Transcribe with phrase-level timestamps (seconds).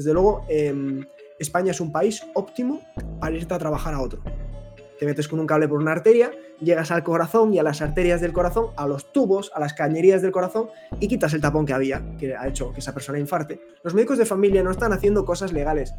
[0.00, 1.04] Desde luego, em,
[1.38, 2.80] España es un país óptimo
[3.20, 4.22] para irte a trabajar a otro.
[4.98, 8.22] Te metes con un cable por una arteria, llegas al corazón y a las arterias
[8.22, 11.74] del corazón, a los tubos, a las cañerías del corazón y quitas el tapón que
[11.74, 13.60] había, que ha hecho que esa persona infarte.
[13.84, 15.92] Los médicos de familia no están haciendo cosas legales.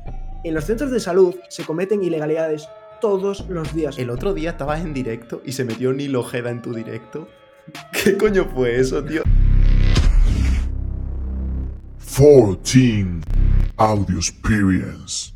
[0.44, 2.68] En los centros de salud se cometen ilegalidades
[3.02, 4.00] todos los días.
[4.00, 7.28] El otro día estabas en directo y se metió Nilo Ojeda en tu directo.
[8.04, 9.22] ¿Qué coño fue eso, tío?
[12.18, 13.51] 14
[13.84, 15.34] Audio Experience.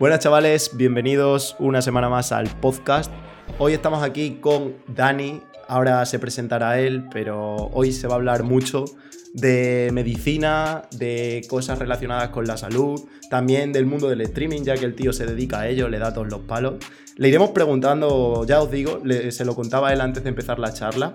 [0.00, 3.12] Buenas chavales, bienvenidos una semana más al podcast.
[3.58, 8.42] Hoy estamos aquí con Dani, ahora se presentará él, pero hoy se va a hablar
[8.42, 8.86] mucho
[9.34, 14.86] de medicina, de cosas relacionadas con la salud, también del mundo del streaming, ya que
[14.86, 16.76] el tío se dedica a ello, le da todos los palos.
[17.16, 21.14] Le iremos preguntando, ya os digo, se lo contaba él antes de empezar la charla,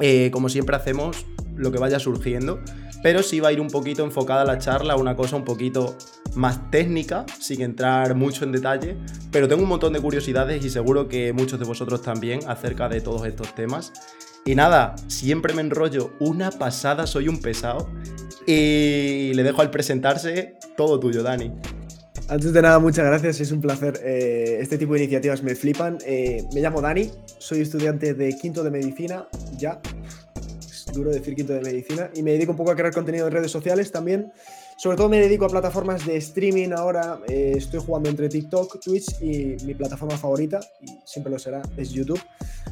[0.00, 1.26] eh, como siempre hacemos,
[1.56, 2.60] lo que vaya surgiendo,
[3.02, 5.96] pero sí va a ir un poquito enfocada la charla una cosa un poquito
[6.34, 8.96] más técnica, sin entrar mucho en detalle,
[9.30, 13.00] pero tengo un montón de curiosidades y seguro que muchos de vosotros también acerca de
[13.00, 13.92] todos estos temas.
[14.46, 17.88] Y nada, siempre me enrollo una pasada, soy un pesado.
[18.46, 21.52] Y le dejo al presentarse todo tuyo, Dani.
[22.26, 24.00] Antes de nada, muchas gracias, es un placer.
[24.02, 25.98] Eh, este tipo de iniciativas me flipan.
[26.06, 29.78] Eh, me llamo Dani, soy estudiante de quinto de medicina, ya.
[30.58, 32.10] Es duro decir quinto de medicina.
[32.14, 34.32] Y me dedico un poco a crear contenido en redes sociales también.
[34.78, 37.20] Sobre todo me dedico a plataformas de streaming ahora.
[37.28, 41.90] Eh, estoy jugando entre TikTok, Twitch y mi plataforma favorita, y siempre lo será, es
[41.90, 42.20] YouTube.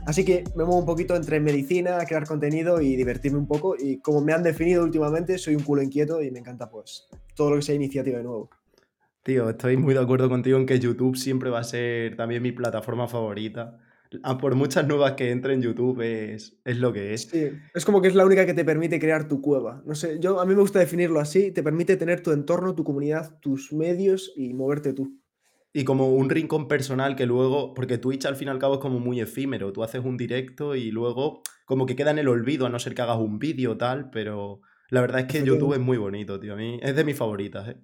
[0.06, 3.76] Así que me muevo un poquito entre medicina, crear contenido y divertirme un poco.
[3.78, 7.50] Y como me han definido últimamente, soy un culo inquieto y me encanta pues todo
[7.50, 8.48] lo que sea iniciativa de nuevo.
[9.22, 12.50] Tío, estoy muy de acuerdo contigo en que YouTube siempre va a ser también mi
[12.50, 13.78] plataforma favorita.
[14.24, 17.22] A por muchas nuevas que entren en YouTube es, es lo que es.
[17.22, 19.80] Sí, es como que es la única que te permite crear tu cueva.
[19.86, 22.82] No sé, yo a mí me gusta definirlo así, te permite tener tu entorno, tu
[22.82, 25.18] comunidad, tus medios y moverte tú.
[25.72, 28.80] Y como un rincón personal que luego, porque Twitch al fin y al cabo es
[28.80, 32.66] como muy efímero, tú haces un directo y luego como que queda en el olvido,
[32.66, 34.60] a no ser que hagas un vídeo tal, pero
[34.90, 36.54] la verdad es que YouTube es muy bonito, tío.
[36.54, 37.76] A mí es de mis favoritas, ¿eh?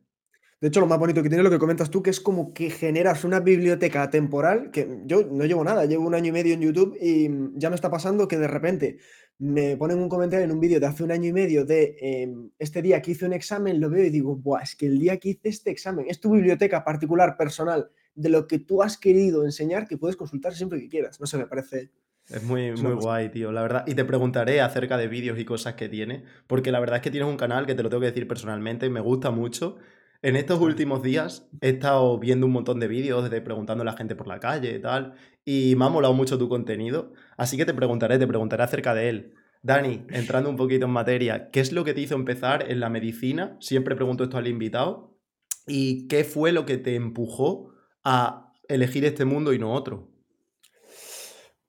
[0.60, 2.68] De hecho, lo más bonito que tiene lo que comentas tú, que es como que
[2.68, 6.60] generas una biblioteca temporal, que yo no llevo nada, llevo un año y medio en
[6.60, 8.98] YouTube y ya me está pasando que de repente
[9.38, 12.50] me ponen un comentario en un vídeo de hace un año y medio de em,
[12.58, 15.18] este día que hice un examen, lo veo y digo, Buah, es que el día
[15.18, 19.44] que hice este examen es tu biblioteca particular, personal, de lo que tú has querido
[19.44, 21.20] enseñar, que puedes consultar siempre que quieras.
[21.20, 21.92] No sé, me parece...
[22.26, 23.84] Es muy, muy guay, tío, la verdad.
[23.86, 27.12] Y te preguntaré acerca de vídeos y cosas que tiene, porque la verdad es que
[27.12, 29.78] tienes un canal que te lo tengo que decir personalmente y me gusta mucho
[30.22, 33.96] en estos últimos días he estado viendo un montón de vídeos de preguntando a la
[33.96, 35.14] gente por la calle y tal,
[35.44, 39.08] y me ha molado mucho tu contenido, así que te preguntaré, te preguntaré acerca de
[39.08, 39.34] él.
[39.62, 42.90] Dani, entrando un poquito en materia, ¿qué es lo que te hizo empezar en la
[42.90, 43.56] medicina?
[43.60, 45.18] Siempre pregunto esto al invitado.
[45.66, 47.72] ¿Y qué fue lo que te empujó
[48.04, 50.12] a elegir este mundo y no otro?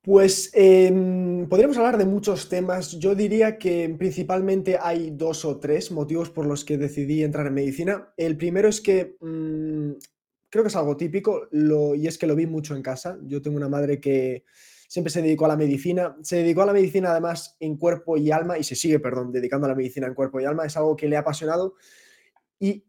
[0.01, 2.97] Pues em, podríamos hablar de muchos temas.
[2.99, 7.53] Yo diría que principalmente hay dos o tres motivos por los que decidí entrar en
[7.53, 8.13] medicina.
[8.15, 9.91] El primero es que mm,
[10.49, 13.19] creo que es algo típico y es que lo vi mucho en casa.
[13.23, 14.45] Yo tengo una madre que
[14.87, 16.15] siempre se dedicó a la medicina.
[16.21, 19.65] Se dedicó a la medicina además en cuerpo y alma y se sigue, perdón, dedicando
[19.65, 20.65] a la medicina en cuerpo y alma.
[20.65, 21.75] Es algo que le ha apasionado.
[22.57, 22.85] Y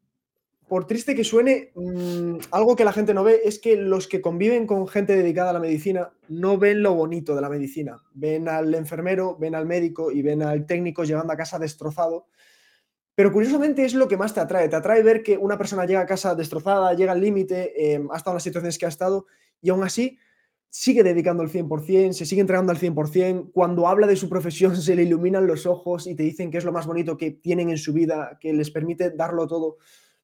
[0.70, 4.20] por triste que suene, mm, algo que la gente no ve es que los que
[4.20, 8.00] conviven con gente dedicada a la medicina no ven lo bonito de la medicina.
[8.14, 12.28] Ven al enfermero, ven al médico y ven al técnico llevando a casa destrozado.
[13.16, 14.68] Pero curiosamente es lo que más te atrae.
[14.68, 18.16] Te atrae ver que una persona llega a casa destrozada, llega al límite, em, ha
[18.16, 19.26] estado en las situaciones que ha estado
[19.60, 20.20] y aún así
[20.68, 23.50] sigue dedicando el 100%, se sigue entregando al 100%.
[23.52, 26.64] Cuando habla de su profesión se le iluminan los ojos y te dicen que es
[26.64, 29.78] lo más bonito que tienen en su vida, que les permite darlo todo.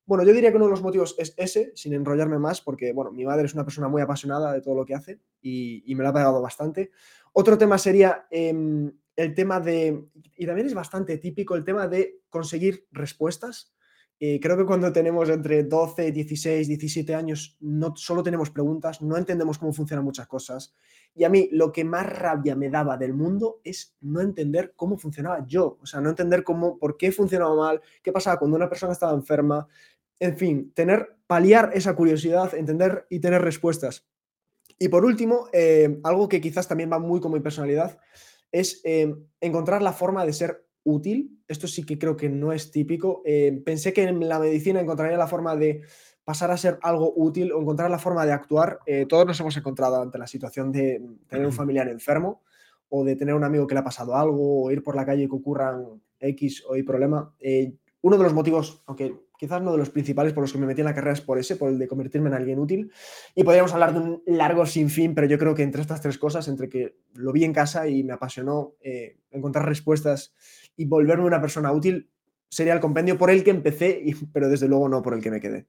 [0.06, 3.11] Bueno, yo diría que uno de los motivos es ese, sin enrollarme más, porque, bueno,
[3.11, 6.11] mi madre es una persona muy apasionada de todo lo que hace y, me lo
[6.11, 6.93] ha pegado bastante.
[7.33, 10.06] Otro tema sería em, el tema de,
[10.37, 13.73] y también es bastante típico, el tema de conseguir respuestas.
[14.19, 19.17] Eh, creo que cuando tenemos entre 12, 16, 17 años, no solo tenemos preguntas, no
[19.19, 20.75] entendemos cómo funcionan muchas cosas.
[21.14, 24.97] Y a mí lo que más rabia me daba del mundo es no entender cómo
[24.97, 25.79] funcionaba yo.
[25.82, 29.12] O sea, no entender cómo, por qué funcionaba mal, qué pasaba cuando una persona estaba
[29.12, 29.67] enferma,
[30.21, 34.07] en fin, tener, paliar esa curiosidad, entender y tener respuestas.
[34.79, 37.99] Y por último, eh, algo que quizás también va muy con mi personalidad,
[38.53, 41.41] es eh, encontrar la forma de ser útil.
[41.49, 43.23] Esto sí que creo que no es típico.
[43.25, 45.83] Eh, pensé que en la medicina encontraría la forma de
[46.25, 48.81] pasar a ser algo útil o encontrar la forma de actuar.
[49.09, 52.43] todos nos hemos encontrado ante la situación de tener un familiar enfermo
[52.89, 55.25] o de tener un amigo que le ha pasado algo, o ir por la calle
[55.25, 57.35] y que ocurran X o Y problema.
[57.41, 57.73] Eh,
[58.03, 60.81] uno de los motivos, aunque quizás no de los principales por los que me metí
[60.81, 62.93] en la carrera es por ese, por el de convertirme en alguien útil.
[63.35, 66.49] Y podríamos hablar de un largo sinfín, pero yo creo que entre estas tres cosas,
[66.49, 70.35] entre que lo vi en casa y me apasionó eh, encontrar respuestas
[70.77, 72.11] y volverme una persona útil,
[72.49, 74.03] sería el compendio por el que empecé,
[74.33, 75.67] pero desde luego no por el que me quedé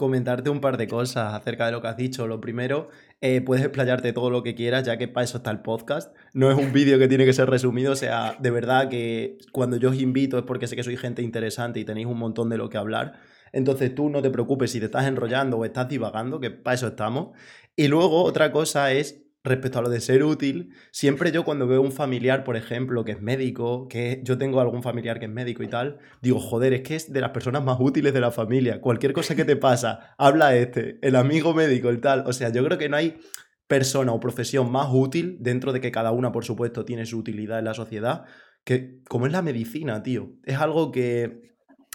[0.00, 2.26] comentarte un par de cosas acerca de lo que has dicho.
[2.26, 2.88] Lo primero,
[3.20, 6.16] eh, puedes explayarte todo lo que quieras, ya que para eso está el podcast.
[6.32, 9.76] No es un vídeo que tiene que ser resumido, o sea, de verdad que cuando
[9.76, 12.56] yo os invito es porque sé que soy gente interesante y tenéis un montón de
[12.56, 13.20] lo que hablar.
[13.52, 16.86] Entonces tú no te preocupes si te estás enrollando o estás divagando, que para eso
[16.86, 17.36] estamos.
[17.76, 21.80] Y luego otra cosa es respecto a lo de ser útil, siempre yo cuando veo
[21.80, 25.62] un familiar, por ejemplo, que es médico, que yo tengo algún familiar que es médico
[25.62, 28.80] y tal, digo, joder, es que es de las personas más útiles de la familia.
[28.80, 32.24] Cualquier cosa que te pasa, habla este, el amigo médico, el tal.
[32.26, 33.18] O sea, yo creo que no hay
[33.66, 37.60] persona o profesión más útil, dentro de que cada una, por supuesto, tiene su utilidad
[37.60, 38.24] en la sociedad,
[38.64, 40.32] que como es la medicina, tío.
[40.44, 41.50] Es algo que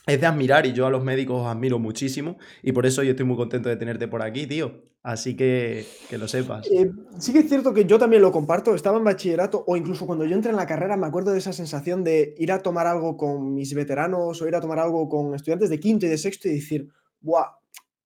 [0.08, 3.26] es de admirar y yo a los médicos admiro muchísimo y por eso yo estoy
[3.26, 4.84] muy contento de tenerte por aquí, tío.
[5.02, 6.66] Así que que lo sepas.
[6.72, 8.74] Eh, sí que es cierto que yo también lo comparto.
[8.74, 11.54] Estaba en bachillerato o incluso cuando yo entré en la carrera me acuerdo de esa
[11.54, 15.36] sensación de ir a tomar algo con mis veteranos o ir a tomar algo con
[15.36, 16.88] estudiantes de quinto y de sexto y decir,
[17.22, 17.52] ¡buah!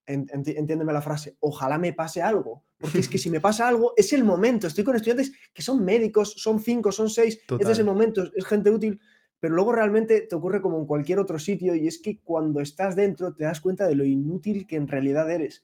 [0.09, 2.63] entiéndeme la frase, ojalá me pase algo.
[2.79, 4.67] Porque es que si me pasa algo, es el momento.
[4.67, 7.39] Estoy con estudiantes que son médicos, son cinco, son seis.
[7.59, 8.99] Este es el momento, es gente útil
[9.39, 12.95] pero luego realmente te ocurre como en cualquier otro sitio y es que cuando estás
[12.95, 15.63] dentro te das cuenta de lo inútil que en realidad eres.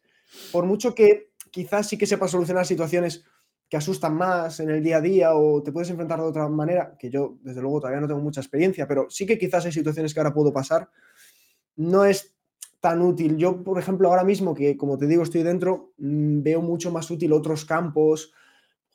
[0.52, 3.26] Por mucho que quizás sí que sepas solucionar situaciones
[3.70, 6.96] que asustan más en el día a día o te puedes enfrentar de otra manera,
[7.00, 10.14] que yo desde luego todavía no tengo mucha experiencia, pero sí que quizás hay situaciones
[10.14, 10.90] que ahora puedo pasar,
[11.76, 12.36] no es
[12.80, 13.38] tan útil.
[13.38, 17.10] Yo, por ejemplo, ahora mismo que, como te digo, estoy dentro, mm, veo mucho más
[17.10, 18.32] útil otros campos.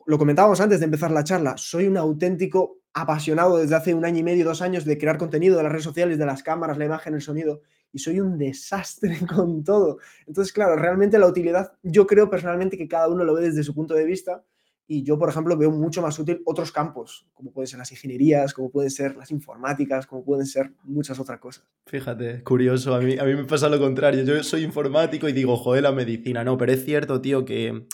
[0.06, 4.18] Lo comentábamos antes de empezar la charla, soy un auténtico apasionado desde hace un año
[4.18, 6.84] y medio, dos años de crear contenido de las redes sociales, de las cámaras, la
[6.84, 9.98] imagen, el sonido, y soy un desastre con todo.
[10.26, 13.74] Entonces, claro, realmente la utilidad, yo creo personalmente que cada uno lo ve desde su
[13.74, 14.44] punto de vista,
[14.92, 18.52] y yo, por ejemplo, veo mucho más útil otros campos, como pueden ser las ingenierías,
[18.52, 21.64] como pueden ser las informáticas, como pueden ser muchas otras cosas.
[21.86, 25.56] Fíjate, curioso, a mí, a mí me pasa lo contrario, yo soy informático y digo,
[25.56, 27.86] joder, la medicina, no, pero es cierto, tío, que,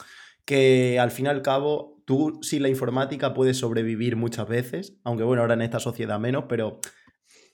[0.47, 5.25] que al fin y al cabo tú sin la informática puedes sobrevivir muchas veces, aunque
[5.25, 6.81] bueno, ahora en esta sociedad menos, pero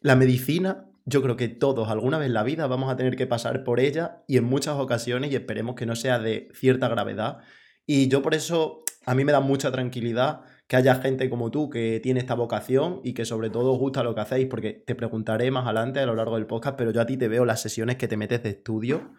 [0.01, 3.27] la medicina, yo creo que todos alguna vez en la vida vamos a tener que
[3.27, 7.39] pasar por ella y en muchas ocasiones, y esperemos que no sea de cierta gravedad.
[7.87, 11.71] Y yo por eso, a mí me da mucha tranquilidad que haya gente como tú
[11.71, 14.95] que tiene esta vocación y que sobre todo os gusta lo que hacéis, porque te
[14.95, 17.63] preguntaré más adelante a lo largo del podcast, pero yo a ti te veo las
[17.63, 19.13] sesiones que te metes de estudio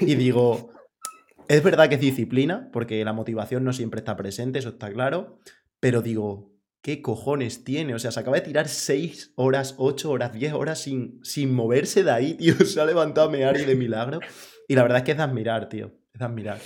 [0.00, 0.70] y digo,
[1.48, 5.38] es verdad que es disciplina, porque la motivación no siempre está presente, eso está claro,
[5.80, 6.52] pero digo,
[6.82, 7.94] ¿qué cojones tiene?
[7.94, 12.04] O sea, se acaba de tirar 6 horas, 8 horas, 10 horas sin, sin moverse
[12.04, 12.54] de ahí, tío.
[12.64, 14.20] Se ha levantado a mear y de milagro.
[14.68, 15.92] Y la verdad es que es de admirar, tío.
[16.12, 16.58] Es de admirar.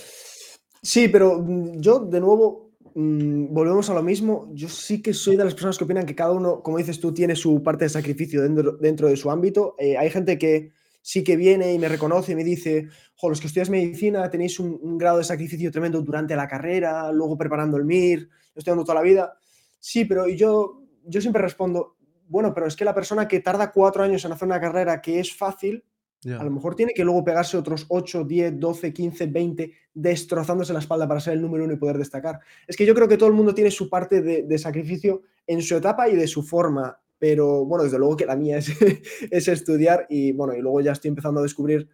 [0.81, 4.49] Sí, pero mm, yo, de nuevo, mm, volvemos a lo mismo.
[4.53, 7.13] Yo sí que soy de las personas que opinan que cada uno, como dices tú,
[7.13, 9.75] tiene su parte de sacrificio dentro, dentro de su ámbito.
[9.77, 13.39] Eh, hay gente que sí que viene y me reconoce y me dice, jo, los
[13.41, 17.83] que estudias medicina tenéis un, grado de sacrificio tremendo durante la carrera, luego preparando el
[17.83, 19.37] MIR, estudiando toda la vida.
[19.77, 21.97] Sí, pero yo, yo siempre respondo,
[22.27, 25.19] bueno, pero es que la persona que tarda cuatro años en hacer una carrera que
[25.19, 25.83] es fácil,
[26.25, 30.79] a lo mejor tiene que luego pegarse otros 8, 10, 12, 15, 20, destrozándose la
[30.79, 32.39] espalda para ser el número uno y poder destacar.
[32.65, 35.61] Es que yo creo que todo el mundo tiene su parte de, de sacrificio en
[35.61, 38.67] su etapa y de su forma pero bueno, desde luego que la mía es,
[39.31, 41.87] es estudiar y bueno, y luego ya estoy empezando a descubrir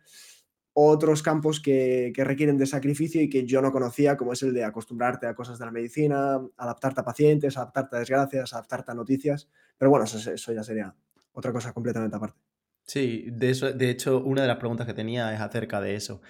[0.73, 4.55] otros campos que, que, requieren de sacrificio y que yo no conocía, como es el
[4.55, 8.95] de acostumbrarte a cosas de la medicina, adaptarte a pacientes, adaptarte a desgracias, adaptarte a
[8.95, 9.47] noticias.
[9.77, 10.95] Pero bueno, eso, eso ya sería
[11.33, 12.39] otra cosa completamente aparte.
[12.87, 16.21] Sí, de, eso, de hecho, una de las preguntas que tenía es acerca de eso.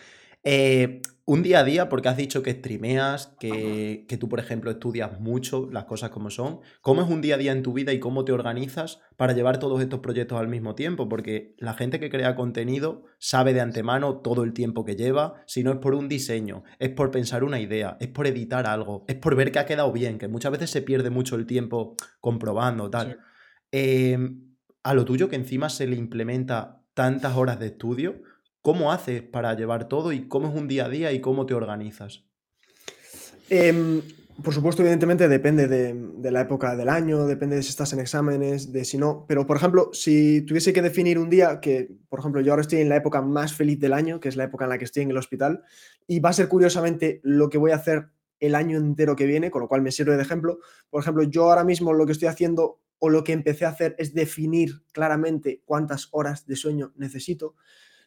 [0.44, 4.72] Eh, un día a día, porque has dicho que streameas, que, que, tú, por ejemplo,
[4.72, 6.62] estudias mucho las cosas como son.
[6.82, 9.60] ¿Cómo es un día a día en tu vida y cómo te organizas para llevar
[9.60, 11.08] todos estos proyectos al mismo tiempo?
[11.08, 15.44] Porque la gente que crea contenido sabe de antemano todo el tiempo que lleva.
[15.46, 19.06] Si no es por un diseño, es por pensar una idea, es por editar algo,
[19.08, 21.96] es por ver que ha quedado bien, que muchas veces se pierde mucho el tiempo
[22.22, 23.20] comprobando, tal.
[23.72, 28.24] Em, a lo tuyo que encima se le implementa tantas horas de estudio,
[28.62, 31.54] ¿Cómo haces para llevar todo y cómo es un día a día y cómo te
[31.54, 32.24] organizas?
[33.50, 34.02] Em,
[34.44, 38.72] por supuesto, evidentemente depende de, la época del año, depende de si estás en exámenes,
[38.72, 39.26] de si no.
[39.28, 42.80] Pero, por ejemplo, si tuviese que definir un día que, por ejemplo, yo ahora estoy
[42.80, 45.04] en la época más feliz del año, que es la época en la que estoy
[45.04, 45.64] en el hospital,
[46.08, 49.52] y va a ser curiosamente lo que voy a hacer el año entero que viene,
[49.52, 50.60] con lo cual me sirve de ejemplo.
[50.90, 53.96] Por ejemplo, yo ahora mismo lo que estoy haciendo o lo que empecé a hacer
[53.98, 57.56] es definir claramente cuántas horas de sueño necesito.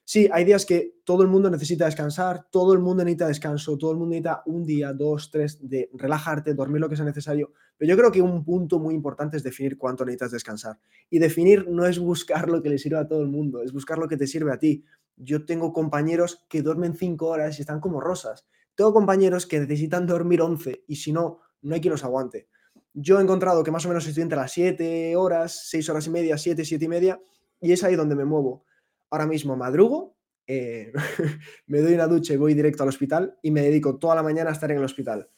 [0.05, 3.93] Sí, hay días que todo el mundo necesita descansar, todo el mundo necesita descanso, todo
[3.93, 7.53] el mundo necesita un día, dos, tres de relajarte, dormir lo que sea necesario.
[7.79, 10.79] Pero yo creo que un punto muy importante es definir cuánto necesitas descansar.
[11.09, 13.99] Y definir no es buscar lo que le sirve a todo el mundo, es buscar
[13.99, 14.85] lo que te sirve a ti.
[15.17, 18.45] Yo tengo compañeros que duermen cinco horas y están como rosas.
[18.75, 22.49] Tengo compañeros que necesitan dormir once y si no, no hay quien los aguante.
[22.93, 26.11] Yo he encontrado que más o menos estoy entre las siete horas, seis horas y
[26.11, 27.21] media, siete, siete y media,
[27.61, 28.65] y es ahí donde me muevo
[29.13, 30.17] ahora mismo madrugo,
[30.47, 30.91] eh,
[31.67, 34.51] me doy una ducha y voy directo al hospital y me dedico toda la mañana
[34.51, 35.29] a estar en el hospital.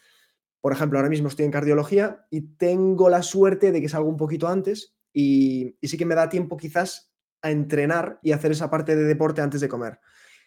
[0.61, 4.17] Por ejemplo, ahora mismo estoy en cardiología y tengo la suerte de que salgo un
[4.17, 7.13] poquito antes y, sí que me da tiempo quizás
[7.43, 9.99] a entrenar y hacer esa parte de deporte antes de comer.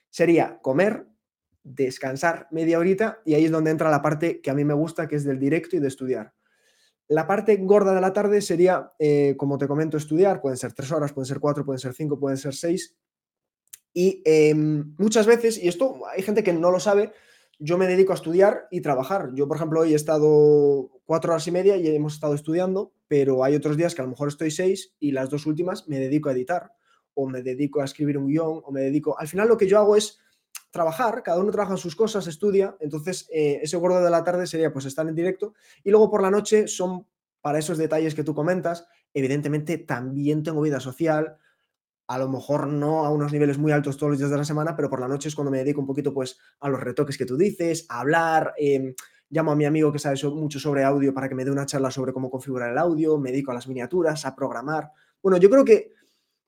[0.10, 1.06] Sería comer,
[1.64, 5.08] descansar media horita y ahí es donde entra la parte que a mí me gusta,
[5.08, 6.34] que es del directo y de estudiar.
[7.10, 10.42] La parte gorda de la tarde sería, eh, como te comento, estudiar.
[10.42, 12.98] Pueden ser tres horas, pueden ser cuatro, pueden ser cinco, pueden ser seis.
[14.00, 17.14] Y em, muchas veces, y esto hay gente que no lo sabe,
[17.58, 19.32] yo me dedico a estudiar y trabajar.
[19.34, 23.44] Yo, por ejemplo, hoy he estado cuatro horas y media y hemos estado estudiando, pero
[23.44, 26.30] hay otros días que a lo mejor estoy seis y las dos últimas me dedico
[26.30, 26.74] a editar
[27.16, 29.18] o me dedico a escribir un guion o me dedico...
[29.18, 30.20] Al final lo que yo hago es
[30.70, 34.72] trabajar, cada uno trabaja sus cosas, estudia, entonces eh, ese gordo de la tarde sería
[34.72, 37.08] pues estar en directo y luego por la noche son
[37.42, 38.86] para esos detalles que tú comentas,
[39.16, 41.40] evidentemente también tengo vida social,
[42.08, 44.76] a lo mejor no a unos niveles muy altos todos los días de la semana,
[44.76, 47.26] pero por la noche es cuando me dedico un poquito pues a los retoques que
[47.26, 48.94] tú dices, a hablar, em,
[49.30, 51.92] llamo a mi amigo que sabe mucho sobre audio para que me dé una charla
[51.92, 54.92] sobre cómo configurar el audio, me dedico a las miniaturas, a programar.
[55.22, 55.92] Bueno, yo creo que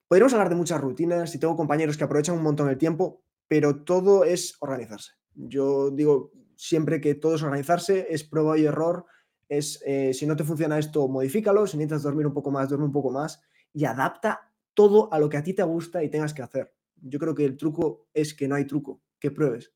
[0.07, 3.83] podríamos hablar de muchas rutinas y tengo compañeros que aprovechan un montón el tiempo, pero
[3.83, 5.11] todo es organizarse.
[5.35, 9.05] Yo digo siempre que todo es organizarse, es prueba y error,
[9.49, 12.85] es eh, si no te funciona esto, modifícalo, si necesitas dormir un poco más, duerme
[12.85, 13.41] un poco más
[13.73, 14.48] y adapta
[14.79, 16.73] todo a lo que a ti te gusta y tengas que hacer.
[17.01, 19.73] Yo creo que el truco es que no hay truco, que pruebes.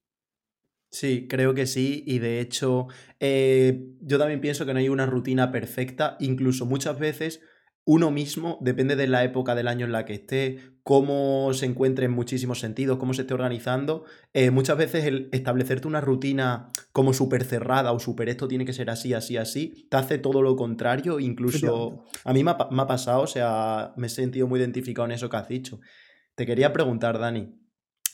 [0.91, 2.05] Sí, creo que sí.
[2.07, 2.87] Y de hecho,
[3.19, 6.15] eh, yo también pienso que no hay una rutina perfecta.
[6.21, 7.41] Incluso muchas veces
[7.85, 12.05] uno mismo, depende de la época del año en la que esté, cómo se encuentre
[12.05, 14.05] en muchísimos sentidos, cómo se esté organizando.
[14.33, 18.73] Eh, muchas veces el establecerte una rutina como súper cerrada o súper esto tiene que
[18.73, 21.19] ser así, así, así, te hace todo lo contrario.
[21.19, 25.29] Incluso a mí me ha, pasado, o sea, me he sentido muy identificado en eso
[25.29, 25.79] que has dicho.
[26.35, 27.53] Te quería preguntar, Dani,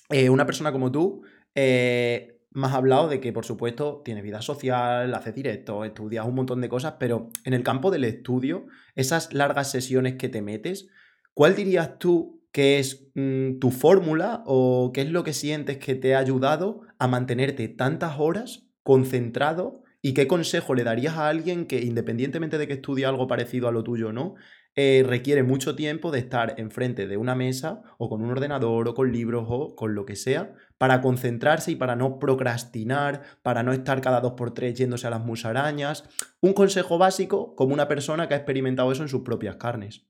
[0.09, 1.21] eh, una persona como tú,
[1.53, 6.62] eh, más hablado de que, por supuesto, tiene vida social, hace directo, estudias un montón
[6.62, 8.65] de cosas, pero en el campo del estudio,
[8.96, 10.88] esas largas sesiones que te metes,
[11.34, 15.96] ¿cuál dirías tú que es mm, tu fórmula o qué es lo que sientes que
[15.96, 21.65] te ha ayudado a mantenerte tantas horas concentrado y qué consejo le darías a alguien
[21.65, 24.36] que, independientemente de que estudie algo parecido a lo tuyo o no,
[24.81, 28.93] eh, requiere mucho tiempo de estar enfrente de una mesa o con un ordenador o
[28.93, 33.74] con libros o con lo que sea para concentrarse y para no procrastinar, para no
[33.74, 36.05] estar cada dos por tres yéndose a las musarañas.
[36.39, 40.05] Un consejo básico como una persona que ha experimentado eso en sus propias carnes.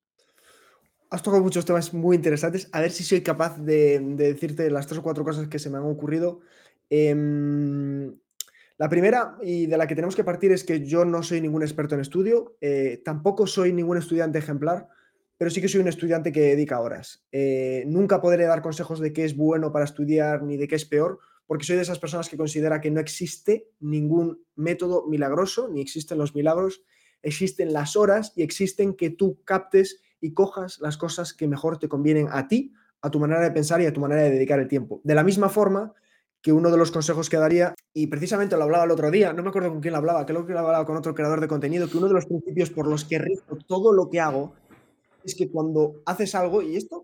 [1.10, 2.70] Has tocado muchos temas muy interesantes.
[2.72, 5.80] A ver si soy capaz de, decirte las tres o cuatro cosas que se me
[5.80, 6.42] han ocurrido.
[6.92, 8.14] Em,
[8.80, 11.64] la primera y de la que tenemos que partir es que yo no soy ningún
[11.64, 14.88] experto en estudio, eh, tampoco soy ningún estudiante ejemplar,
[15.38, 17.28] pero sí que soy un estudiante que dedica horas.
[17.34, 20.86] Eh, nunca podré dar consejos de qué es bueno para estudiar ni de qué es
[20.86, 25.82] peor, porque soy de esas personas que considera que no existe ningún método milagroso, ni
[25.82, 26.82] existen los milagros,
[27.22, 31.90] existen las horas y existen que tú captes y cojas las cosas que mejor te
[31.90, 32.72] convienen a ti,
[33.02, 35.02] a tu manera de pensar y a tu manera de dedicar el tiempo.
[35.04, 35.94] De la misma forma
[36.42, 39.44] que uno de los consejos que daría, y precisamente lo hablaba el otro día, no
[39.44, 41.90] me acuerdo con quién lo hablaba, creo que lo hablaba con otro creador de contenido,
[41.90, 44.54] que uno de los principios por los que rizo todo lo que hago
[45.24, 47.04] es que cuando haces algo, y esto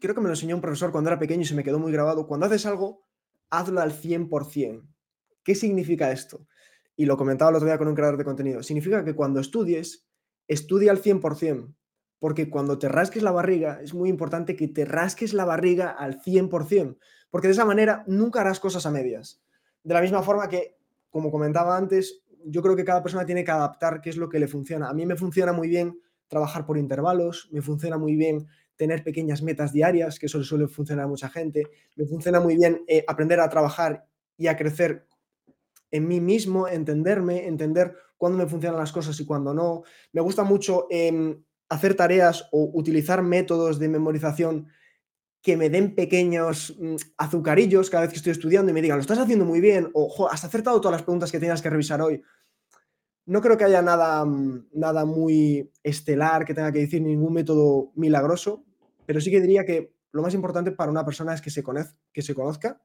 [0.00, 1.92] creo que me lo enseñó un profesor cuando era pequeño y se me quedó muy
[1.92, 3.04] grabado, cuando haces algo,
[3.50, 4.82] hazlo al 100%.
[5.44, 6.46] ¿Qué significa esto?
[6.96, 8.62] Y lo comentaba el otro día con un creador de contenido.
[8.62, 10.06] Significa que cuando estudies,
[10.48, 11.74] estudia al 100%,
[12.18, 16.20] porque cuando te rasques la barriga, es muy importante que te rasques la barriga al
[16.20, 16.98] 100%
[17.32, 19.40] porque de esa manera nunca harás cosas a medias.
[19.82, 20.76] De la misma forma que,
[21.08, 24.38] como comentaba antes, yo creo que cada persona tiene que adaptar qué es lo que
[24.38, 24.90] le funciona.
[24.90, 25.98] A mí me funciona muy bien
[26.28, 28.46] trabajar por intervalos, me funciona muy bien
[28.76, 31.62] tener pequeñas metas diarias, que eso suele funcionar a mucha gente,
[31.96, 34.04] me funciona muy bien eh, aprender a trabajar
[34.36, 35.06] y a crecer
[35.90, 39.84] en mí mismo, entenderme, entender cuándo me funcionan las cosas y cuándo no.
[40.12, 44.68] Me gusta mucho em, hacer tareas o utilizar métodos de memorización
[45.42, 49.02] que me den pequeños mm, azucarillos cada vez que estoy estudiando y me digan, lo
[49.02, 52.22] estás haciendo muy bien, o has acertado todas las preguntas que tenías que revisar hoy.
[53.26, 57.92] No creo que haya nada, mm, nada muy estelar que tenga que decir, ningún método
[57.96, 58.64] milagroso,
[59.04, 61.64] pero sí que diría que lo más importante para una persona es que se,
[62.12, 62.80] que se conozca.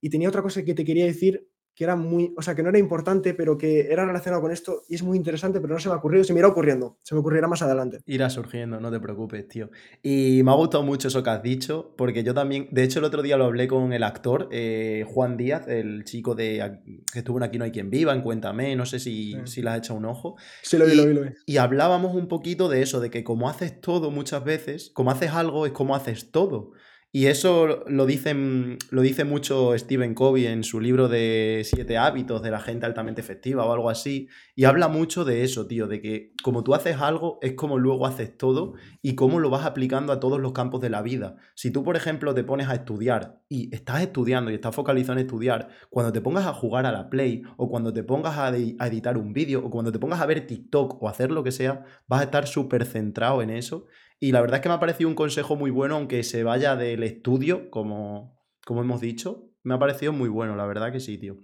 [0.00, 2.70] Y tenía otra cosa que te quería decir que era muy, o sea, que no
[2.70, 5.88] era importante, pero que era relacionado con esto y es muy interesante, pero no se
[5.88, 8.00] me ha ocurrido, se me irá ocurriendo, se me ocurrirá más adelante.
[8.04, 9.70] Irá surgiendo, no te preocupes, tío.
[10.02, 13.04] Y me ha gustado mucho eso que has dicho, porque yo también, de hecho el
[13.04, 16.80] otro día lo hablé con el actor eh, Juan Díaz, el chico de
[17.12, 19.70] que estuvo en Aquí no hay quien viva, en Cuéntame, no sé si, si le
[19.70, 20.34] has echado un ojo.
[20.62, 21.28] Sí, lo vi, lo vi, lo vi.
[21.46, 25.30] Y hablábamos un poquito de eso, de que como haces todo muchas veces, como haces
[25.30, 26.72] algo es como haces todo.
[27.10, 32.42] Y eso lo, dicen, lo dice mucho Stephen Covey en su libro de siete hábitos
[32.42, 34.28] de la gente altamente efectiva o algo así.
[34.54, 38.06] Y habla mucho de eso, tío, de que como tú haces algo es como luego
[38.06, 41.36] haces todo y cómo lo vas aplicando a todos los campos de la vida.
[41.54, 45.24] Si tú, por ejemplo, te pones a estudiar y estás estudiando y estás focalizado en
[45.24, 48.86] estudiar, cuando te pongas a jugar a la Play o cuando te pongas a, a
[48.86, 51.86] editar un vídeo o cuando te pongas a ver TikTok o hacer lo que sea,
[52.06, 53.86] vas a estar súper centrado en eso
[54.20, 56.74] y la verdad es que me ha parecido un consejo muy bueno, aunque se vaya
[56.74, 59.52] del estudio, como, como hemos dicho.
[59.62, 61.38] Me ha parecido muy bueno, la verdad que sí, tío.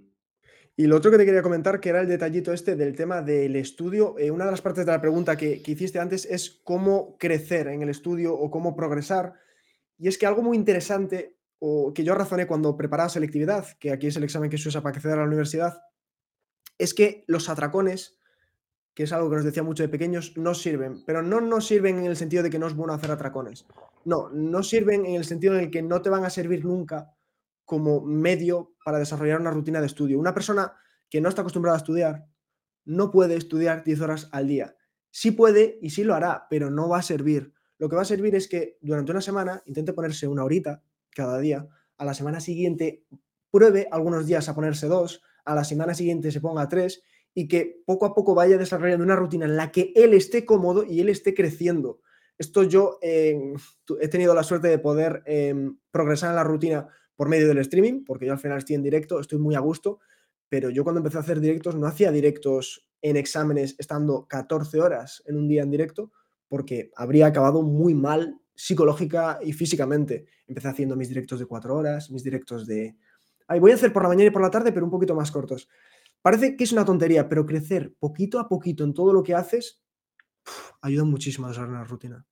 [0.77, 3.55] Y lo otro que te quería comentar, que era el detallito este del tema del
[3.55, 7.15] estudio, eh, una de las partes de la pregunta que, que, hiciste antes es cómo
[7.17, 9.35] crecer en el estudio o cómo progresar.
[9.97, 14.07] Y es que algo muy interesante, o que yo razoné cuando preparaba selectividad, que aquí
[14.07, 15.81] es el examen que se usa para acceder a la universidad,
[16.77, 18.17] es que los atracones
[18.95, 21.03] que es algo que nos decía mucho de pequeños, no sirven.
[21.05, 23.65] Pero no nos sirven en el sentido de que no es bueno hacer atracones.
[24.05, 27.13] No, no sirven en el sentido en el que no te van a servir nunca
[27.65, 30.17] como medio para desarrollar una rutina de estudio.
[30.17, 30.73] Una persona
[31.09, 32.25] que no está acostumbrada a estudiar
[32.85, 34.77] no puede estudiar 10 horas al día.
[35.11, 37.53] Sí puede y sí lo hará, pero no va a servir.
[37.77, 41.37] Lo que va a servir es que durante una semana intente ponerse una horita cada
[41.39, 43.03] día, a la semana siguiente
[43.51, 47.03] pruebe algunos días a ponerse dos, a la semana siguiente se ponga tres
[47.35, 50.83] y que poco a poco vaya desarrollando una rutina en la que él esté cómodo
[50.83, 51.99] y él esté creciendo.
[52.37, 53.55] Esto yo em,
[53.99, 58.03] he tenido la suerte de poder em, progresar en la rutina por medio del streaming,
[58.05, 59.99] porque yo al final estoy en directo, estoy muy a gusto,
[60.49, 65.21] pero yo cuando empecé a hacer directos no hacía directos en exámenes estando 14 horas
[65.25, 66.11] en un día en directo,
[66.47, 70.25] porque habría acabado muy mal psicológica y físicamente.
[70.47, 72.95] Empecé haciendo mis directos de 4 horas, mis directos de...
[73.47, 75.31] Ay, voy a hacer por la mañana y por la tarde, pero un poquito más
[75.31, 75.69] cortos.
[76.25, 79.79] Parece que es una tontería, pero crecer poquito a poquito en todo lo que haces
[80.81, 82.25] ayuda muchísimo a desarrollar una rutina.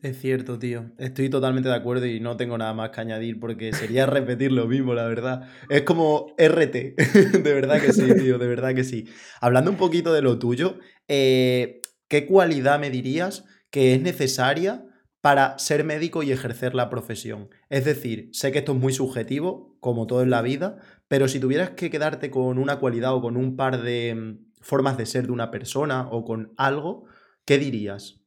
[0.00, 0.92] Es cierto, tío.
[0.96, 4.66] Estoy totalmente de acuerdo y no tengo nada más que añadir porque sería repetir lo
[4.66, 5.46] mismo, la verdad.
[5.68, 6.72] Es como RT.
[7.42, 9.06] de verdad que sí, tío, de verdad que sí.
[9.42, 14.86] Hablando un poquito de lo tuyo, eh, ¿qué cualidad me dirías que es necesaria
[15.20, 17.50] para ser médico y ejercer la profesión?
[17.68, 20.78] Es decir, sé que esto es muy subjetivo, como todo en la vida,
[21.08, 24.96] pero si tuvieras que quedarte con una cualidad o con un par de mm, formas
[24.96, 27.04] de ser de una persona o con algo,
[27.44, 28.20] ¿qué dirías?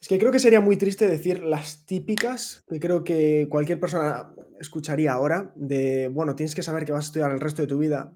[0.00, 4.32] Es que creo que sería muy triste decir las típicas que creo que cualquier persona
[4.60, 7.78] escucharía ahora, de, bueno, tienes que saber que vas a estudiar el resto de tu
[7.78, 8.12] vida.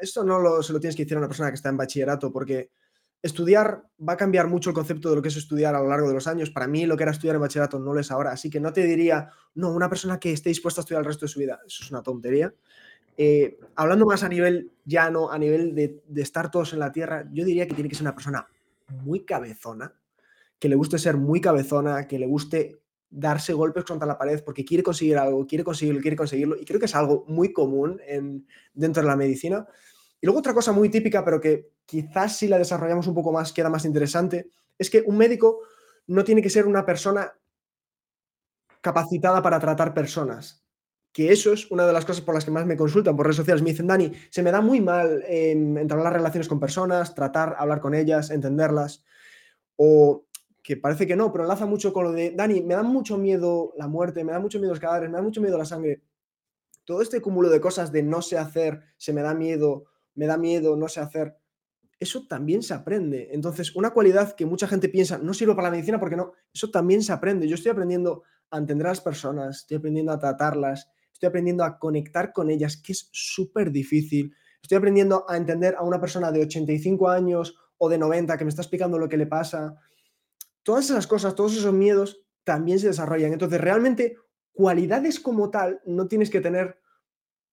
[0.00, 2.32] Esto no lo, se lo tienes que decir a una persona que está en bachillerato,
[2.32, 2.70] porque
[3.22, 6.08] estudiar va a cambiar mucho el concepto de lo que es estudiar a lo largo
[6.08, 6.50] de los años.
[6.50, 8.72] Para mí lo que era estudiar en bachillerato no lo es ahora, así que no
[8.72, 11.60] te diría, no, una persona que esté dispuesta a estudiar el resto de su vida,
[11.66, 12.54] eso es una tontería.
[13.16, 17.26] Eh, hablando más a nivel llano, a nivel de, de, estar todos en la tierra,
[17.32, 18.46] yo diría que tiene que ser una persona
[19.02, 19.92] muy cabezona,
[20.60, 24.64] que le guste ser muy cabezona, que le guste darse golpes contra la pared porque
[24.64, 28.46] quiere conseguir algo, quiere conseguirlo, quiere conseguirlo, y creo que es algo muy común en,
[28.74, 29.66] dentro de la medicina.
[30.20, 33.52] Y luego otra cosa muy típica, pero que quizás si la desarrollamos un poco más
[33.52, 35.60] queda más interesante, es que un médico
[36.06, 37.32] no tiene que ser una persona
[38.80, 40.64] capacitada para tratar personas.
[41.12, 43.36] Que eso es una de las cosas por las que más me consultan por redes
[43.36, 43.62] sociales.
[43.62, 47.80] Me dicen, Dani, se me da muy mal eh, entablar relaciones con personas, tratar, hablar
[47.80, 49.04] con ellas, entenderlas.
[49.76, 50.26] O
[50.62, 53.72] que parece que no, pero enlaza mucho con lo de, Dani, me da mucho miedo
[53.76, 56.02] la muerte, me da mucho miedo los cadáveres, me da mucho miedo la sangre.
[56.84, 59.86] Todo este cúmulo de cosas de no sé hacer, se me da miedo,
[60.18, 61.36] me da miedo, no sé hacer.
[62.00, 63.28] Eso también se aprende.
[63.30, 66.70] Entonces, una cualidad que mucha gente piensa, no sirve para la medicina porque no, eso
[66.70, 67.46] también se aprende.
[67.46, 71.78] Yo estoy aprendiendo a entender a las personas, estoy aprendiendo a tratarlas, estoy aprendiendo a
[71.78, 74.34] conectar con ellas, que es súper difícil.
[74.60, 78.50] Estoy aprendiendo a entender a una persona de 85 años o de 90 que me
[78.50, 79.76] está explicando lo que le pasa.
[80.64, 83.32] Todas esas cosas, todos esos miedos también se desarrollan.
[83.32, 84.16] Entonces, realmente,
[84.52, 86.80] cualidades como tal no tienes que tener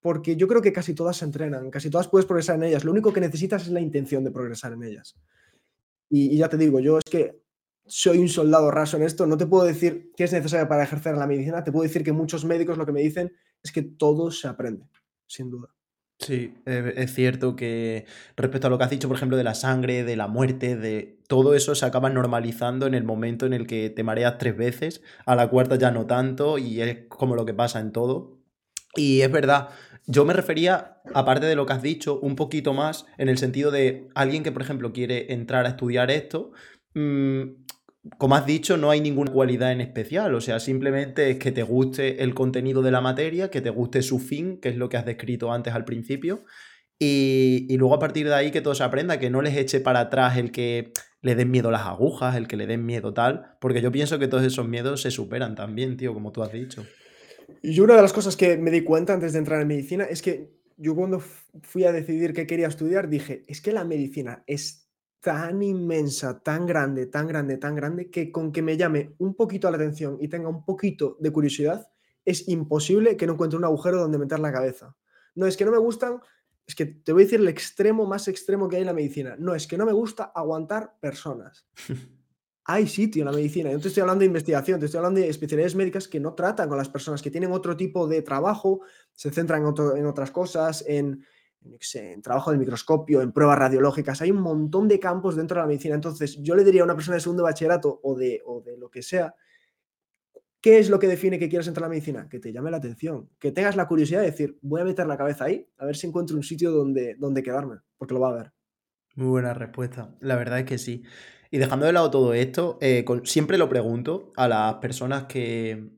[0.05, 2.85] porque yo creo que casi todas se entrenan, casi todas puedes progresar en ellas.
[2.85, 5.15] Lo único que necesitas es la intención de progresar en ellas.
[6.11, 7.41] Y, ya te digo, yo es que
[7.87, 11.17] soy un soldado raso en esto, no te puedo decir qué es necesario para ejercer
[11.17, 14.29] la medicina, te puedo decir que muchos médicos lo que me dicen es que todo
[14.29, 14.85] se aprende,
[15.25, 15.69] sin duda.
[16.19, 18.05] Sí, eh, es cierto que
[18.37, 21.17] respecto a lo que has dicho, por ejemplo, de la sangre, de la muerte, de
[21.27, 25.01] todo eso se acaba normalizando en el momento en el que te mareas tres veces,
[25.25, 28.35] a la cuarta ya no tanto, y es como lo que pasa en todo.
[28.95, 29.69] Y es verdad,
[30.07, 33.71] yo me refería, aparte de lo que has dicho, un poquito más en el sentido
[33.71, 36.51] de alguien que, por ejemplo, quiere entrar a estudiar esto,
[36.93, 37.41] mm,
[38.17, 41.63] como has dicho, no hay ninguna cualidad en especial, o sea, simplemente es que te
[41.63, 44.97] guste el contenido de la materia, que te guste su fin, que es lo que
[44.97, 46.45] has descrito antes al principio,
[46.99, 49.79] y, y luego a partir de ahí que todo se aprenda, que no les eche
[49.79, 53.57] para atrás el que le den miedo las agujas, el que le den miedo tal,
[53.59, 56.85] porque yo pienso que todos esos miedos se superan también, tío, como tú has dicho.
[57.61, 60.21] Y una de las cosas que me di cuenta antes de entrar en medicina es
[60.21, 64.89] que yo cuando fui a decidir qué quería estudiar dije, es que la medicina es
[65.19, 69.69] tan inmensa, tan grande, tan grande, tan grande, que con que me llame un poquito
[69.71, 71.89] la atención y tenga un poquito de curiosidad,
[72.23, 74.95] es imposible que no encuentre un agujero donde meter la cabeza.
[75.33, 76.19] No es que no me gustan,
[76.67, 79.35] es que te voy a decir el extremo más extremo que hay en la medicina.
[79.37, 81.67] No es que no me gusta aguantar personas.
[82.67, 83.71] hay sitio en la medicina.
[83.71, 86.67] Yo te estoy hablando de investigación, te estoy hablando de especialidades médicas que no tratan
[86.67, 88.81] con las personas, que tienen otro tipo de trabajo,
[89.13, 91.23] se centran en, otras cosas, en,
[92.23, 94.19] trabajo de microscopio, en pruebas radiológicas.
[94.23, 95.93] Hay un montón de campos dentro de la medicina.
[95.93, 98.89] Entonces, yo le diría a una persona de segundo bachillerato o de, o de lo
[98.89, 99.35] que sea,
[100.59, 102.27] ¿qué es lo que define que quieras entrar a la medicina?
[102.27, 105.17] Que te llame la atención, que tengas la curiosidad de decir, voy a meter la
[105.17, 108.33] cabeza ahí, a ver si encuentro un sitio donde, donde quedarme, porque lo va a
[108.33, 108.51] ver.
[109.13, 110.15] Muy buena respuesta.
[110.19, 111.03] La verdad es que sí.
[111.51, 115.95] Y dejando de lado todo esto, eh, siempre lo pregunto a las personas que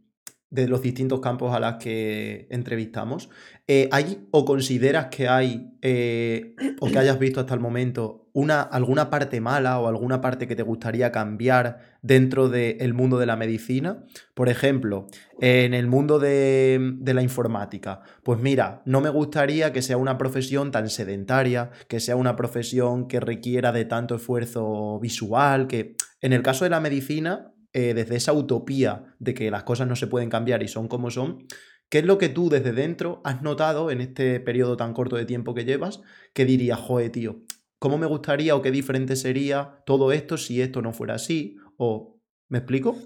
[0.50, 3.30] de los distintos campos a las que entrevistamos,
[3.68, 8.62] eh, ¿hay o consideras que hay eh, o que hayas visto hasta el momento una,
[8.62, 13.36] alguna parte mala o alguna parte que te gustaría cambiar dentro del mundo de la
[13.36, 14.06] medicina.
[14.36, 15.08] Por ejemplo,
[15.42, 20.20] en el mundo de, de, la informática, pues mira, no me gustaría que sea una
[20.20, 26.32] profesión tan sedentaria, que sea una profesión que requiera de tanto esfuerzo visual, que en
[26.32, 30.06] el caso de la medicina, eh, desde esa utopía de que las cosas no se
[30.06, 31.48] pueden cambiar y son como son,
[31.90, 35.24] ¿Qué es lo que tú desde dentro has notado en este periodo tan corto de
[35.24, 36.02] tiempo que llevas
[36.34, 37.44] que dirías, joe, tío,
[37.80, 41.58] ¿Cómo me gustaría o qué diferente sería todo esto si esto no fuera así?
[41.78, 42.98] ¿O me explico?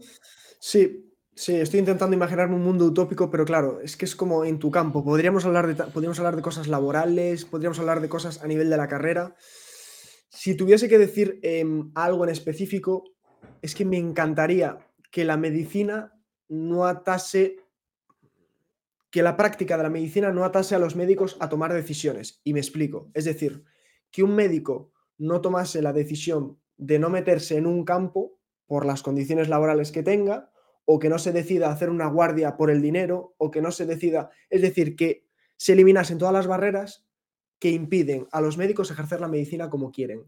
[0.59, 4.59] Sí, sí, estoy intentando imaginarme un mundo utópico, pero claro, es que es como en
[4.59, 5.03] tu campo.
[5.03, 8.77] Podríamos hablar de, podríamos hablar de cosas laborales, podríamos hablar de cosas a nivel de
[8.77, 9.35] la carrera.
[10.29, 13.03] Si tuviese que decir em, algo en específico,
[13.61, 14.77] es que me encantaría
[15.11, 16.13] que la medicina
[16.47, 17.57] no atase,
[19.09, 22.39] que la práctica de la medicina no atase a los médicos a tomar decisiones.
[22.45, 23.11] Y me explico.
[23.13, 23.65] Es decir,
[24.11, 29.03] que un médico no tomase la decisión de no meterse en un campo por las
[29.03, 30.51] condiciones laborales que tenga,
[30.85, 33.85] o que no se decida hacer una guardia por el dinero, o que no se
[33.85, 37.05] decida, es decir, que se eliminasen todas las barreras
[37.59, 40.25] que impiden a los médicos ejercer la medicina como quieren.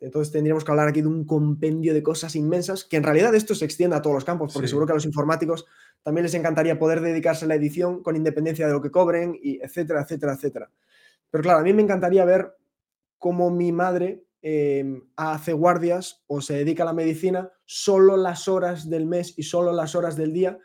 [0.00, 3.54] Entonces tendríamos que hablar aquí de un compendio de cosas inmensas, que en realidad esto
[3.54, 5.64] se extiende a todos los campos, porque seguro que a los informáticos
[6.02, 9.60] también les encantaría poder dedicarse a la edición con independencia de lo que cobren, y
[9.60, 10.70] etcétera, etcétera, etcétera.
[11.30, 12.56] Pero claro, a mí me encantaría ver
[13.22, 18.90] como mi madre em, hace guardias o se dedica a la medicina solo las horas
[18.90, 20.58] del mes y solo las horas del día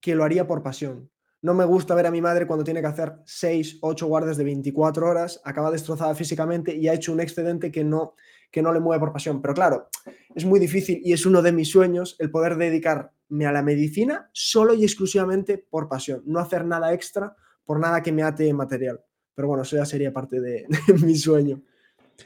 [0.00, 1.10] que lo haría por pasión.
[1.42, 4.44] No me gusta ver a mi madre cuando tiene que hacer 6, 8 guardias de
[4.44, 8.14] 24 horas, acaba destrozada físicamente y ha hecho un excedente que no,
[8.52, 9.42] que no le mueve por pasión.
[9.42, 9.88] Pero claro,
[10.32, 14.30] es muy difícil y es uno de mis sueños el poder dedicarme a la medicina
[14.32, 17.34] solo y exclusivamente por pasión, no hacer nada extra
[17.64, 19.00] por nada que me ate material.
[19.34, 20.66] Pero bueno, eso ya sería parte de,
[21.02, 21.62] mi sueño.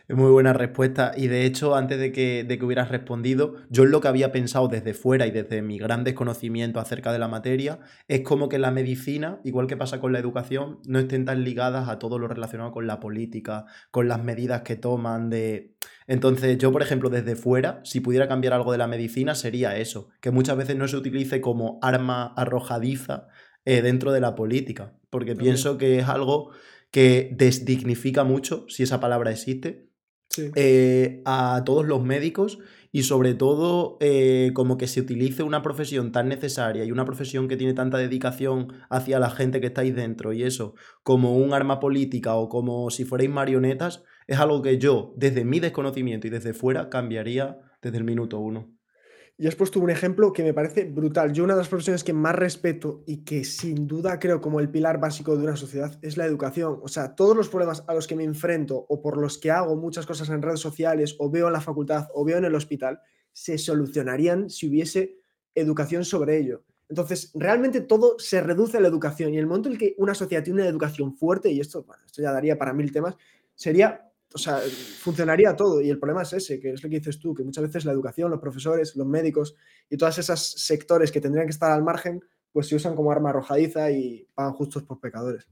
[0.08, 3.84] Es muy buena respuesta y de hecho antes de que, de que hubieras respondido, yo
[3.84, 7.78] lo que había pensado desde fuera y desde mi gran desconocimiento acerca de la materia
[8.08, 11.88] es como que la medicina, igual que pasa con la educación, no estén tan ligadas
[11.88, 15.76] a todo lo relacionado con la política, con las medidas que toman de...
[16.08, 20.08] Entonces yo, por ejemplo, desde fuera, si pudiera cambiar algo de la medicina sería eso,
[20.20, 23.28] que muchas veces no se utilice como arma arrojadiza
[23.64, 26.50] eh, dentro de la política, porque pienso que es algo
[26.94, 29.90] que desdignifica mucho, si esa palabra existe,
[30.54, 32.60] eh, a todos los médicos
[32.92, 37.48] y sobre todo eh, como que se utilice una profesión tan necesaria y una profesión
[37.48, 41.80] que tiene tanta dedicación hacia la gente que estáis dentro y eso como un arma
[41.80, 46.54] política o como si fuerais marionetas, es algo que yo desde mi desconocimiento y desde
[46.54, 48.72] fuera cambiaría desde el minuto uno.
[49.36, 51.32] Y has puesto un ejemplo que me parece brutal.
[51.32, 54.70] Yo una de las profesiones que más respeto y que sin duda creo como el
[54.70, 56.78] pilar básico de una sociedad es la educación.
[56.82, 59.74] O sea, todos los problemas a los que me enfrento o por los que hago
[59.74, 63.00] muchas cosas en redes sociales o veo en la facultad o veo en el hospital,
[63.32, 65.16] se solucionarían si hubiese
[65.52, 66.62] educación sobre ello.
[66.88, 70.14] Entonces, realmente todo se reduce a la educación y el momento en el que una
[70.14, 73.16] sociedad tiene una educación fuerte, y esto, esto ya daría para mil temas,
[73.54, 74.58] sería, o sea,
[74.98, 77.62] funcionaría todo y el problema es ese, que es lo que dices tú, que muchas
[77.62, 79.54] veces la educación, los profesores, los médicos
[79.88, 82.20] y todos esos sectores que tendrían que estar al margen,
[82.50, 85.46] pues se usan como arma arrojadiza y pagan justos por pecadores.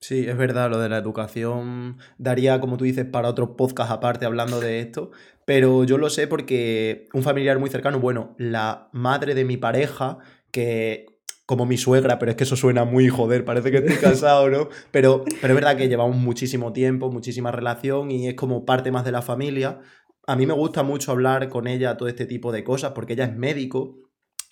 [0.00, 4.26] Sí, es verdad, lo de la educación daría, como tú dices, para otro podcast aparte
[4.26, 5.12] hablando de esto,
[5.46, 10.18] pero yo lo sé porque un familiar muy cercano, bueno, la madre de mi pareja,
[10.50, 11.13] que
[11.46, 14.68] como mi suegra, pero es que eso suena muy joder, parece que estoy casado, ¿no?
[14.90, 19.04] Pero, pero es verdad que llevamos muchísimo tiempo, muchísima relación y es como parte más
[19.04, 19.80] de la familia.
[20.26, 23.24] A mí me gusta mucho hablar con ella todo este tipo de cosas porque ella
[23.24, 23.98] es médico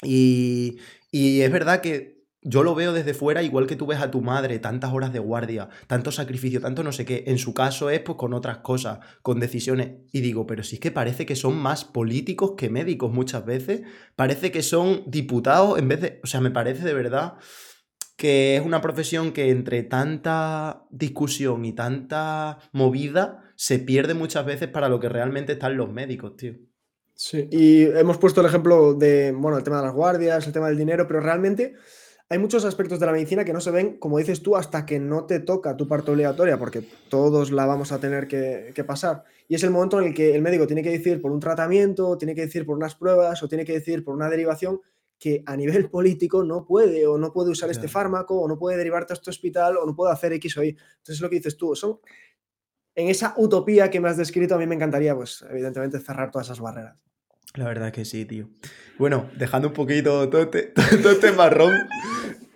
[0.03, 0.79] y,
[1.11, 4.21] y es verdad que yo lo veo desde fuera, igual que tú ves a tu
[4.21, 7.25] madre, tantas horas de guardia, tanto sacrificio, tanto no sé qué.
[7.29, 9.93] En su caso es pues con otras cosas, con decisiones.
[10.13, 13.83] Y digo, pero si es que parece que son más políticos que médicos muchas veces.
[14.17, 16.21] Parece que son diputados en vez de.
[16.25, 17.35] O sea, me parece de verdad
[18.17, 24.69] que es una profesión que entre tanta discusión y tanta movida se pierde muchas veces
[24.69, 26.55] para lo que realmente están los médicos, tío.
[27.15, 30.69] Sí, y hemos puesto el ejemplo de, bueno, el tema de las guardias, el tema
[30.69, 31.75] del dinero, pero realmente
[32.33, 34.99] hay muchos aspectos de la medicina que no se ven, como dices tú, hasta que
[34.99, 39.25] no te toca tu parte obligatoria, porque todos la vamos a tener que, pasar.
[39.49, 42.17] Y es el momento en el que el médico tiene que decir por un tratamiento,
[42.17, 44.81] tiene que decir por unas pruebas o tiene que decir por una derivación
[45.19, 48.79] que a nivel político no puede o no puede usar este fármaco o no puede
[48.79, 50.71] derivarte a este hospital o no puede hacer X o Y.
[50.71, 52.01] Entonces es lo que dices tú, son
[52.95, 56.47] en esa utopía que me has descrito a mí me encantaría, pues evidentemente cerrar todas
[56.47, 56.97] esas barreras.
[57.55, 58.49] La verdad es que sí, tío.
[58.99, 60.73] Bueno, dejando un poquito todo este,
[61.11, 61.75] este marrón,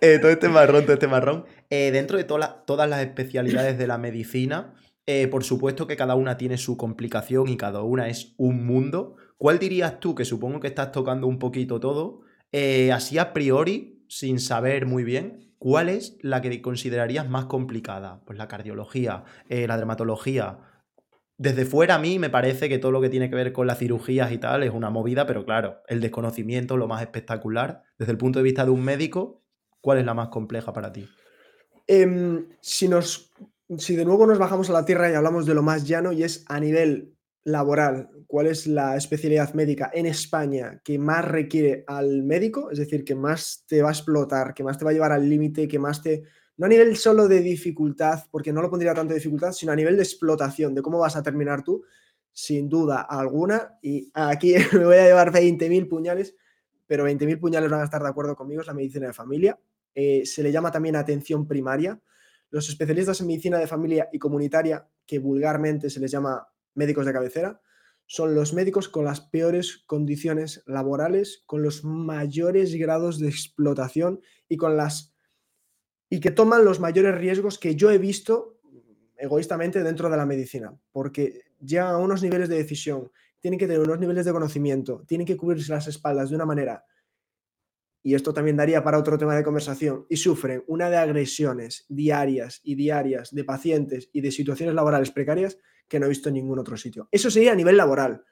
[0.01, 3.97] eh, todo este marrón, todo este marrón, eh, dentro de todas las especialidades de la
[3.97, 4.73] medicina,
[5.05, 9.15] eh, por supuesto que cada una tiene su complicación y cada una es un mundo.
[9.37, 12.21] ¿Cuál dirías tú, que supongo que estás tocando un poquito todo,
[12.91, 18.21] así a priori, sin saber muy bien, cuál es la que considerarías más complicada?
[18.25, 20.57] Pues la cardiología, la dermatología,
[21.37, 23.77] desde fuera a mí me parece que todo lo que tiene que ver con las
[23.77, 28.17] cirugías y tal es una movida, pero claro, el desconocimiento, lo más espectacular, desde el
[28.17, 29.43] punto de vista de un médico,
[29.81, 31.07] ¿cuál es la más compleja para ti?
[31.85, 33.31] Em, si, nos,
[33.77, 36.23] si de nuevo nos bajamos a la tierra y hablamos de lo más llano y
[36.23, 42.23] es a nivel laboral, ¿cuál es la especialidad médica en España que más requiere al
[42.23, 42.71] médico?
[42.71, 45.29] Es decir, que más te va a explotar, que más te va a llevar al
[45.29, 46.23] límite, que más te
[46.57, 49.95] no a nivel solo de dificultad, porque no lo pondría tanto dificultad, sino a nivel
[49.95, 51.83] de explotación, de cómo vas a terminar tú,
[52.33, 53.77] sin duda alguna.
[53.81, 56.35] Y aquí me voy a llevar 20.000 puñales,
[56.87, 59.59] pero 20.000 puñales van a estar de acuerdo conmigo, es la medicina de familia.
[59.93, 62.01] Eh, se le llama también atención primaria.
[62.49, 67.13] Los especialistas en medicina de familia y comunitaria, que vulgarmente se les llama médicos de
[67.13, 67.61] cabecera,
[68.07, 74.55] son los médicos con las peores condiciones laborales, con los mayores grados de explotación y
[74.55, 75.16] con las
[76.09, 78.59] y que toman los mayores riesgos que yo he visto
[79.17, 83.81] egoístamente dentro de la medicina, porque llegan a unos niveles de decisión, tienen que tener
[83.81, 86.85] unos niveles de conocimiento, tienen que cubrirse las espaldas de una manera,
[88.03, 92.61] y esto también daría para otro tema de conversación, y sufren una de agresiones diarias
[92.63, 96.59] y diarias de pacientes y de situaciones laborales precarias que no he visto en ningún
[96.59, 97.09] otro sitio.
[97.11, 98.23] Eso sería a nivel laboral.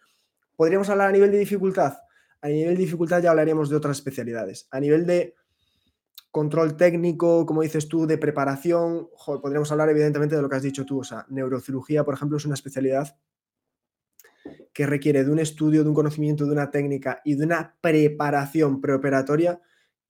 [0.56, 1.98] ¿Podríamos hablar a nivel de dificultad?
[2.42, 4.68] A nivel de dificultad ya hablaríamos de otras especialidades.
[4.72, 5.36] A nivel de
[6.36, 9.08] control técnico, como dices tú, de preparación.
[9.41, 11.00] podríamos hablar evidentemente de lo que has dicho tú.
[11.00, 13.15] O sea, neurocirugía, por ejemplo, es una especialidad
[14.74, 18.82] que requiere de un estudio, de un conocimiento, de una técnica y de una preparación
[18.82, 19.62] preoperatoria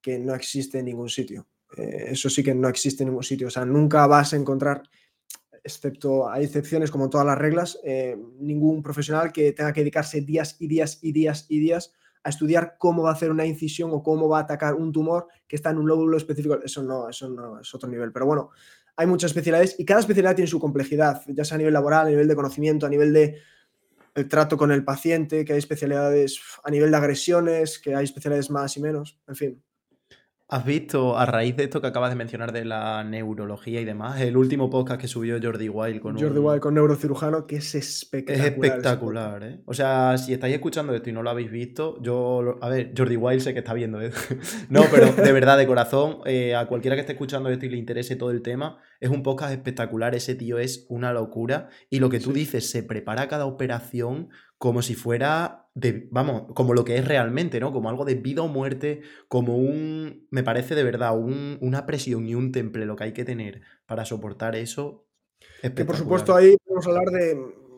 [0.01, 1.45] que no existe en ningún sitio.
[1.77, 3.45] Eh, eso sí que no existe en ningún sitio.
[3.45, 4.81] O sea, nunca vas a encontrar,
[5.63, 10.55] excepto hay excepciones como todas las reglas, eh, ningún profesional que tenga que dedicarse días
[10.59, 11.93] y días y días y días
[12.25, 15.27] a estudiar cómo va a hacer una incisión o cómo va a atacar un tumor
[15.47, 16.59] que está en un lóbulo específico.
[16.63, 18.11] Eso no, eso no es otro nivel.
[18.11, 18.49] Pero bueno,
[18.95, 22.09] hay muchas especialidades y cada especialidad tiene su complejidad, ya sea a nivel laboral, a
[22.09, 23.37] nivel de conocimiento, a nivel de
[24.15, 28.49] el trato con el paciente, que hay especialidades a nivel de agresiones, que hay especialidades
[28.49, 29.63] más y menos, en fin.
[30.47, 34.21] ¿Has visto, a raíz de esto que acabas de mencionar de la neurología y demás,
[34.21, 38.47] el último podcast que subió Jordi Wild con Jordi Wild con neurocirujano, que es espectacular.
[38.47, 39.61] Es espectacular, ¿eh?
[39.65, 42.59] O sea, si estáis escuchando esto y no lo habéis visto, yo...
[42.61, 44.11] A ver, Jordi Wild sé que está viendo ¿eh?
[44.69, 47.77] no, pero de verdad, de corazón, eh, a cualquiera que esté escuchando esto y le
[47.77, 50.13] interese todo el tema, es un podcast espectacular.
[50.13, 51.69] Ese tío es una locura.
[51.89, 56.73] Y lo que tú dices, se prepara cada operación como si fuera de, vamos, como
[56.73, 57.73] lo que es realmente, ¿no?
[57.73, 62.25] Como algo de vida o muerte, como un, me parece de verdad, un, una presión
[62.27, 65.05] y un temple lo que hay que tener para soportar eso.
[65.61, 67.37] Que por supuesto ahí podemos hablar de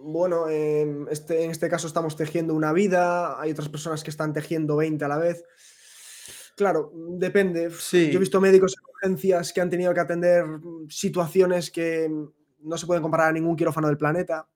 [0.10, 4.78] bueno, este, en este caso estamos tejiendo una vida, hay otras personas que están tejiendo
[4.78, 5.44] 20 a la vez.
[6.56, 7.70] Claro, depende.
[7.72, 8.10] Sí.
[8.10, 10.46] Yo he visto médicos en urgencias que han tenido que atender
[10.88, 12.10] situaciones que
[12.60, 14.48] no se pueden comparar a ningún quirófano del planeta.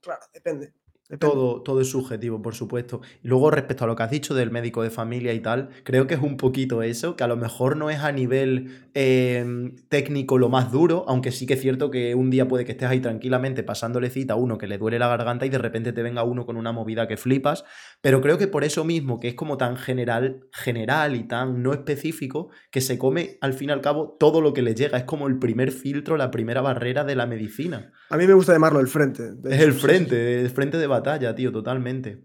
[0.00, 0.72] Claro, depende.
[1.20, 3.00] Todo, todo es subjetivo, por supuesto.
[3.22, 6.08] Y luego, respecto a lo que has dicho del médico de familia y tal, creo
[6.08, 10.36] que es un poquito eso, que a lo mejor no es a nivel em, técnico
[10.36, 12.98] lo más duro, aunque sí que es cierto que un día puede que estés ahí
[12.98, 16.24] tranquilamente pasándole cita a uno que le duele la garganta y de repente te venga
[16.24, 17.64] uno con una movida que flipas.
[18.00, 21.72] Pero creo que por eso mismo, que es como tan general, general y tan no
[21.72, 24.98] específico, que se come al fin y al cabo todo lo que le llega.
[24.98, 27.92] Es como el primer filtro, la primera barrera de la medicina.
[28.10, 29.34] A mí me gusta llamarlo el frente.
[29.44, 32.24] Es el frente, el frente de batalla, tío, totalmente.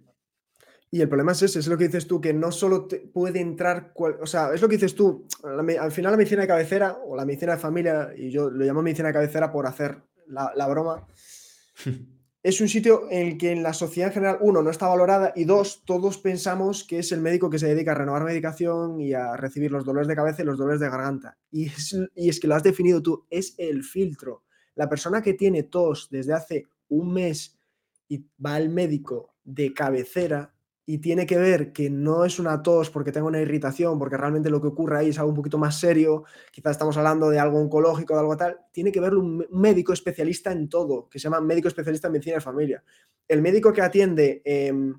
[0.94, 3.40] Y el problema es ese, es lo que dices tú, que no solo te puede
[3.40, 7.16] entrar, o sea, es lo que dices tú, al final la medicina de cabecera o
[7.16, 10.68] la medicina de familia, y yo lo llamo medicina de cabecera por hacer la, la
[10.68, 11.08] broma,
[12.44, 15.32] es un sitio en el que en la sociedad en general, uno, no está valorada
[15.34, 19.14] y dos, todos pensamos que es el médico que se dedica a renovar medicación y
[19.14, 21.38] a recibir los dolores de cabeza y los dolores de garganta.
[21.52, 24.44] Y es, y es que lo has definido tú, es el filtro.
[24.76, 27.61] La persona que tiene tos desde hace un mes
[28.12, 30.54] y va al médico de cabecera
[30.86, 34.50] y tiene que ver que no es una tos porque tenga una irritación, porque realmente
[34.50, 37.58] lo que ocurre ahí es algo un poquito más serio, quizás estamos hablando de algo
[37.62, 41.40] oncológico, de algo tal, tiene que verlo un médico especialista en todo, que se llama
[41.40, 42.84] médico especialista en medicina de familia.
[43.30, 44.94] El médico que atiende em,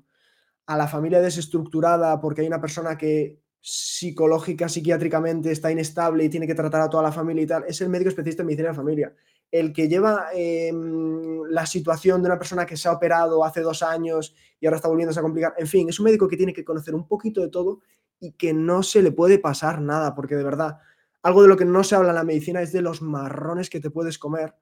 [0.65, 6.45] a la familia desestructurada porque hay una persona que psicológica, psiquiátricamente está inestable y tiene
[6.45, 8.75] que tratar a toda la familia y tal, es el médico especialista en medicina de
[8.75, 9.13] familia
[9.53, 13.83] el que lleva em, la situación de una persona que se ha operado hace dos
[13.83, 15.53] años y ahora está volviéndose a complicar.
[15.59, 17.81] En fin, es un médico que tiene que conocer un poquito de todo
[18.19, 20.79] y que no se le puede pasar nada, porque de verdad,
[21.21, 23.79] algo de lo que no se habla en la medicina es de los marrones que
[23.79, 24.55] te puedes comer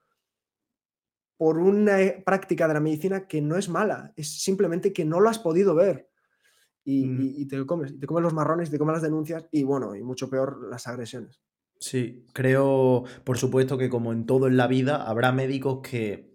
[1.37, 5.21] por una eh, práctica de la medicina que no es mala, es simplemente que no
[5.21, 6.10] lo has podido ver.
[6.83, 7.33] Y, mm.
[7.37, 10.29] y, te comes, te comes los marrones, te comes las denuncias y bueno, y mucho
[10.29, 11.41] peor las agresiones.
[11.79, 16.31] Sí, creo, por supuesto, que como en todo en la vida, habrá médicos que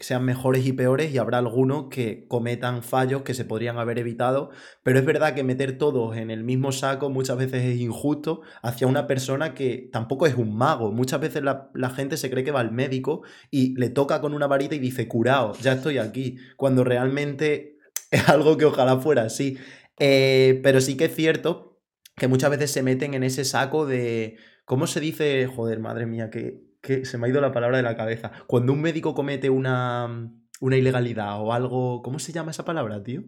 [0.00, 4.50] sean mejores y peores y habrá algunos que cometan fallos que se podrían haber evitado,
[4.82, 8.86] pero es verdad que meter todos en el mismo saco muchas veces es injusto hacia
[8.86, 10.92] una persona que tampoco es un mago.
[10.92, 14.46] Muchas veces la, gente se cree que va al médico y le toca con una
[14.46, 17.78] varita y dice, curado, ya estoy aquí, cuando realmente
[18.10, 19.58] es algo que ojalá fuera así.
[19.98, 21.80] Eh, pero sí que es cierto
[22.16, 25.46] que muchas veces se meten en ese saco de ¿Cómo se dice?
[25.46, 26.60] Joder, madre mía, que,
[27.06, 28.32] se me ha ido la palabra de la cabeza.
[28.46, 30.30] Cuando un médico comete una,
[30.60, 32.02] una ilegalidad o algo.
[32.02, 33.22] ¿Cómo se llama esa palabra, tío?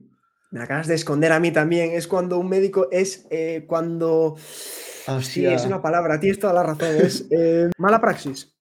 [0.51, 1.93] Me acabas de esconder a mí también.
[1.93, 4.37] Es cuando un médico es eh, cuando.
[5.23, 6.95] Sí, es una palabra, tienes toda la razón.
[6.95, 8.55] Es eh, mala praxis.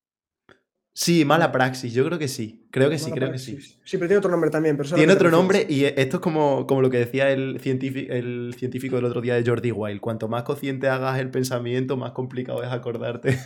[1.02, 2.68] Sí, mala praxis, yo creo que sí.
[2.72, 3.58] Creo que sí, creo que sí.
[3.58, 4.78] Sí, pero tiene otro nombre también.
[4.78, 8.98] tiene otro nombre y esto es como, como lo que decía el científico, el científico
[8.98, 10.02] del otro día de Jordi Wild.
[10.02, 13.40] Cuanto más consciente hagas el pensamiento, más complicado es acordarte.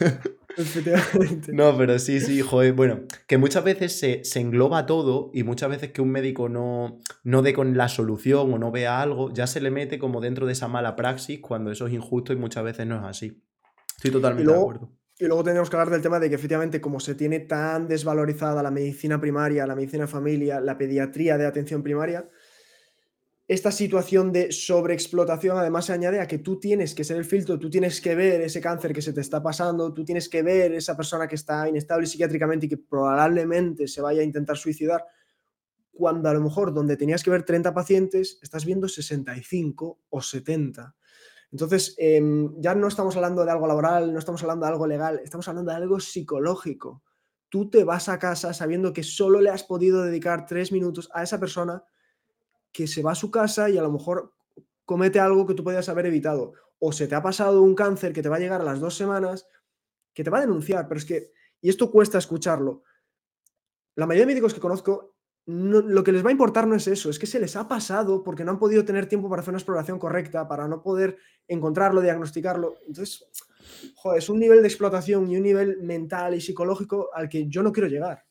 [1.53, 2.73] no, pero sí, sí, joder.
[2.73, 7.43] Bueno, que muchas veces se, engloba todo y muchas veces que un médico no, no
[7.43, 10.53] dé con la solución o no vea algo, ya se le mete como dentro de
[10.53, 13.43] esa mala praxis cuando eso es injusto y muchas veces no es así.
[13.95, 15.02] Estoy totalmente de acuerdo.
[15.19, 18.63] Y luego tenemos que hablar del tema de que efectivamente como se tiene tan desvalorizada
[18.63, 22.27] la medicina primaria, la medicina familia, la pediatría de atención primaria,
[23.47, 27.59] esta situación de sobreexplotación además se añade a que tú tienes que ser el filtro,
[27.59, 30.73] tú tienes que ver ese cáncer que se te está pasando, tú tienes que ver
[30.73, 35.05] esa persona que está inestable psiquiátricamente y que probablemente se vaya a intentar suicidar,
[35.91, 40.95] cuando a lo mejor donde tenías que ver 30 pacientes, estás viendo 65 o 70.
[41.53, 45.21] Entonces, em, ya no estamos hablando de algo laboral, no estamos hablando de algo legal,
[45.23, 47.03] estamos hablando de algo psicológico.
[47.47, 51.21] Tú te vas a casa sabiendo que solo le has podido dedicar tres minutos a
[51.21, 51.83] esa persona
[52.71, 54.33] que se va a su casa y a lo mejor
[54.83, 56.53] comete algo que tú podías haber evitado.
[56.79, 58.97] O se te ha pasado un cáncer que te va a llegar a las dos
[58.97, 59.47] semanas,
[60.11, 62.81] que te va a denunciar, pero es que, y esto cuesta escucharlo.
[63.93, 65.12] La mayoría de médicos que conozco
[65.45, 68.23] lo que les va a importar no es eso, es que se les ha pasado
[68.23, 72.01] porque no han podido tener tiempo para hacer una exploración correcta, para no poder encontrarlo,
[72.01, 72.75] diagnosticarlo.
[72.87, 73.25] Entonces,
[73.95, 77.61] joder, es un nivel de explotación y un nivel mental y psicológico al que yo
[77.61, 78.25] no quiero llegar.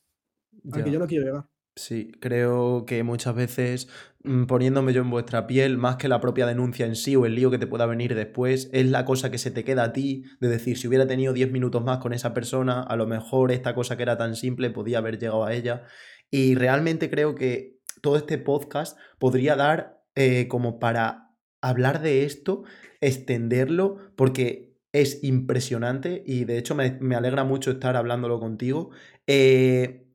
[0.73, 1.45] Al que yo no quiero llegar.
[1.75, 3.89] Sí, creo que muchas veces
[4.25, 7.35] mm, poniéndome yo en vuestra piel, más que la propia denuncia en sí o el
[7.35, 10.25] lío que te pueda venir después, es la cosa que se te queda a ti,
[10.39, 13.75] de decir, si hubiera tenido 10 minutos más con esa persona, a lo mejor esta
[13.75, 15.85] cosa que era tan simple podía haber llegado a ella.
[16.33, 21.31] Y realmente creo que todo este podcast podría dar eh, como para
[21.61, 22.65] hablar de esto,
[23.01, 28.91] extenderlo, porque es impresionante y de hecho me, alegra mucho estar hablándolo contigo.
[29.27, 30.07] Eh,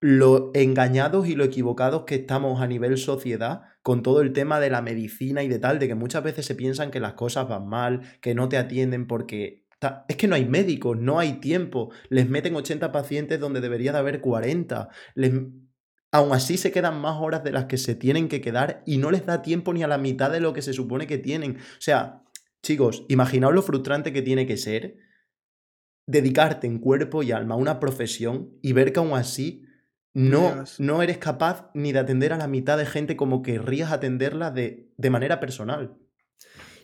[0.00, 4.70] lo engañados y lo equivocados que estamos a nivel sociedad con todo el tema de
[4.70, 7.68] la medicina y de tal, de que muchas veces se piensan que las cosas van
[7.68, 9.64] mal, que no te atienden porque...
[10.08, 11.90] Es que no hay médicos, no hay tiempo.
[12.08, 14.88] Les meten 80 pacientes donde debería de haber 40.
[15.14, 15.32] Les...
[16.14, 19.10] Aún así se quedan más horas de las que se tienen que quedar y no
[19.10, 21.56] les da tiempo ni a la mitad de lo que se supone que tienen.
[21.56, 22.22] O sea,
[22.62, 24.96] chicos, imaginaos lo frustrante que tiene que ser
[26.06, 29.64] dedicarte en cuerpo y alma a una profesión y ver que aún así
[30.12, 34.52] no, no eres capaz ni de atender a la mitad de gente como querrías atenderla
[34.52, 35.98] de, de manera personal.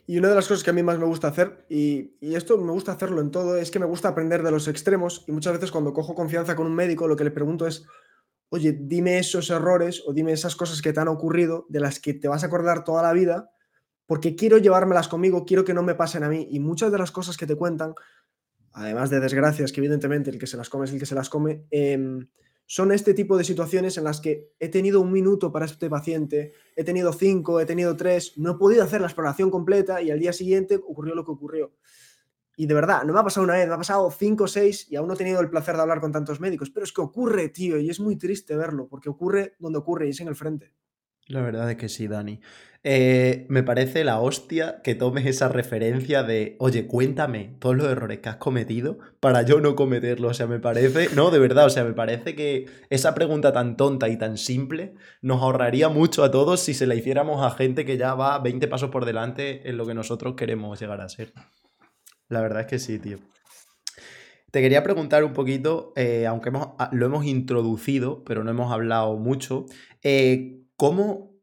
[0.08, 2.58] Y una de las cosas que a mí más me gusta hacer, y, y, esto
[2.58, 5.24] me gusta hacerlo en todo, es que me gusta aprender de los extremos.
[5.28, 7.86] Y muchas veces cuando cojo confianza con un médico, lo que le pregunto es,
[8.50, 12.14] oye, dime esos errores o dime esas cosas que te han ocurrido, de las que
[12.14, 13.50] te vas a acordar toda la vida,
[14.06, 16.46] porque quiero llevármelas conmigo, quiero que no me pasen a mí.
[16.50, 17.94] Y muchas de las cosas que te cuentan,
[18.72, 21.30] además de desgracias, que evidentemente el que se las come es el que se las
[21.30, 22.18] come, eh,
[22.72, 26.52] son este tipo de situaciones en las que he tenido un minuto para este paciente,
[26.76, 30.20] he tenido cinco, he tenido tres, no he podido hacer la exploración completa y al
[30.20, 31.72] día siguiente ocurrió lo que ocurrió.
[32.60, 34.86] Y de verdad, no me ha pasado una vez, me ha pasado cinco o seis
[34.90, 37.00] y aún no he tenido el placer de hablar con tantos médicos, pero es que
[37.00, 40.34] ocurre, tío, y es muy triste verlo, porque ocurre donde ocurre y es en el
[40.34, 40.70] frente.
[41.26, 42.38] La verdad es que sí, Dani.
[42.84, 48.18] Eh, me parece la hostia que tomes esa referencia de, oye, cuéntame todos los errores
[48.18, 50.32] que has cometido para yo no cometerlos.
[50.32, 53.78] O sea, me parece, no, de verdad, o sea, me parece que esa pregunta tan
[53.78, 54.92] tonta y tan simple
[55.22, 58.68] nos ahorraría mucho a todos si se la hiciéramos a gente que ya va 20
[58.68, 61.32] pasos por delante en lo que nosotros queremos llegar a ser.
[62.30, 63.18] La verdad es que sí, tío.
[64.50, 69.16] Te quería preguntar un poquito, eh, aunque ah, lo hemos introducido, pero no hemos hablado
[69.16, 69.66] mucho,
[70.02, 71.38] eh, ¿Cómo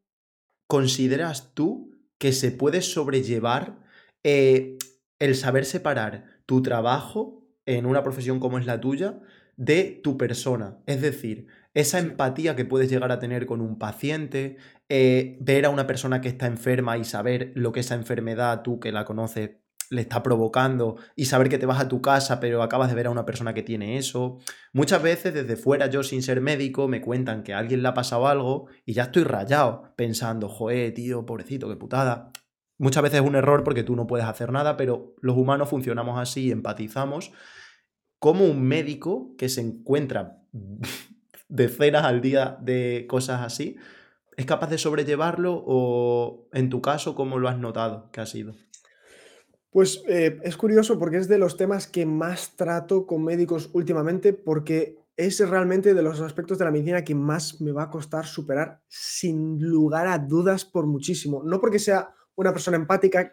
[0.66, 3.78] consideras tú que se puede sobrellevar
[4.24, 4.76] eh,
[5.20, 9.20] el saber separar tu trabajo en una profesión como es la tuya
[9.56, 10.78] de tu persona?
[10.86, 14.56] Es decir, esa empatía que puedes llegar a tener con un paciente,
[14.88, 18.90] ver a una persona que está enferma y saber lo que esa enfermedad, tú que
[18.90, 19.50] la conoces,
[19.90, 23.06] le está provocando y saber que te vas a tu casa pero acabas de ver
[23.06, 24.38] a una persona que tiene eso.
[24.72, 27.94] Muchas veces desde fuera yo sin ser médico me cuentan que a alguien le ha
[27.94, 32.32] pasado algo y ya estoy rayado pensando, joder, tío, pobrecito, qué putada.
[32.78, 36.18] Muchas veces es un error porque tú no puedes hacer nada, pero los humanos funcionamos
[36.18, 37.32] así, empatizamos.
[38.20, 40.42] Como un médico que se encuentra
[41.48, 43.76] decenas al día de cosas así,
[44.36, 48.54] ¿es capaz de sobrellevarlo o en tu caso cómo lo has notado que ha sido?
[49.78, 54.32] Pues eh, es curioso porque es de los temas que más trato con médicos últimamente
[54.32, 58.26] porque es realmente de los aspectos de la medicina que más me va a costar
[58.26, 61.44] superar sin lugar a dudas por muchísimo.
[61.44, 63.32] No porque sea una persona empática,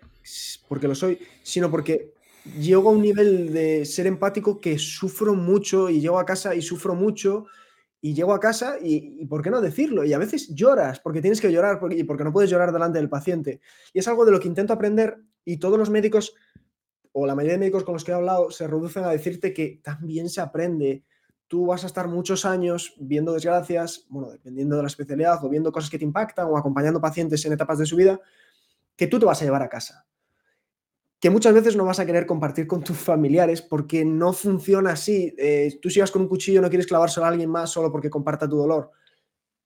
[0.68, 2.14] porque lo soy, sino porque
[2.60, 6.62] llego a un nivel de ser empático que sufro mucho y llego a casa y
[6.62, 7.48] sufro mucho
[8.02, 10.04] y llego a casa y, ¿por qué no decirlo?
[10.04, 13.10] Y a veces lloras porque tienes que llorar y porque no puedes llorar delante del
[13.10, 13.62] paciente.
[13.94, 16.36] Y es algo de lo que intento aprender y todos los médicos,
[17.12, 19.80] o la mayoría de médicos con los que he hablado, se reducen a decirte que
[19.84, 21.06] también se aprende.
[21.48, 25.72] Tú vas a estar muchos años viendo desgracias, bueno, dependiendo de la especialidad, o viendo
[25.72, 28.20] cosas que te impactan, o acompañando pacientes en etapas de su vida,
[28.96, 30.08] que tú te vas a llevar a casa.
[31.20, 35.34] Que muchas veces no vas a querer compartir con tus familiares porque no funciona así.
[35.38, 38.50] Eh, tú sigas con un cuchillo, no quieres clavárselo a alguien más solo porque comparta
[38.50, 38.92] tu dolor,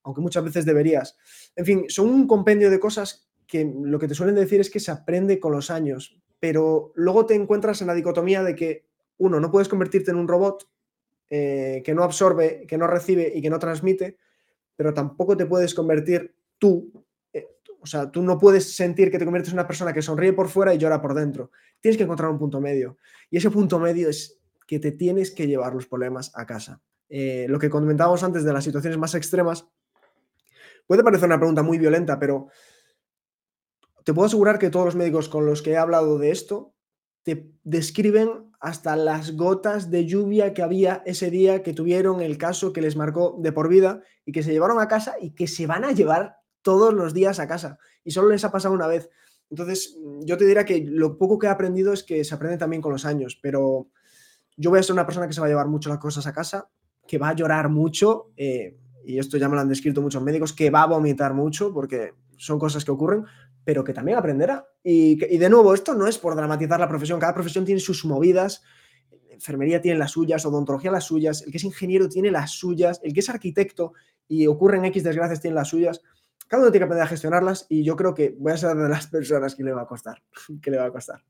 [0.03, 1.17] aunque muchas veces deberías.
[1.55, 4.79] En fin, son un compendio de cosas que lo que te suelen decir es que
[4.79, 8.85] se aprende con los años, pero luego te encuentras en la dicotomía de que,
[9.17, 10.69] uno, no puedes convertirte en un robot
[11.29, 14.17] eh, que no absorbe, que no recibe y que no transmite,
[14.75, 17.47] pero tampoco te puedes convertir tú, eh,
[17.81, 20.47] o sea, tú no puedes sentir que te conviertes en una persona que sonríe por
[20.47, 21.51] fuera y llora por dentro.
[21.81, 22.97] Tienes que encontrar un punto medio.
[23.31, 26.81] Y ese punto medio es que te tienes que llevar los problemas a casa.
[27.09, 29.67] Eh, lo que comentábamos antes de las situaciones más extremas,
[30.85, 32.49] puede parecer una pregunta muy violenta, pero
[34.03, 36.73] te puedo asegurar que todos los médicos con los que he hablado de esto
[37.23, 42.73] te describen hasta las gotas de lluvia que había ese día que tuvieron el caso
[42.73, 45.67] que les marcó de por vida y que se llevaron a casa y que se
[45.67, 49.09] van a llevar todos los días a casa y solo les ha pasado una vez.
[49.49, 52.81] Entonces, yo te diría que lo poco que he aprendido es que se aprende también
[52.81, 53.87] con los años, pero
[54.57, 56.33] yo voy a ser una persona que se va a llevar mucho las cosas a
[56.33, 56.69] casa,
[57.07, 60.53] que va a llorar mucho, eh, y esto ya me lo han descrito muchos médicos,
[60.53, 63.25] que va a vomitar mucho, porque son cosas que ocurren,
[63.63, 64.67] pero que también aprenderá.
[64.83, 68.63] Y, de nuevo, esto no es por dramatizar la profesión, cada profesión tiene sus movidas,
[69.29, 73.13] enfermería tiene las suyas, odontología las suyas, el que es ingeniero tiene las suyas, el
[73.13, 73.93] que es arquitecto
[74.27, 76.01] y ocurren X desgracias tiene las suyas.
[76.47, 78.89] Cada uno tiene que aprender a gestionarlas y yo creo que voy a ser de
[78.89, 80.21] las personas que le va a costar,
[80.61, 81.23] que le va a costar.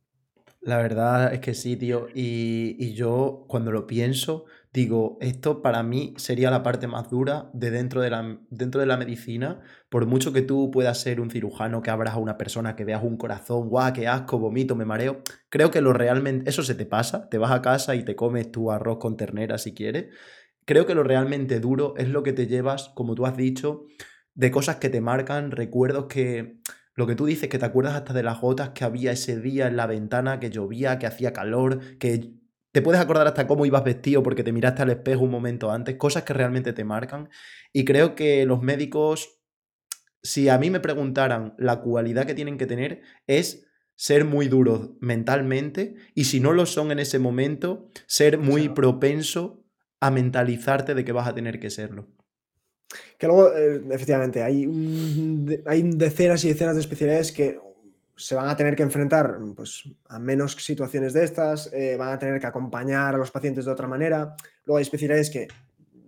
[0.61, 2.07] La verdad es que sí, tío.
[2.13, 7.49] Y, y yo cuando lo pienso, digo, esto para mí sería la parte más dura
[7.53, 9.61] de dentro de la, dentro de la medicina.
[9.89, 13.03] Por mucho que tú puedas ser un cirujano, que abras a una persona, que veas
[13.03, 15.21] un corazón, guau, qué asco, vomito, me mareo.
[15.49, 17.29] Creo que lo realmente, eso se te pasa.
[17.29, 20.07] Te vas a casa y te comes tu arroz con ternera si quieres.
[20.65, 23.85] Creo que lo realmente duro es lo que te llevas, como tú has dicho,
[24.35, 26.59] de cosas que te marcan, recuerdos que
[26.99, 29.67] lo que tú dices, que te acuerdas hasta de las gotas que había ese día
[29.67, 32.33] en la ventana, que llovía, que hacía calor, que
[32.73, 35.95] te puedes acordar hasta cómo ibas vestido porque te miraste al espejo un momento antes,
[35.95, 37.29] cosas que realmente te marcan.
[37.71, 39.39] Y creo que los médicos,
[40.21, 44.89] si a mí me preguntaran la cualidad que tienen que tener, es ser muy duros
[44.99, 49.63] mentalmente y si no lo son en ese momento, ser muy propenso
[50.01, 52.09] a mentalizarte de que vas a tener que serlo.
[53.17, 54.65] Que luego, eh, efectivamente, hay,
[55.65, 57.59] hay decenas y decenas de especialidades que
[58.19, 62.19] se van a tener que enfrentar pues, a menos situaciones de estas, eh, van a
[62.19, 64.35] tener que acompañar a los pacientes de otra manera.
[64.65, 65.47] Luego hay especialidades que,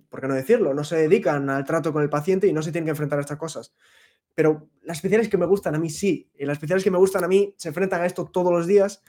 [0.09, 0.73] ¿por qué no decirlo?
[0.73, 3.21] No se dedican al trato con el paciente y no se tienen que enfrentar a
[3.21, 3.73] estas cosas.
[4.36, 7.23] Pero las especialidades que me gustan a mí sí, y las especialidades que me gustan
[7.23, 9.01] a mí se enfrentan a esto todos los días.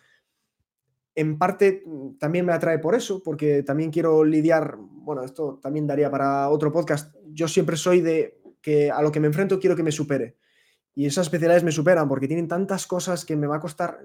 [1.16, 1.82] En parte
[2.20, 6.70] también me atrae por eso, porque también quiero lidiar, bueno, esto también daría para otro
[6.72, 10.36] podcast, yo siempre soy de que a lo que me enfrento quiero que me supere.
[10.94, 14.00] Y esas especialidades me superan porque tienen tantas cosas que me va a costar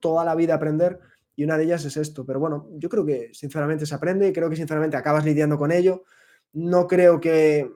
[0.00, 0.98] toda la vida aprender
[1.36, 2.26] y una de ellas es esto.
[2.26, 5.72] Pero bueno, yo creo que sinceramente se aprende y creo que sinceramente acabas lidiando con
[5.72, 6.04] ello.
[6.52, 7.70] No creo que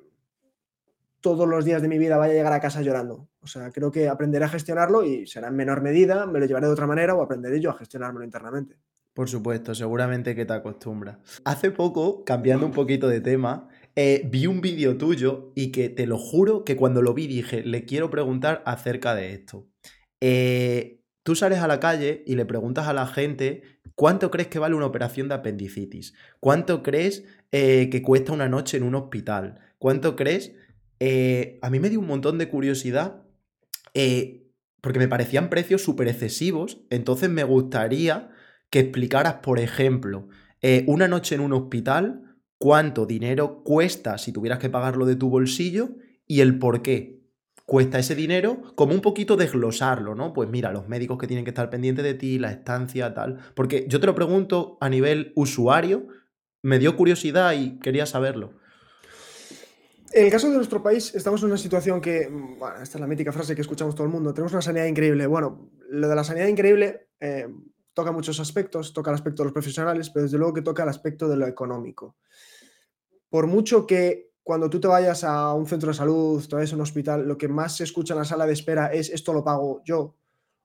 [1.20, 3.28] todos los días de mi vida vaya a llegar a casa llorando.
[3.40, 6.66] O sea, creo que aprenderé a gestionarlo y será en menor medida, me lo llevaré
[6.66, 8.76] de otra manera o aprenderé yo a gestionármelo internamente.
[9.14, 11.16] Por supuesto, seguramente que te acostumbras.
[11.44, 13.68] Hace poco, cambiando un poquito de tema,
[13.98, 17.62] eh, vi un vídeo tuyo y que te lo juro que cuando lo vi dije,
[17.62, 19.70] le quiero preguntar acerca de esto.
[20.20, 23.62] Eh, tú sales a la calle y le preguntas a la gente
[23.94, 28.76] cuánto crees que vale una operación de apendicitis, cuánto crees eh, que cuesta una noche
[28.76, 30.52] en un hospital, cuánto crees...
[31.62, 33.22] a mí me dio un montón de curiosidad
[34.82, 38.30] porque me parecían precios súper excesivos, entonces me gustaría
[38.68, 40.28] que explicaras, por ejemplo,
[40.86, 42.26] una noche en un hospital
[42.58, 45.90] cuánto dinero cuesta si tuvieras que pagarlo de tu bolsillo
[46.26, 47.16] y el por qué
[47.66, 50.32] cuesta ese dinero, como un poquito desglosarlo, ¿no?
[50.32, 53.38] Pues mira, los médicos que tienen que estar pendientes de ti, la estancia, tal.
[53.54, 56.06] Porque yo te lo pregunto a nivel usuario,
[56.62, 58.52] me dio curiosidad y quería saberlo.
[60.12, 63.08] En el caso de nuestro país, estamos en una situación que, bueno, esta es la
[63.08, 65.26] mítica frase que escuchamos todo el mundo, tenemos una sanidad increíble.
[65.26, 67.48] Bueno, lo de la sanidad increíble eh,
[67.96, 70.90] toca muchos aspectos, toca el aspecto de los profesionales, pero desde luego que toca el
[70.90, 72.16] aspecto de lo económico.
[73.30, 77.26] Por mucho que cuando tú te vayas a un centro de salud, a un hospital,
[77.26, 80.14] lo que más se escucha en la sala de espera es esto lo pago yo,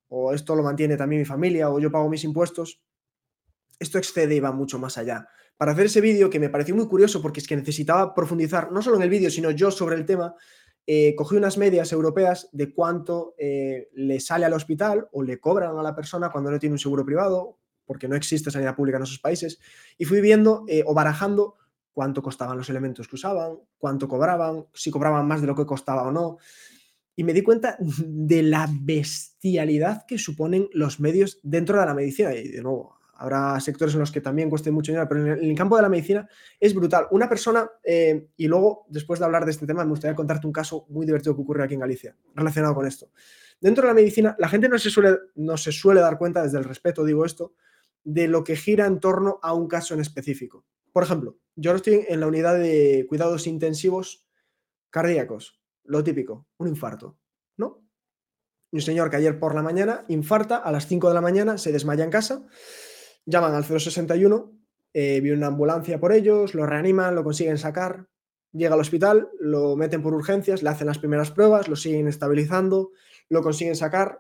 [0.10, 2.82] o esto lo mantiene también mi familia, o yo pago mis impuestos,
[3.80, 5.26] esto excede y va mucho más allá.
[5.56, 8.82] Para hacer ese vídeo, que me pareció muy curioso porque es que necesitaba profundizar, no
[8.82, 10.36] solo en el vídeo, sino yo sobre el tema,
[10.88, 15.78] eh, cogí unas medias europeas de cuánto eh, le sale al hospital o le cobran
[15.78, 19.04] a la persona cuando no tiene un seguro privado, porque no existe sanidad pública en
[19.04, 19.60] esos países,
[19.98, 21.56] y fui viendo eh, o barajando
[21.94, 26.04] cuánto costaban los elementos que usaban, cuánto cobraban, si cobraban más de lo que costaba
[26.04, 26.38] o no.
[27.16, 32.34] Y me di cuenta de la bestialidad que suponen los medios dentro de la medicina.
[32.34, 35.56] Y de nuevo, Habrá sectores en los que también cueste mucho dinero, pero en el,
[35.56, 36.28] campo de la medicina
[36.60, 37.06] es brutal.
[37.12, 40.54] Una persona, eh, y luego, después de hablar de este tema, me gustaría contarte un
[40.54, 43.12] caso muy divertido que ocurre aquí en Galicia, relacionado con esto.
[43.60, 46.58] Dentro de la medicina, la gente no se suele, no se suele dar cuenta, desde
[46.58, 47.54] el respeto digo esto,
[48.04, 50.66] de lo que gira en torno a un caso en específico.
[50.92, 54.26] Por ejemplo, yo estoy en la unidad de cuidados intensivos
[54.90, 57.20] cardíacos, lo típico, un infarto,
[57.56, 57.86] ¿no?
[58.72, 61.72] Un señor que ayer por la mañana infarta, a las 5 de la mañana se
[61.72, 62.48] desmaya en casa,
[63.26, 64.52] llaman al 061,
[64.94, 68.08] eh, viene una ambulancia por ellos, lo reaniman, lo consiguen sacar,
[68.52, 72.92] llega al hospital, lo meten por urgencias, le hacen las primeras pruebas, lo siguen estabilizando,
[73.30, 74.20] lo consiguen sacar,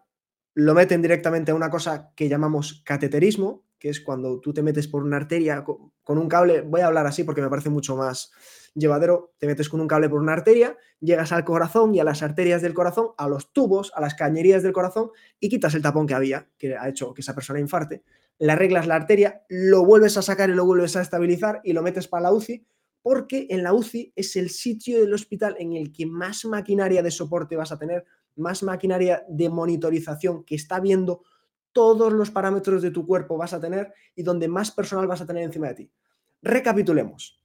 [0.53, 4.87] lo meten directamente a una cosa que llamamos cateterismo, que es cuando tú te metes
[4.87, 8.31] por una arteria con un cable, voy a hablar así porque me parece mucho más
[8.73, 12.23] llevadero, te metes con un cable por una arteria, llegas al corazón y a las
[12.23, 16.07] arterias del corazón, a los tubos, a las cañerías del corazón y quitas el tapón
[16.07, 18.03] que había, que ha hecho que esa persona infarte,
[18.39, 21.81] le arreglas la arteria, lo vuelves a sacar y lo vuelves a estabilizar y lo
[21.81, 22.65] metes para la UCI,
[23.01, 27.11] porque en la UCI es el sitio del hospital en el que más maquinaria de
[27.11, 28.05] soporte vas a tener,
[28.35, 31.23] más maquinaria de monitorización que está viendo
[31.73, 35.25] todos los parámetros de tu cuerpo vas a tener y donde más personal vas a
[35.25, 35.91] tener encima de ti.
[36.41, 37.40] Recapitulemos.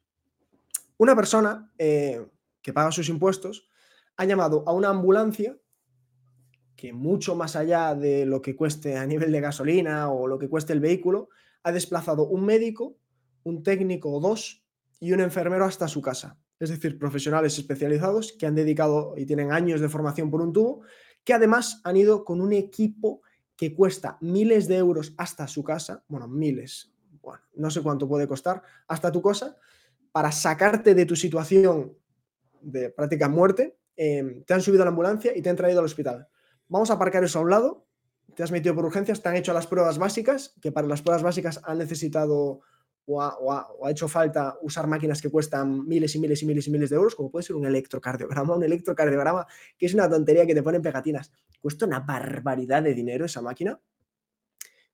[0.98, 2.26] Una persona eh,
[2.62, 3.68] que paga sus impuestos
[4.16, 5.56] ha llamado a una ambulancia
[6.76, 10.48] que mucho más allá de lo que cueste a nivel de gasolina o lo que
[10.48, 11.30] cueste el vehículo,
[11.62, 12.98] ha desplazado un médico,
[13.44, 14.64] un técnico o dos
[15.00, 16.38] y un enfermero hasta su casa.
[16.60, 20.82] Es decir, profesionales especializados que han dedicado y tienen años de formación por un tubo,
[21.24, 23.22] que además han ido con un equipo
[23.56, 28.28] que cuesta miles de euros hasta su casa, bueno, miles, bueno, no sé cuánto puede
[28.28, 29.56] costar, hasta tu casa,
[30.16, 31.94] para sacarte de tu situación
[32.62, 35.84] de práctica muerte, em, te han subido a la ambulancia y te han traído al
[35.84, 36.26] hospital.
[36.68, 37.86] Vamos a aparcar eso a un lado,
[38.34, 41.22] te has metido por urgencias, te han hecho las pruebas básicas, que para las pruebas
[41.22, 42.62] básicas han necesitado
[43.04, 46.88] o ha, hecho falta usar máquinas que cuestan miles y miles y miles y miles
[46.88, 49.46] de euros, como puede ser un electrocardiograma, un electrocardiograma
[49.76, 51.30] que es una tontería que te ponen pegatinas.
[51.60, 53.78] Cuesta una barbaridad de dinero esa máquina.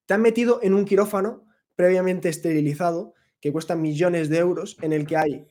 [0.05, 1.47] Te han metido en un quirófano
[1.77, 5.49] previamente esterilizado que cuesta millones de euros, en el que hay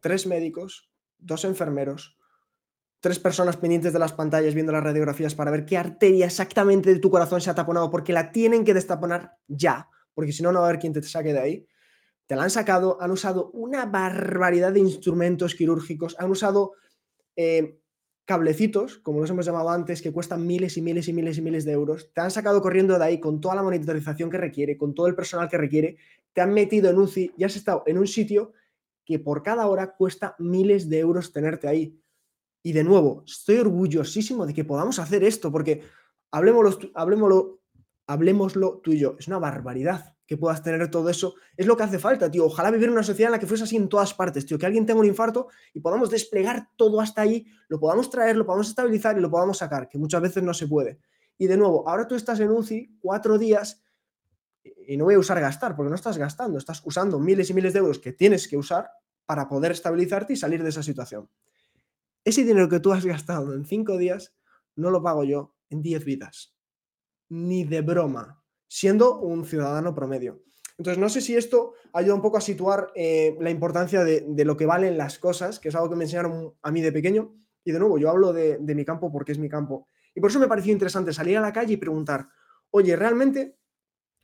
[0.00, 2.18] tres médicos, dos enfermeros,
[3.00, 7.00] tres personas pendientes de las pantallas viendo las radiografías para ver qué arteria exactamente de
[7.00, 10.60] tu corazón se ha taponado, porque la tienen que destaponar ya, porque si no, no
[10.60, 11.66] va a haber quien te saque de ahí.
[12.26, 16.72] Te la han sacado, han usado una barbaridad de instrumentos quirúrgicos, han usado
[17.34, 17.80] eh,
[18.24, 21.64] cablecitos, como los hemos llamado antes, que cuestan miles y miles y miles y miles
[21.64, 24.94] de euros, te han sacado corriendo de ahí con toda la monitorización que requiere, con
[24.94, 25.96] todo el personal que requiere,
[26.32, 28.52] te han metido en UCI y has estado en un sitio
[29.04, 31.98] que por cada hora cuesta miles de euros tenerte ahí.
[32.62, 35.82] Y de nuevo, estoy orgullosísimo de que podamos hacer esto, porque
[36.30, 37.60] hablemoslo, hablemoslo,
[38.06, 41.82] hablemoslo tú y yo, es una barbaridad que puedas tener todo eso, es lo que
[41.82, 42.46] hace falta, tío.
[42.46, 44.58] Ojalá vivir una sociedad en la que fuese así en todas partes, tío.
[44.58, 48.46] Que alguien tenga un infarto y podamos desplegar todo hasta ahí, lo podamos traer, lo
[48.46, 50.98] podamos estabilizar y lo podamos sacar, que muchas veces no se puede.
[51.36, 53.84] Y de nuevo, ahora tú estás en UCI cuatro días
[54.86, 57.74] y no voy a usar gastar, porque no estás gastando, estás usando miles y miles
[57.74, 58.90] de euros que tienes que usar
[59.26, 61.28] para poder estabilizarte y salir de esa situación.
[62.24, 64.34] Ese dinero que tú has gastado en cinco días,
[64.76, 66.54] no lo pago yo en diez vidas.
[67.28, 68.41] Ni de broma
[68.72, 70.40] siendo un ciudadano promedio.
[70.78, 74.56] Entonces, no sé si esto ayuda un poco a situar eh, la importancia de, lo
[74.56, 77.34] que valen las cosas, que es algo que me enseñaron a mí de pequeño.
[77.64, 79.88] Y de nuevo, yo hablo de, mi campo porque es mi campo.
[80.14, 82.26] Y por eso me pareció interesante salir a la calle y preguntar,
[82.70, 83.58] oye, ¿realmente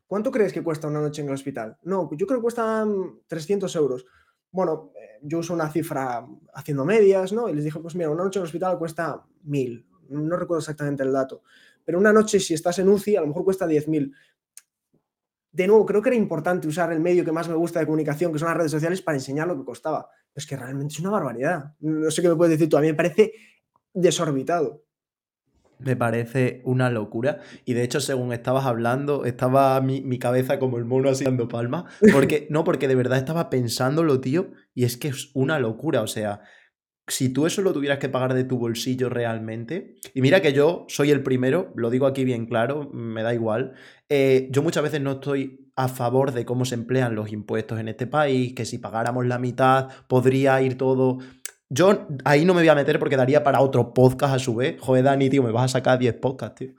[0.06, 1.76] cuánto crees que cuesta una noche en el hospital?
[1.82, 4.06] No, yo creo que cuestan 300 euros.
[4.50, 7.50] Bueno, eh, yo uso una cifra haciendo medias, ¿no?
[7.50, 9.86] Y les dije, pues mira, una noche en el hospital cuesta 1000.
[10.08, 11.42] No recuerdo exactamente el dato.
[11.88, 14.12] Pero una noche, si estás en UCI, a lo mejor cuesta 10.000
[15.50, 18.32] de nuevo, creo que era importante usar el medio que más me gusta de comunicación,
[18.32, 20.08] que son las redes sociales, para enseñar lo que costaba.
[20.34, 21.74] es que realmente es una barbaridad.
[21.80, 23.32] No sé qué me puedes decir tú, a mí me parece
[23.92, 24.84] desorbitado.
[25.78, 27.38] Me parece una locura.
[27.64, 31.86] Y de hecho, según estabas hablando, estaba mi, cabeza como el mono así dando palma.
[32.12, 36.02] Porque, no, porque de verdad estaba pensándolo, tío, y es que es una locura.
[36.02, 36.42] O sea,
[37.08, 40.86] si tú eso lo tuvieras que pagar de tu bolsillo realmente, y mira que yo
[40.88, 43.74] soy el primero, lo digo aquí bien claro, me da igual,
[44.08, 47.88] eh, yo muchas veces no estoy a favor de cómo se emplean los impuestos en
[47.88, 51.18] este país, que si pagáramos la mitad podría ir todo...
[51.70, 54.80] Yo ahí no me voy a meter porque daría para otro podcast a su vez.
[54.80, 56.72] Joder, Dani, tío, me vas a sacar 10 podcasts, tío.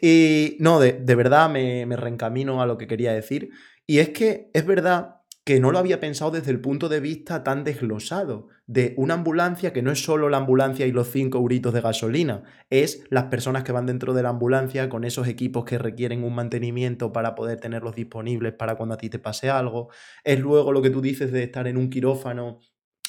[0.00, 3.50] Y no, de, verdad me, me reencamino a lo que quería decir.
[3.84, 5.17] Y es que es verdad
[5.48, 9.72] que no lo había pensado desde el punto de vista tan desglosado, de una ambulancia
[9.72, 13.64] que no es solo la ambulancia y los cinco euritos de gasolina, es las personas
[13.64, 17.60] que van dentro de la ambulancia con esos equipos que requieren un mantenimiento para poder
[17.60, 19.88] tenerlos disponibles para cuando a ti te pase algo,
[20.22, 22.58] es luego lo que tú dices de estar en un quirófano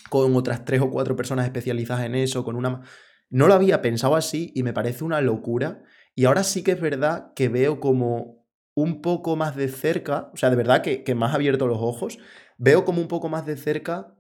[0.10, 2.84] con otras tres o cuatro personas especializadas en eso, con una...
[3.30, 5.84] No lo había pensado así y me parece una locura.
[6.16, 8.39] Y ahora sí que es verdad que veo como
[8.82, 12.20] un poco más de cerca, o sea, de verdad que, que más abierto los ojos,
[12.58, 14.16] veo como un poco más de cerca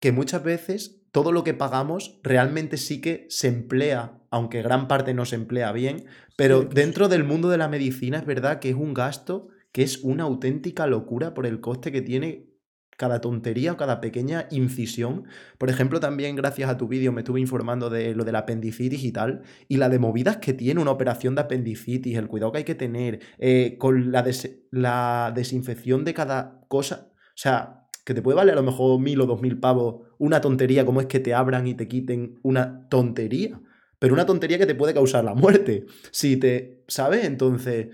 [0.00, 5.14] que muchas veces todo lo que pagamos realmente sí que se emplea, aunque gran parte
[5.14, 8.74] no se emplea bien, pero dentro del mundo de la medicina es verdad que es
[8.74, 12.53] un gasto que es una auténtica locura por el coste que tiene
[12.96, 15.24] cada tontería o cada pequeña incisión.
[15.58, 19.04] Por ejemplo, también gracias a tu vídeo me estuve informando de lo de la apendicitis
[19.04, 22.58] y tal, y la de movidas que tiene una operación de apendicitis, el cuidado que
[22.58, 24.24] hay que tener, eh, con la,
[24.70, 27.10] la desinfección de cada cosa.
[27.12, 30.40] O sea, que te puede valer a lo mejor mil o dos mil pavos una
[30.40, 33.60] tontería como es que te abran y te quiten una tontería.
[33.98, 35.86] Pero una tontería que te puede causar la muerte.
[36.10, 36.84] Si te.
[36.88, 37.24] ¿Sabes?
[37.24, 37.88] Entonces.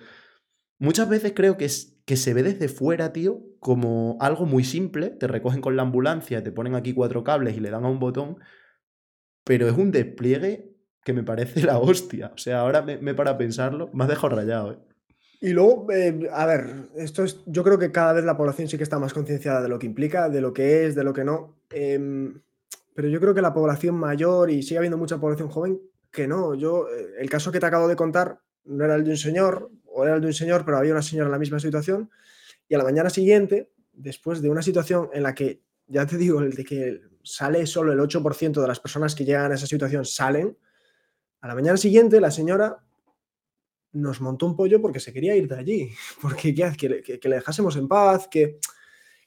[0.79, 5.11] Muchas veces creo que es que se ve desde fuera, tío, como algo muy simple.
[5.11, 8.01] Te recogen con la ambulancia, te ponen aquí cuatro cables y le dan a un
[8.01, 8.39] botón.
[9.45, 12.33] Pero es un despliegue que me parece la hostia.
[12.35, 14.79] O sea, ahora me, para pensarlo, me has dejado rayado, ¿eh?
[15.43, 18.77] Y luego, eh, a ver, esto es, yo creo que cada vez la población sí
[18.77, 21.25] que está más concienciada de lo que implica, de lo que es, de lo que
[21.25, 21.57] no.
[21.71, 22.43] Em,
[22.95, 25.81] pero yo creo que la población mayor y sigue habiendo mucha población joven
[26.11, 26.55] que no.
[26.55, 29.71] Yo, eh, el caso que te acabo de contar no era el de un señor,
[29.87, 32.11] o era el de un señor, pero había una señora en la misma situación.
[32.71, 36.41] Y a la mañana siguiente, después de una situación en la que, ya te digo,
[36.41, 40.07] el de que sale solo el 8% de las personas que llegan a esa situación
[40.07, 40.57] salen,
[41.41, 42.79] a la mañana siguiente la señora
[43.93, 45.91] nos montó un pollo porque se quería ir de allí,
[46.23, 48.61] porque que, que, que le dejásemos en paz, que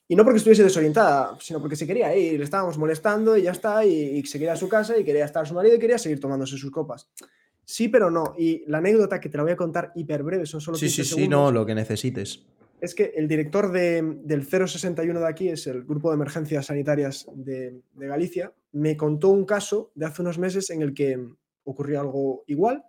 [0.08, 3.52] y no porque estuviese desorientada, sino porque se quería ir, le estábamos molestando y ya
[3.52, 5.98] está, y, se quería a su casa y quería estar a su marido y quería
[5.98, 7.10] seguir tomándose sus copas.
[7.66, 8.36] Sí, pero no.
[8.38, 11.06] Y la anécdota que te la voy a contar hiper breve, son solo Sí, sí,
[11.06, 12.44] sí, no, lo que necesites.
[12.84, 17.26] Es que el director de, del 061 de aquí, es el Grupo de Emergencias Sanitarias
[17.34, 21.18] de, Galicia, me contó un caso de hace unos meses en el que
[21.64, 22.84] ocurrió algo igual.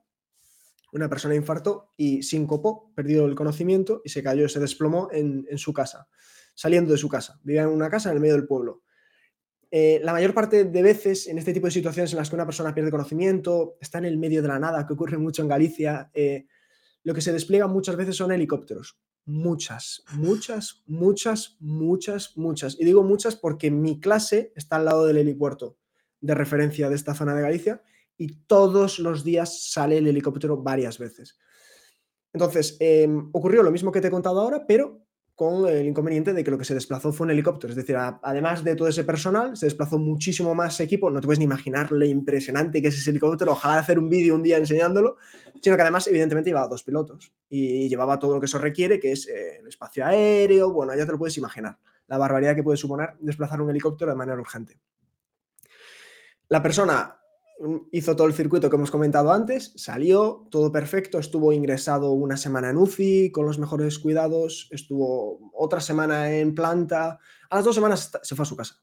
[0.93, 5.59] Una persona infartó y sincopó, perdió el conocimiento y se cayó, se desplomó en, en
[5.59, 6.09] su casa
[6.55, 7.39] saliendo de su casa.
[7.45, 8.83] Vivía en una casa en el medio del pueblo.
[9.71, 12.47] Eh, la mayor parte de veces, en este tipo de situaciones en las que una
[12.47, 16.11] persona pierde conocimiento, está en el medio de la nada, que ocurre mucho en Galicia,
[16.15, 16.47] eh,
[17.05, 18.99] lo que se despliega muchas veces son helicópteros.
[19.27, 22.77] Muchas, muchas, muchas, muchas, muchas.
[22.79, 25.79] Y digo muchas porque mi clase está al lado del helipuerto
[26.21, 27.83] de referencia de esta zona de Galicia
[28.17, 31.39] y todos los días sale el helicóptero varias veces.
[32.33, 35.04] Entonces, em, ocurrió lo mismo que te he contado ahora, pero
[35.35, 37.73] con el inconveniente de que lo que se desplazó fue un helicóptero.
[37.73, 41.11] Es decir, además de todo ese personal, se desplazó muchísimo más equipo.
[41.11, 43.53] No te puedes ni imaginar lo impresionante que es ese helicóptero.
[43.53, 45.17] Ojalá hacer un vídeo un día enseñándolo,
[45.61, 49.13] sino que además, evidentemente, llevaba dos pilotos y llevaba todo lo que eso requiere, que
[49.13, 50.73] es eh, el espacio aéreo.
[50.73, 51.79] Bueno, ya te lo puedes imaginar.
[52.07, 54.79] La barbaridad que puede suponer desplazar un helicóptero de manera urgente.
[56.49, 57.19] La persona
[57.93, 62.71] hizo todo el circuito que hemos comentado antes, salió, todo perfecto, estuvo ingresado una semana
[62.71, 67.19] en UCI con los mejores cuidados, estuvo otra semana en planta,
[67.51, 68.83] a las dos semanas se fue a su casa.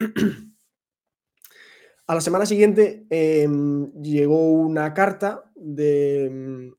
[2.06, 6.72] a la semana siguiente em, llegó una carta em,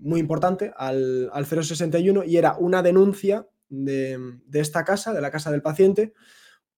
[0.00, 5.62] muy importante al, 061 y era una denuncia de, esta casa, de la casa del
[5.62, 6.14] paciente,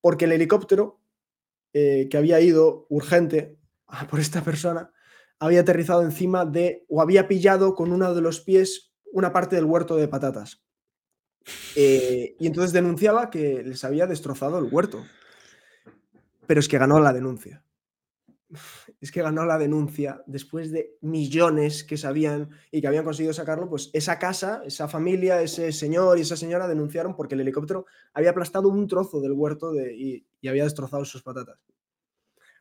[0.00, 1.00] porque el helicóptero
[1.72, 3.61] eh, que había ido urgente
[4.11, 4.90] por esta persona
[5.38, 9.64] había aterrizado encima de o había pillado con uno de los pies una parte del
[9.64, 10.62] huerto de patatas.
[11.74, 15.05] Eh, y entonces denunciaba que les había destrozado el huerto.
[16.47, 17.64] Pero es que ganó la denuncia.
[19.01, 23.68] Es que ganó la denuncia después de millones que sabían y que habían conseguido sacarlo,
[23.68, 28.30] pues esa casa, esa familia, ese señor y esa señora denunciaron porque el helicóptero había
[28.30, 31.59] aplastado un trozo del huerto y, y había destrozado sus patatas.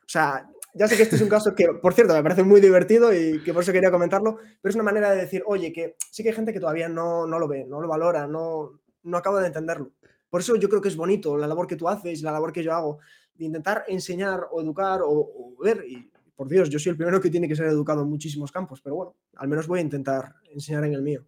[0.00, 2.60] O sea, ya sé que este es un caso que, por cierto, me parece muy
[2.60, 5.96] divertido y que por eso quería comentarlo, pero es una manera de decir, oye, que
[6.10, 9.16] sí que hay gente que todavía no, no lo ve, no lo valora, no, no
[9.16, 9.92] acaba de entenderlo.
[10.30, 12.62] Por eso yo creo que es bonito la labor que tú haces, la labor que
[12.62, 13.00] yo hago,
[13.34, 15.84] de intentar enseñar o educar o, ver.
[15.86, 18.80] Y por Dios, yo soy el primero que tiene que ser educado en muchísimos campos,
[18.82, 21.26] pero bueno, al menos voy a intentar enseñar en el mío.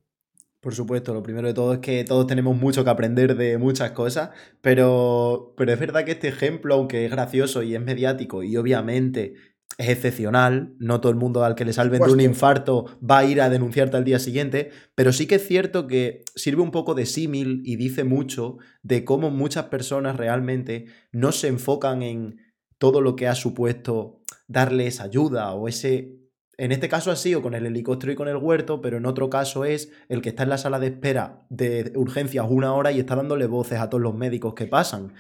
[0.65, 3.91] Por supuesto, lo primero de todo es que todos tenemos mucho que aprender de muchas
[3.91, 4.31] cosas,
[4.63, 9.35] pero, pero es verdad que este ejemplo, aunque es gracioso y es mediático y obviamente
[9.77, 13.25] es excepcional, no todo el mundo al que le salven de un infarto va a
[13.27, 16.95] ir a denunciarte al día siguiente, pero sí que es cierto que sirve un poco
[16.95, 22.39] de símil y dice mucho de cómo muchas personas realmente no se enfocan en
[22.79, 26.24] todo lo que ha supuesto darles ayuda o ese
[26.59, 29.31] en este caso ha sido con el helicóptero y con el huerto, pero en otro
[29.31, 33.01] caso es el que está en la sala de espera de urgencias una hora y
[33.01, 35.13] está dándole voces a todos los médicos que pasan.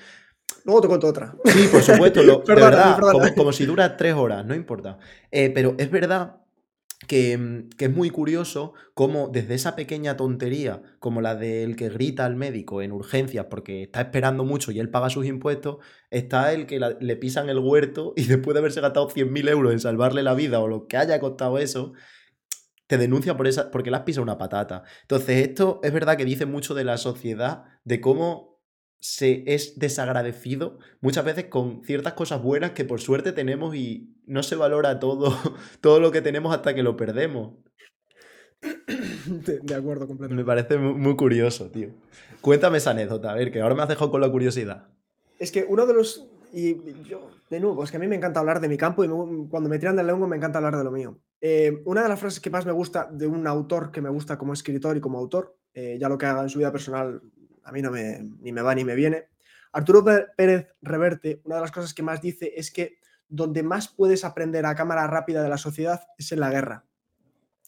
[0.64, 1.34] Luego te cuento otra.
[1.44, 2.98] Sí, por supuesto, de verdad,
[3.36, 4.98] como, si dura tres horas, no importa.
[5.30, 6.43] Eh, pero es verdad
[7.04, 12.24] Mm, que, es muy curioso cómo desde esa pequeña tontería, como la del que grita
[12.24, 15.78] al médico en urgencias porque está esperando mucho y él paga sus impuestos,
[16.10, 19.80] está el que le pisan el huerto y después de haberse gastado 100.000 euros en
[19.80, 21.92] salvarle la vida o lo que haya costado eso,
[22.86, 24.84] te denuncia por esa, porque le has pisado una patata.
[25.02, 28.53] Entonces, esto es verdad que dice mucho de la sociedad, de cómo
[29.04, 34.42] se es desagradecido muchas veces con ciertas cosas buenas que por suerte tenemos y no
[34.42, 35.36] se valora todo,
[35.82, 37.52] todo lo que tenemos hasta que lo perdemos.
[39.26, 40.42] De, acuerdo, completamente.
[40.42, 41.90] Me parece muy, curioso, tío.
[42.40, 44.88] Cuéntame esa anécdota, a ver, que ahora me has dejado con la curiosidad.
[45.38, 46.26] Es que uno de los.
[46.54, 49.08] Y yo, de nuevo, es que a mí me encanta hablar de mi campo y
[49.50, 51.18] cuando me tiran del lenguo me encanta hablar de lo mío.
[51.42, 54.38] Eh, una de las frases que más me gusta de un autor que me gusta
[54.38, 57.20] como escritor y como autor, eh, ya lo que haga en su vida personal
[57.64, 59.28] a mí no me, ni me va ni me viene.
[59.72, 60.04] Arturo
[60.36, 62.98] Pérez Reverte, una de las cosas que más dice es que
[63.28, 66.86] donde más puedes aprender a cámara rápida de la sociedad es en la guerra.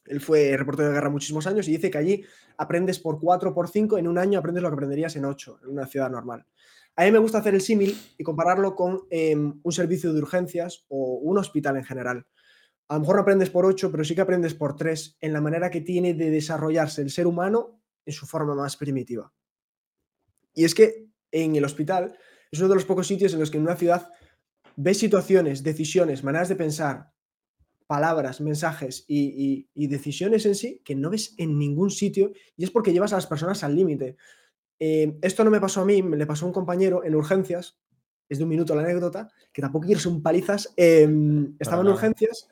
[0.05, 2.25] Él fue reportero de guerra muchísimos años y dice que allí
[2.59, 5.71] aprendes por 4 por 5, en un año aprendes lo que aprenderías en 8, en
[5.71, 6.47] una ciudad normal.
[6.95, 10.87] A mí me gusta hacer el símil y compararlo con em, un servicio de urgencias
[10.89, 12.27] o un hospital en general.
[12.89, 15.41] a lo mejor no aprendes por ocho, pero sí que aprendes por tres en la
[15.41, 19.33] manera que tiene de desarrollarse el ser humano en su forma más primitiva.
[20.57, 22.19] Y es que en el hospital
[22.51, 24.11] es uno de los pocos sitios en los que en una ciudad
[24.75, 27.13] ves situaciones, decisiones, maneras de pensar,
[27.87, 32.93] palabras, mensajes y, decisiones en sí que no ves en ningún sitio y es porque
[32.93, 34.17] llevas a las personas al límite.
[34.79, 37.79] Eh, esto no me pasó a mí, me le pasó a un compañero en urgencias,
[38.29, 42.49] es de un minuto la anécdota, que tampoco quiero un palizas, em, estaba en urgencias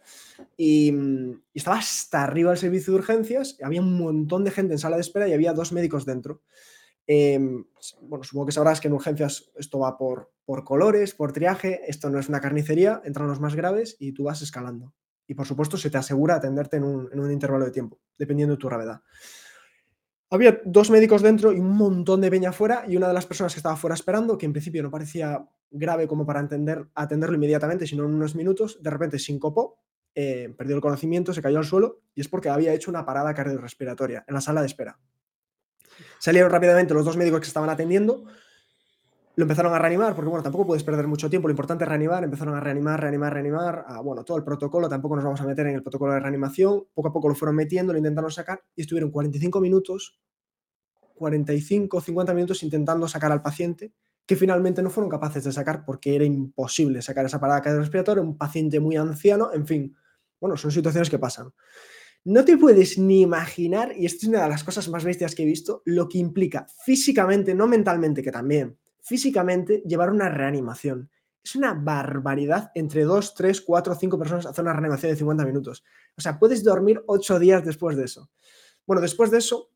[0.56, 4.78] y, y, estaba hasta arriba del servicio de urgencias, había un montón de gente en
[4.78, 6.42] sala de espera y había dos médicos dentro.
[7.06, 7.64] Em,
[8.02, 12.08] bueno, supongo que sabrás que en urgencias esto va por, por colores, por triaje, esto
[12.10, 14.94] no es una carnicería, entran los más graves y tú vas escalando.
[15.26, 18.54] Y por supuesto se te asegura atenderte en un, en un intervalo de tiempo, dependiendo
[18.54, 19.02] de tu gravedad.
[20.30, 23.54] Había dos médicos dentro y un montón de peña fuera y una de las personas
[23.54, 27.86] que estaba fuera esperando, que en principio no parecía grave como para entender, atenderlo inmediatamente,
[27.86, 29.78] sino en unos minutos, de repente sincopó,
[30.14, 33.34] eh, perdió el conocimiento, se cayó al suelo y es porque había hecho una parada
[33.34, 34.98] cardiorrespiratoria en la sala de espera.
[36.24, 38.24] Salieron rápidamente los dos médicos que estaban atendiendo,
[39.36, 42.24] lo empezaron a reanimar, porque bueno, tampoco puedes perder mucho tiempo, lo importante es reanimar,
[42.24, 45.74] empezaron a reanimar, reanimar, reanimar, bueno, todo el protocolo, tampoco nos vamos a meter en
[45.74, 49.10] el protocolo de reanimación, poco a poco lo fueron metiendo, lo intentaron sacar y estuvieron
[49.10, 50.18] 45 minutos,
[51.14, 53.92] 45, 50 minutos intentando sacar al paciente,
[54.24, 58.38] que finalmente no fueron capaces de sacar porque era imposible sacar esa parada cardiorrespiratoria, un
[58.38, 59.94] paciente muy anciano, en fin,
[60.40, 61.52] bueno, son situaciones que pasan.
[62.26, 65.42] No te puedes ni imaginar, y esta es una de las cosas más bestias que
[65.42, 71.10] he visto, lo que implica físicamente, no mentalmente, que también, físicamente llevar una reanimación.
[71.44, 75.84] Es una barbaridad entre dos, tres, cuatro, cinco personas hacer una reanimación de 50 minutos.
[76.16, 78.30] O sea, puedes dormir ocho días después de eso.
[78.86, 79.70] Bueno, después de eso,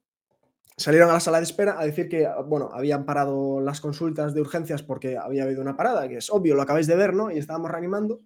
[0.75, 4.41] salieron a la sala de espera a decir que, bueno, habían parado las consultas de
[4.41, 7.31] urgencias porque había habido una parada, que es obvio, lo acabáis de ver, ¿no?
[7.31, 8.23] Y estábamos reanimando.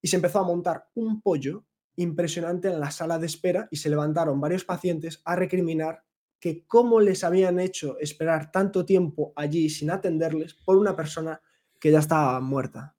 [0.00, 1.66] Y se empezó a montar un pollo
[1.96, 6.04] impresionante en la sala de espera y se levantaron varios pacientes a recriminar
[6.40, 11.40] que cómo les habían hecho esperar tanto tiempo allí sin atenderles por una persona
[11.78, 12.96] que ya estaba muerta.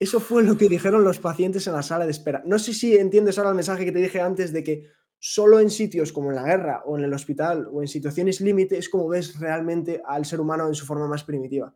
[0.00, 2.42] Eso fue lo que dijeron los pacientes en la sala de espera.
[2.44, 4.86] No sé si entiendes ahora el mensaje que te dije antes de que
[5.18, 8.78] solo en sitios como en la guerra o en el hospital o en situaciones límite
[8.78, 11.74] es como ves realmente al ser humano en su forma más primitiva.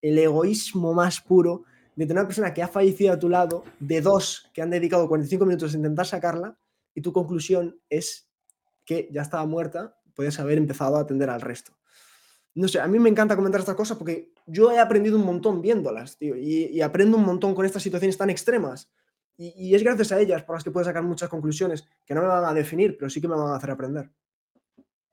[0.00, 1.64] El egoísmo más puro
[1.96, 5.08] de tener una persona que ha fallecido a tu lado, de dos que han dedicado
[5.08, 6.58] 45 minutos a intentar sacarla,
[6.94, 8.30] y tu conclusión es
[8.84, 11.72] que ya estaba muerta, puedes haber empezado a atender al resto.
[12.54, 15.60] No sé, a mí me encanta comentar estas cosas porque yo he aprendido un montón
[15.60, 18.90] viéndolas, tío, y, aprendo un montón con estas situaciones tan extremas.
[19.36, 22.22] Y, y, es gracias a ellas por las que puedo sacar muchas conclusiones que no
[22.22, 24.10] me van a definir, pero sí que me van a hacer aprender.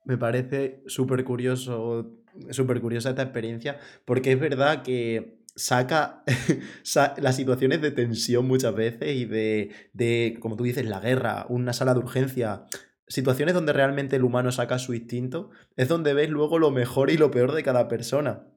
[0.04, 6.24] Me parece súper curioso, súper curiosa esta experiencia, porque es verdad que saca
[7.16, 11.72] las situaciones de tensión muchas veces y de, de, como tú dices, la guerra, una
[11.72, 12.64] sala de urgencia,
[13.06, 17.16] situaciones donde realmente el humano saca su instinto, es donde ves luego lo mejor y
[17.16, 18.48] lo peor de cada persona.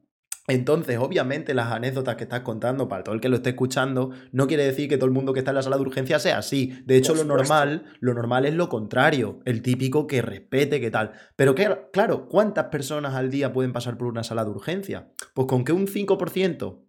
[0.50, 4.48] Entonces, obviamente, las anécdotas que estás contando, para todo el que lo esté escuchando, no
[4.48, 6.82] quiere decir que todo el mundo que está en la sala de urgencia sea así.
[6.86, 11.12] De hecho, lo normal, lo normal es lo contrario, el típico que respete, que tal.
[11.36, 15.12] Pero que, claro, ¿cuántas personas al día pueden pasar por una sala de urgencia?
[15.34, 16.87] Pues con que un 5%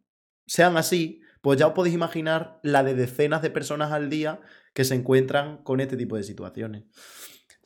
[0.49, 4.41] sean así, pues ya os podéis imaginar la de decenas de personas al día
[4.75, 6.85] que se encuentran con este tipo de situaciones.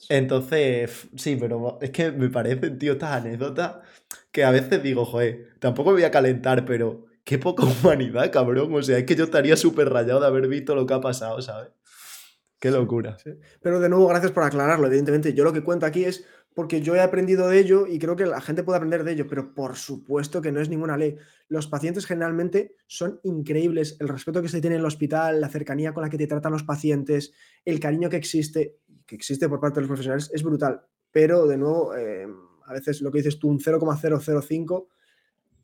[0.09, 3.77] Entonces, sí, pero es que me parecen, tío, estas anécdotas
[4.31, 8.75] que a veces digo, joder, tampoco me voy a calentar, pero qué poca humanidad, cabrón.
[8.75, 11.41] O sea, es que yo estaría súper rayado de haber visto lo que ha pasado,
[11.41, 11.71] ¿sabes?
[12.59, 13.17] Qué locura.
[13.61, 14.87] Pero de nuevo, gracias por aclararlo.
[14.87, 16.25] Evidentemente, yo lo que cuento aquí es
[16.55, 19.27] porque yo he aprendido de ello y creo que la gente puede aprender de ello,
[19.29, 21.17] pero por supuesto que no es ninguna ley.
[21.49, 25.93] Los pacientes generalmente son increíbles, el respeto que se tiene en el hospital, la cercanía
[25.93, 27.33] con la que te tratan los pacientes,
[27.65, 28.77] el cariño que existe,
[29.07, 30.83] que existe por parte de los profesionales, es brutal.
[31.11, 32.27] Pero de nuevo, eh,
[32.67, 34.89] a veces lo que dices tú, un 0,005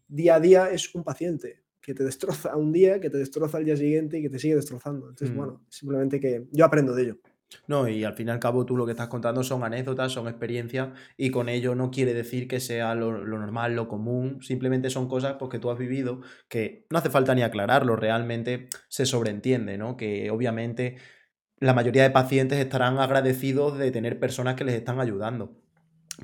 [0.09, 3.65] día a día es un paciente que te destroza un día, que te destroza al
[3.65, 5.09] día siguiente y que te sigue destrozando.
[5.09, 5.39] Entonces, mm.
[5.39, 7.19] bueno, simplemente que yo aprendo de ello.
[7.67, 10.29] No, y al fin y al cabo tú lo que estás contando son anécdotas, son
[10.29, 15.09] experiencias y con ello no quiere decir que sea lo, normal, lo común, simplemente son
[15.09, 19.79] cosas pues, que tú has vivido que no hace falta ni aclararlo, realmente se sobreentiende,
[19.79, 19.97] ¿no?
[19.97, 20.97] Que obviamente
[21.59, 25.57] la mayoría de pacientes estarán agradecidos de tener personas que les están ayudando.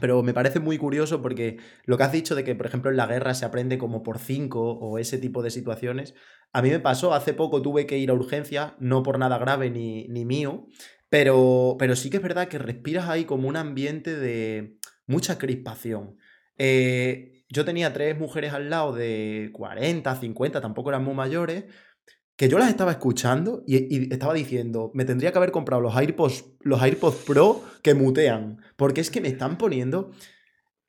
[0.01, 2.97] Pero me parece muy curioso porque lo que has dicho de que, por ejemplo, en
[2.97, 6.15] la guerra se aprende como por cinco o ese tipo de situaciones,
[6.53, 9.71] a mí me pasó, hace poco tuve que ir a urgencia, no por nada grave
[9.71, 10.67] ni, ni mío,
[11.15, 16.17] pero, pero sí que es verdad que respiras ahí como un ambiente de mucha crispación.
[16.59, 21.67] Eh, yo tenía tres mujeres al lado de 40, 50, tampoco eran muy mayores,
[22.35, 26.47] que yo las estaba escuchando y, estaba diciendo, me tendría que haber comprado los AirPods,
[26.63, 30.11] los AirPods Pro que mutean, porque es que me están poniendo,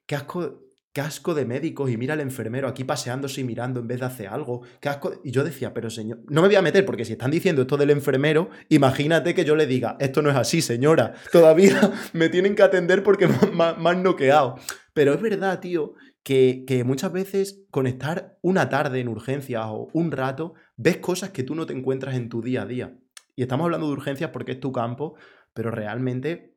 [0.08, 0.65] qué asco,
[0.96, 4.30] casco de médicos y mira al enfermero aquí paseándose y mirando en vez de hacer
[4.30, 4.62] algo.
[4.80, 7.64] casco Y yo decía, pero señor, no me voy a meter porque si están diciendo
[7.64, 12.30] esto del enfermero, imagínate que yo le diga, esto no es así, señora, todavía me
[12.30, 14.56] tienen que atender porque me han noqueado.
[14.94, 19.90] Pero es verdad, tío, que, que, muchas veces con estar una tarde en urgencias o
[19.92, 22.98] un rato, ves cosas que tú no te encuentras en tu día a día.
[23.36, 25.16] Y estamos hablando de urgencias porque es tu campo,
[25.54, 26.56] pero realmente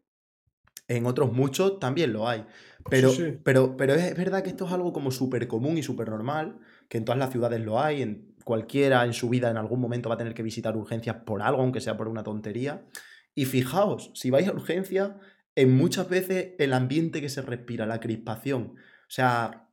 [0.89, 2.47] en otros muchos también lo hay.
[2.91, 3.12] Pero,
[3.43, 6.59] pero, pero es verdad que esto es algo como súper común y súper normal,
[6.89, 10.09] que en todas las ciudades lo hay, en cualquiera en su vida en algún momento
[10.09, 12.87] va a tener que visitar urgencias por algo, aunque sea por una tontería.
[13.35, 15.11] Y fijaos, si vais a urgencias,
[15.55, 19.68] en muchas veces el ambiente que se respira, la crispación, o sea,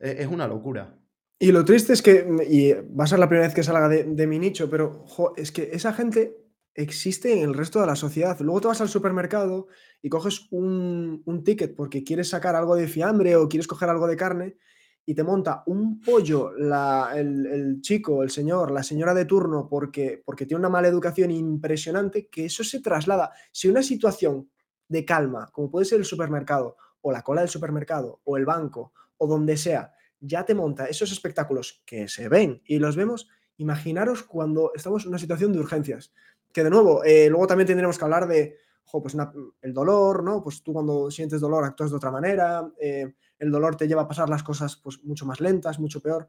[0.00, 0.96] e-, es una locura.
[1.38, 4.26] Y lo triste es que, y va a ser la primera vez que salga de,
[4.26, 5.04] mi nicho, pero
[5.36, 6.39] es que esa gente
[6.74, 8.38] existe en el resto de la sociedad.
[8.40, 9.66] Luego te vas al supermercado
[10.02, 14.16] y coges un, ticket porque quieres sacar algo de fiambre o quieres coger algo de
[14.16, 14.56] carne
[15.04, 20.46] y te monta un pollo el, chico, el señor, la señora de turno porque, porque
[20.46, 23.32] tiene una mala educación impresionante, que eso se traslada.
[23.50, 24.50] Si una situación
[24.88, 28.92] de calma, como puede ser el supermercado o la cola del supermercado o el banco
[29.16, 34.22] o donde sea, ya te monta esos espectáculos que se ven y los vemos, imaginaros
[34.22, 36.12] cuando estamos en una situación de urgencias
[36.52, 38.58] que de nuevo, eh, luego también tendremos que hablar de
[38.98, 39.16] pues
[39.62, 40.42] el dolor, ¿no?
[40.42, 44.08] Pues tú cuando sientes dolor actúas de otra manera, eh, el dolor te lleva a
[44.08, 46.28] pasar las cosas pues, mucho más lentas, mucho peor.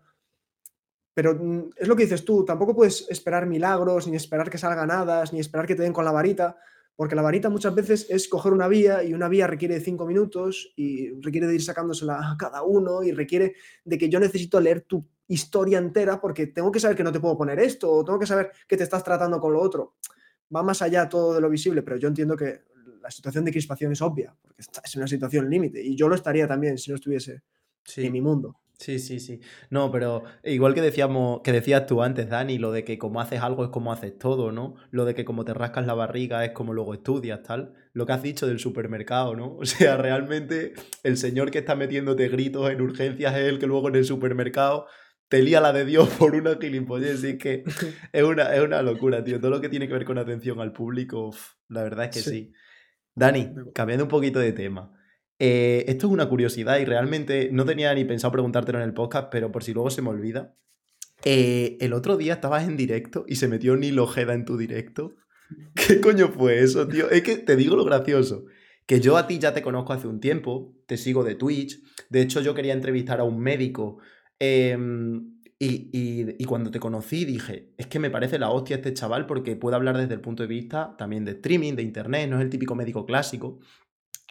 [1.14, 4.92] Pero mm, es lo que dices tú, tampoco puedes esperar milagros, ni esperar que salgan
[4.92, 6.58] hadas, ni esperar que te den con la varita,
[6.96, 10.72] porque la varita muchas veces es coger una vía y una vía requiere cinco minutos
[10.76, 14.82] y requiere de ir sacándosela a cada uno y requiere de que yo necesito leer
[14.82, 18.20] tu historia entera porque tengo que saber que no te puedo poner esto o tengo
[18.20, 19.96] que saber que te estás tratando con lo otro.
[20.54, 22.62] Va más allá todo de lo visible, pero yo entiendo que
[23.02, 26.48] la situación de crispación es obvia, porque es una situación límite y yo lo estaría
[26.48, 27.42] también si no estuviese
[27.98, 28.58] en mi mundo.
[28.82, 29.40] Sí, sí, sí.
[29.70, 33.40] No, pero igual que decíamos, que decías tú antes, Dani, lo de que como haces
[33.40, 34.74] algo es como haces todo, ¿no?
[34.90, 37.76] Lo de que como te rascas la barriga es como luego estudias, tal.
[37.94, 39.56] Lo que has dicho del supermercado, ¿no?
[39.60, 40.74] O sea, realmente
[41.04, 44.88] el señor que está metiéndote gritos en urgencias es el que luego en el supermercado
[45.32, 47.24] te lía la de Dios por una gilipollez.
[47.24, 47.64] Y que
[48.12, 49.40] es una, es una locura, tío.
[49.40, 51.34] Todo lo que tiene que ver con atención al público,
[51.70, 52.54] la verdad es que sí.
[53.16, 54.92] Dani, cambiando un poquito de tema.
[55.40, 59.30] Eh, esto es una curiosidad y realmente no tenía ni pensado preguntártelo en el podcast,
[59.32, 60.58] pero por si luego se me olvida.
[61.24, 65.16] Eh, el otro día estabas en directo y se metió Nilo Ojeda en tu directo.
[65.76, 67.10] ¿Qué coño fue eso, tío?
[67.10, 68.44] Es que te digo lo gracioso.
[68.86, 71.82] Que yo a ti ya te conozco hace un tiempo, te sigo de Twitch.
[72.10, 74.00] De hecho, yo quería entrevistar a un médico
[74.44, 79.56] Em, y, cuando te conocí dije, es que me parece la hostia este chaval porque
[79.56, 82.50] puede hablar desde el punto de vista también de streaming, de internet, no es el
[82.50, 83.60] típico médico clásico.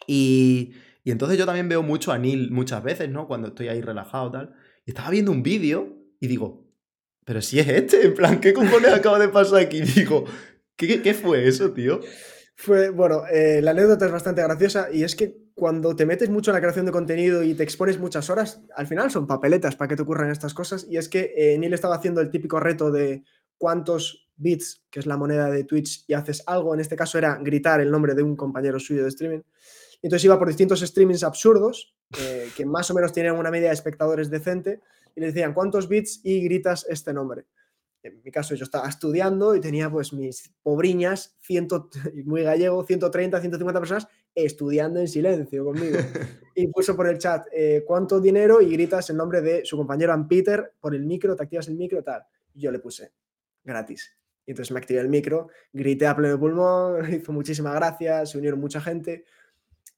[0.08, 0.72] Y,
[1.04, 3.28] entonces yo también veo mucho a Neil muchas veces, ¿no?
[3.28, 4.54] Cuando estoy ahí relajado tal.
[4.84, 6.66] Y estaba viendo un vídeo y digo,
[7.24, 9.78] pero si es este, en plan, ¿qué cojones acaba de pasar aquí?
[9.78, 10.24] Y digo,
[10.74, 12.00] ¿qué, qué fue eso, tío?
[12.56, 16.50] Fue, bueno, eh, la anécdota es bastante graciosa y es que cuando te metes mucho
[16.50, 19.90] en la creación de contenido y te expones muchas horas, al final son papeletas para
[19.90, 20.86] que te ocurran estas cosas.
[20.88, 23.24] Y es que eh, Neil estaba haciendo el típico reto de
[23.58, 26.72] cuántos bits, que es la moneda de Twitch, y haces algo.
[26.72, 29.42] En este caso era gritar el nombre de un compañero suyo de streaming.
[30.00, 31.94] entonces iba por distintos streamings absurdos,
[32.56, 34.80] que más o menos tienen una media de espectadores decente,
[35.14, 37.44] y le decían cuántos bits y gritas este nombre
[38.03, 41.90] en mi caso yo estaba estudiando y tenía pues mis pobriñas, ciento,
[42.24, 45.98] muy gallego, 130, 150 personas estudiando en silencio conmigo.
[46.53, 50.12] Y puso por el chat eh, cuánto dinero y gritas el nombre de su compañero
[50.28, 52.22] Peter por el micro, te activas el micro, tal.
[52.53, 53.12] Y yo le puse
[53.64, 54.14] gratis.
[54.44, 58.61] Y entonces me activé el micro, grité a pleno pulmón, hizo muchísimas gracias, se unieron
[58.61, 59.24] mucha gente.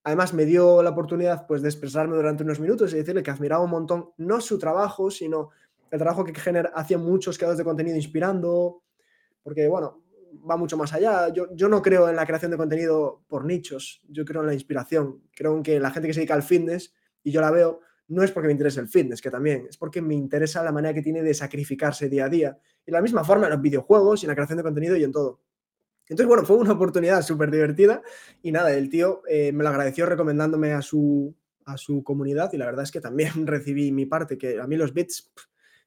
[0.05, 3.65] Además me dio la oportunidad pues de expresarme durante unos minutos y decirle que admiraba
[3.65, 5.51] un montón no su trabajo, sino
[5.93, 8.83] el trabajo que genera, hacía muchos creadores de contenido inspirando,
[9.43, 10.03] porque bueno,
[10.51, 11.29] va mucho más allá.
[11.29, 14.55] Yo, yo no creo en la creación de contenido por nichos, yo creo en la
[14.55, 15.23] inspiración.
[15.37, 18.23] Creo en que la gente que se dedica al fitness, y yo la veo, no
[18.23, 21.03] es porque me interese el fitness, que también, es porque me interesa la manera que
[21.03, 22.59] tiene de sacrificarse día a día.
[22.87, 25.05] Y de la misma forma en los videojuegos y en la creación de contenido y
[25.05, 25.43] en todo.
[26.09, 28.03] Entonces, bueno, fue una oportunidad súper divertida
[28.43, 31.35] y nada, el tío eh, me lo agradeció recomendándome a su,
[31.67, 34.77] a su comunidad y la verdad es que también recibí mi parte, que a mí
[34.77, 35.33] los bits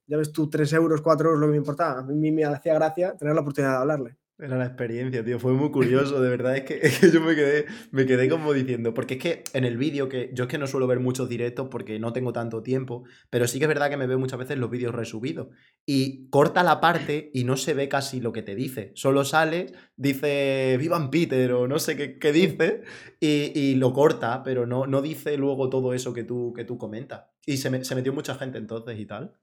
[0.08, 1.99] ya ves tú, 3 euros, 4 euros lo que me importaba.
[1.99, 4.18] A mí me hacía gracia tener la oportunidad de hablarle.
[4.38, 5.39] Era la experiencia, tío.
[5.39, 6.58] Fue muy curioso, de verdad.
[6.82, 8.93] Es que, yo me quedé, me quedé como diciendo.
[8.93, 11.70] Porque es que en el vídeo, que yo es que no suelo ver muchos directos
[11.72, 14.58] porque no tengo tanto tiempo, pero sí que es verdad que me veo muchas veces
[14.58, 15.47] los vídeos resubidos.
[15.86, 18.91] Y corta la parte y no se ve casi lo que te dice.
[18.95, 22.84] Solo sale, dice Vivan Peter o no sé qué, qué dice,
[23.22, 26.78] y, y, lo corta, pero no, no dice luego todo eso que tú, que tú
[26.78, 27.24] comentas.
[27.45, 29.34] Y se, se metió mucha gente entonces y tal.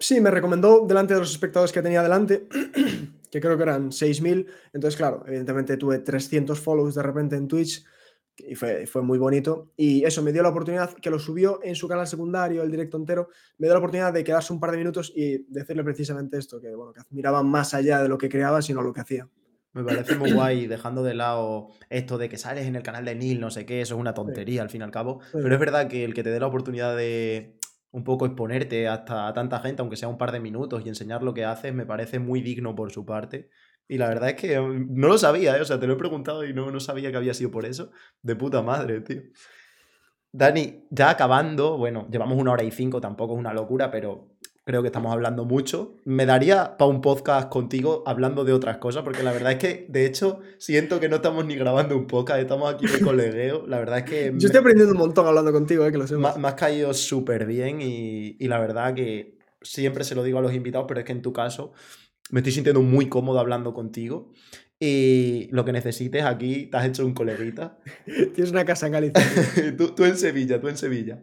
[0.00, 2.48] Sí, me recomendó delante de los espectadores que tenía delante
[3.30, 4.46] que creo que eran 6.000.
[4.72, 7.84] Entonces, claro, evidentemente tuve 300 follows de repente en Twitch
[8.36, 9.72] y fue, fue, muy bonito.
[9.76, 12.96] Y eso me dio la oportunidad, que lo subió en su canal secundario, el directo
[12.96, 13.28] entero,
[13.58, 16.74] me dio la oportunidad de quedarse un par de minutos y decirle precisamente esto, que,
[16.74, 19.28] bueno, que admiraba más allá de lo que creaba, sino lo que hacía.
[19.72, 23.14] Me parece muy guay, dejando de lado esto de que sales en el canal de
[23.14, 24.58] Neil, no sé qué, eso es una tontería sí.
[24.60, 25.20] al fin y al cabo.
[25.30, 25.38] Sí.
[25.42, 27.59] Pero es verdad que el que te dé la oportunidad de
[27.92, 31.34] un poco exponerte hasta tanta gente, aunque sea un par de minutos, y enseñar lo
[31.34, 33.50] que haces, me parece muy digno por su parte.
[33.88, 35.60] Y la verdad es que mm, no lo sabía, ¿eh?
[35.60, 37.90] o sea, te lo he preguntado y no, no sabía que había sido por eso.
[38.22, 39.22] De puta madre, tío.
[40.32, 44.29] Dani, ya acabando, bueno, llevamos una hora y cinco, tampoco es una locura, pero
[44.70, 45.96] creo que estamos hablando mucho.
[46.04, 49.86] Me daría para un podcast contigo hablando de otras cosas, porque la verdad es que,
[49.88, 53.66] de hecho, siento que no estamos ni grabando un podcast, estamos aquí de colegueo.
[53.66, 54.32] La verdad es que.
[54.38, 56.16] Yo estoy aprendiendo un montón hablando contigo, eh, que lo sé.
[56.16, 60.38] Me, me has caído súper bien y, y, la verdad que siempre se lo digo
[60.38, 61.72] a los invitados, pero es que en tu caso
[62.30, 64.32] me estoy sintiendo muy cómodo hablando contigo.
[64.78, 67.76] Y lo que necesites aquí, te has hecho un coleguita.
[68.06, 69.22] Tienes una casa en Galicia.
[69.76, 71.20] tú, tú en Sevilla, tú en Sevilla.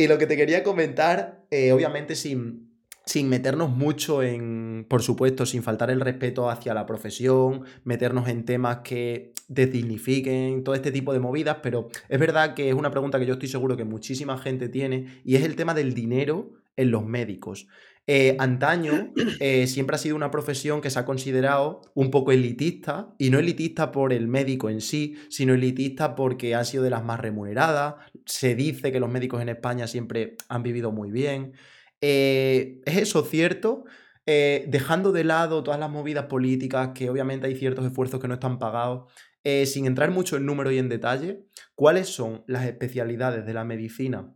[0.00, 2.70] Y lo que te quería comentar, eh, obviamente sin,
[3.04, 8.46] sin meternos mucho en, por supuesto, sin faltar el respeto hacia la profesión, meternos en
[8.46, 13.18] temas que desdignifiquen, todo este tipo de movidas, pero es verdad que es una pregunta
[13.18, 16.90] que yo estoy seguro que muchísima gente tiene y es el tema del dinero en
[16.90, 17.68] los médicos.
[18.06, 23.14] Eh, antaño eh, siempre ha sido una profesión que se ha considerado un poco elitista,
[23.18, 27.04] y no elitista por el médico en sí, sino elitista porque han sido de las
[27.04, 27.94] más remuneradas.
[28.26, 31.54] Se dice que los médicos en España siempre han vivido muy bien.
[32.00, 33.84] Eh, ¿Es eso cierto?
[34.26, 38.34] Eh, dejando de lado todas las movidas políticas, que obviamente hay ciertos esfuerzos que no
[38.34, 39.12] están pagados,
[39.42, 43.64] eh, sin entrar mucho en número y en detalle, ¿cuáles son las especialidades de la
[43.64, 44.34] medicina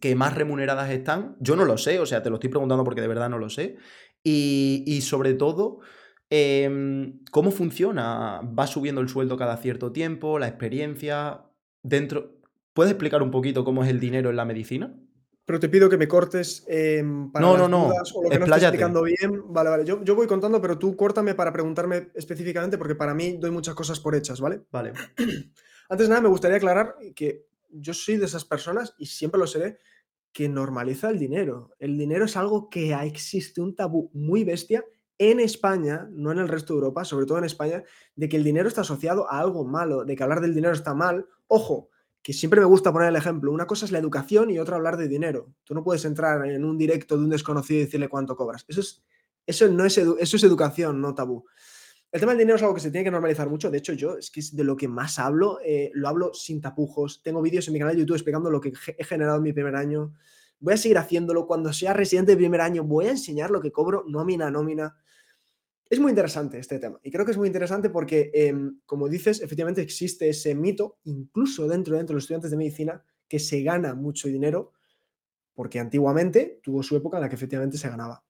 [0.00, 1.36] que más remuneradas están?
[1.40, 3.50] Yo no lo sé, o sea, te lo estoy preguntando porque de verdad no lo
[3.50, 3.76] sé.
[4.24, 5.80] Y, y sobre todo,
[6.30, 8.40] eh, ¿cómo funciona?
[8.40, 10.38] ¿Va subiendo el sueldo cada cierto tiempo?
[10.38, 11.44] ¿La experiencia?
[11.82, 12.41] Dentro...
[12.72, 14.94] ¿Puedes explicar un poquito cómo es el dinero en la medicina?
[15.44, 17.02] Pero te pido que me cortes eh,
[17.32, 17.86] para no, las no, no.
[17.88, 19.42] dudas o lo que no estoy explicando bien.
[19.52, 19.84] Vale, vale.
[19.84, 23.74] Yo, yo, voy contando, pero tú córtame para preguntarme específicamente, porque para mí doy muchas
[23.74, 24.62] cosas por hechas, ¿vale?
[24.70, 24.92] Vale.
[25.88, 29.46] Antes de nada, me gustaría aclarar que yo soy de esas personas, y siempre lo
[29.46, 29.78] seré,
[30.32, 31.74] que normaliza el dinero.
[31.78, 34.84] El dinero es algo que existe un tabú muy bestia
[35.18, 37.84] en España, no en el resto de Europa, sobre todo en España,
[38.16, 40.94] de que el dinero está asociado a algo malo, de que hablar del dinero está
[40.94, 41.26] mal.
[41.46, 41.90] Ojo,
[42.22, 43.50] que siempre me gusta poner el ejemplo.
[43.50, 45.52] Una cosa es la educación y otra hablar de dinero.
[45.64, 48.64] Tú no puedes entrar en un directo de un desconocido y decirle cuánto cobras.
[48.68, 49.02] Eso es,
[49.46, 51.44] eso no es, eso es educación, no tabú.
[52.12, 53.70] El tema del dinero es algo que se tiene que normalizar mucho.
[53.70, 55.58] De hecho, yo es que es de lo que más hablo.
[55.64, 57.22] Eh, lo hablo sin tapujos.
[57.22, 59.74] Tengo vídeos en mi canal de YouTube explicando lo que he generado en mi primer
[59.74, 60.12] año.
[60.60, 61.46] Voy a seguir haciéndolo.
[61.46, 64.94] Cuando sea residente de primer año, voy a enseñar lo que cobro nómina a nómina.
[65.92, 68.54] Es muy interesante este tema y creo que es muy interesante porque, eh,
[68.86, 73.38] como dices, efectivamente existe ese mito, incluso dentro, dentro de los estudiantes de medicina, que
[73.38, 74.72] se gana mucho dinero
[75.52, 78.24] porque antiguamente tuvo su época en la que efectivamente se ganaba.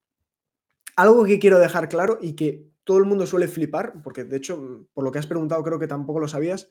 [0.96, 4.88] Algo que quiero dejar claro y que todo el mundo suele flipar, porque de hecho,
[4.92, 6.68] por lo que has preguntado, creo que tampoco lo sabías,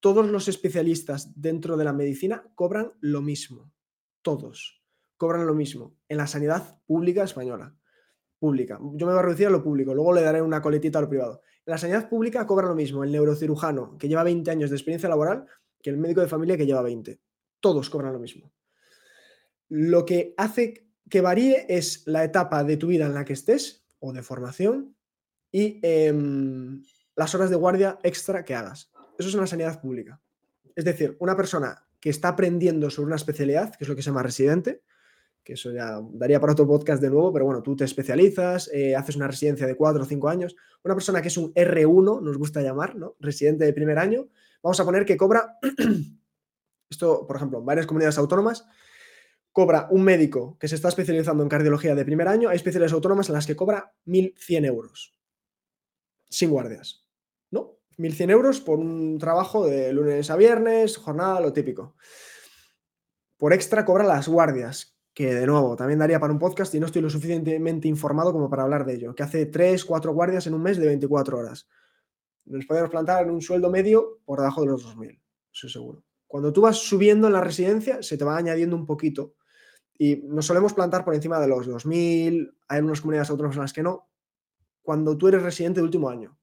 [0.00, 3.70] todos los especialistas dentro de la medicina cobran lo mismo.
[4.22, 4.82] Todos
[5.18, 7.76] cobran lo mismo en la sanidad pública española
[8.40, 8.78] pública.
[8.94, 11.08] Yo me voy a reducir a lo público, luego le daré una coletita a lo
[11.08, 11.42] privado.
[11.66, 15.46] La sanidad pública cobra lo mismo el neurocirujano que lleva 20 años de experiencia laboral
[15.80, 17.20] que el médico de familia que lleva 20.
[17.60, 18.50] Todos cobran lo mismo.
[19.68, 23.84] Lo que hace que varíe es la etapa de tu vida en la que estés
[23.98, 24.96] o de formación
[25.52, 26.12] y eh,
[27.16, 28.90] las horas de guardia extra que hagas.
[29.18, 30.20] Eso es una sanidad pública.
[30.74, 34.10] Es decir, una persona que está aprendiendo sobre una especialidad, que es lo que se
[34.10, 34.82] llama residente,
[35.42, 38.94] que eso ya daría para otro podcast de nuevo, pero bueno, tú te especializas, eh,
[38.94, 40.56] haces una residencia de cuatro o cinco años.
[40.84, 43.16] Una persona que es un R1, nos gusta llamar, ¿no?
[43.20, 44.28] Residente de primer año,
[44.62, 45.58] vamos a poner que cobra,
[46.90, 48.66] esto, por ejemplo, en varias comunidades autónomas,
[49.52, 53.28] cobra un médico que se está especializando en cardiología de primer año, hay especialidades autónomas
[53.28, 55.16] en las que cobra 1.100 euros,
[56.28, 57.06] sin guardias,
[57.50, 57.78] ¿no?
[57.98, 61.96] 1.100 euros por un trabajo de lunes a viernes, jornada, lo típico.
[63.36, 66.86] Por extra cobra las guardias, que de nuevo también daría para un podcast y no
[66.86, 70.54] estoy lo suficientemente informado como para hablar de ello, que hace 3, 4 guardias en
[70.54, 71.68] un mes de 24 horas.
[72.46, 75.20] Nos podemos plantar en un sueldo medio por debajo de los 2.000,
[75.52, 76.04] eso seguro.
[76.26, 79.34] Cuando tú vas subiendo en la residencia, se te va añadiendo un poquito.
[79.98, 83.72] Y nos solemos plantar por encima de los 2.000, hay unas comunidades autónomas en las
[83.72, 84.08] que no,
[84.80, 86.38] cuando tú eres residente de último año.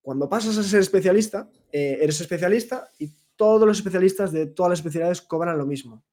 [0.00, 4.78] Cuando pasas a ser especialista, eh, eres especialista y todos los especialistas de todas las
[4.78, 6.04] especialidades cobran lo mismo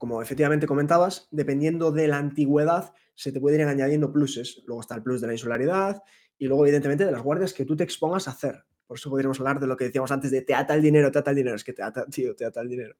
[0.00, 4.62] como efectivamente comentabas, dependiendo de la antigüedad, se te pueden ir añadiendo pluses.
[4.66, 6.02] Luego está el plus de la insularidad
[6.38, 8.64] y luego, evidentemente, de las guardias que tú te expongas a hacer.
[8.86, 11.18] Por eso podríamos hablar de lo que decíamos antes de te ata el dinero, te
[11.18, 11.54] ata el dinero.
[11.54, 12.96] Es que te ata, tío, te ata el dinero.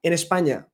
[0.00, 0.70] En España,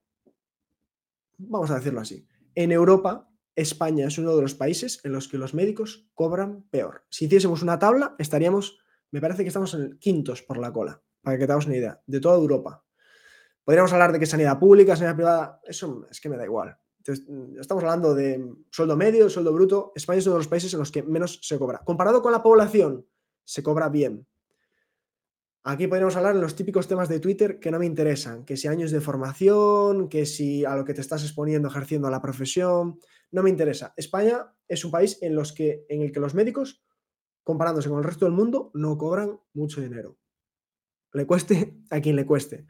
[1.39, 5.39] vamos a decirlo así, en Europa, España es uno de los países en los que
[5.39, 7.07] los médicos cobran peor.
[7.09, 8.81] Si hiciésemos una tabla, estaríamos,
[9.11, 12.03] me parece que estamos en quintos por la cola, para que te hagas una idea,
[12.07, 12.85] de toda Europa.
[13.65, 16.77] Podríamos hablar de que sanidad pública, sanidad privada, eso es que me da igual.
[17.07, 19.93] Mm, estamos hablando de sueldo medio, sueldo bruto.
[19.95, 21.79] España es uno de los países en los que menos se cobra.
[21.85, 23.07] Comparado con la población,
[23.45, 24.27] se cobra bien.
[25.65, 28.67] Aquí podríamos hablar de los típicos temas de Twitter que no me interesan, que si
[28.67, 32.99] años de formación, que si a lo que te estás exponiendo ejerciendo la profesión,
[33.31, 33.95] no me interesa.
[33.97, 36.85] España es un país en, los que, en el que los médicos,
[37.45, 40.19] comparándose con el resto del mundo, no cobran mucho dinero.
[41.13, 42.67] Le cueste a quien le cueste.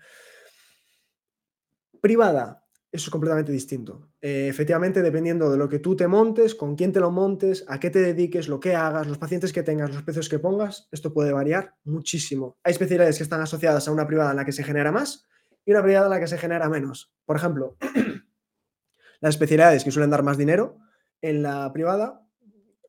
[2.02, 4.10] Privada, eso es completamente distinto.
[4.20, 7.78] Eh, efectivamente, dependiendo de lo que tú te montes, con quién te lo montes, a
[7.78, 11.14] qué te dediques, lo que hagas, los pacientes que tengas, los precios que pongas, esto
[11.14, 12.58] puede variar muchísimo.
[12.64, 15.28] Hay especialidades que están asociadas a una privada en la que se genera más
[15.64, 17.14] y una privada en la que se genera menos.
[17.24, 17.76] Por ejemplo,
[19.20, 20.78] las especialidades que suelen dar más dinero
[21.20, 22.26] en la privada,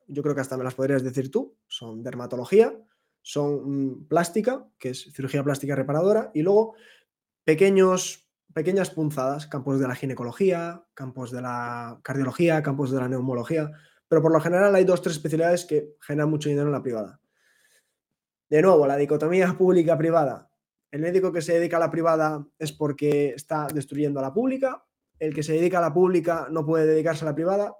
[0.08, 2.76] yo creo que hasta me las podrías decir tú, son dermatología,
[3.22, 6.74] son mm, plástica, que es cirugía plástica reparadora, y luego
[7.44, 8.23] pequeños
[8.54, 13.72] pequeñas punzadas, campos de la ginecología, campos de la cardiología, campos de la neumología,
[14.08, 17.20] pero por lo general hay dos, tres especialidades que generan mucho dinero en la privada.
[18.48, 20.48] De nuevo, la dicotomía pública-privada.
[20.92, 24.84] El médico que se dedica a la privada es porque está destruyendo a la pública,
[25.18, 27.76] el que se dedica a la pública no puede dedicarse a la privada,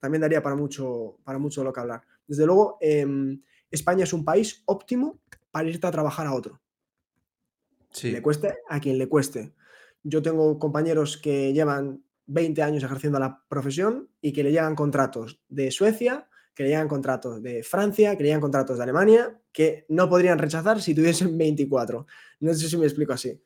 [0.00, 2.02] también daría para mucho, para mucho lo que hablar.
[2.26, 3.40] Desde luego, em,
[3.70, 5.20] España es un país óptimo
[5.52, 6.60] para irte a trabajar a otro.
[7.90, 8.10] Sí.
[8.10, 9.54] Le cueste a quien le cueste.
[10.02, 15.40] Yo tengo compañeros que llevan 20 años ejerciendo la profesión y que le llegan contratos
[15.48, 19.84] de Suecia, que le llegan contratos de Francia, que le llegan contratos de Alemania, que
[19.88, 22.06] no podrían rechazar si tuviesen 24.
[22.40, 23.40] No sé si me explico así.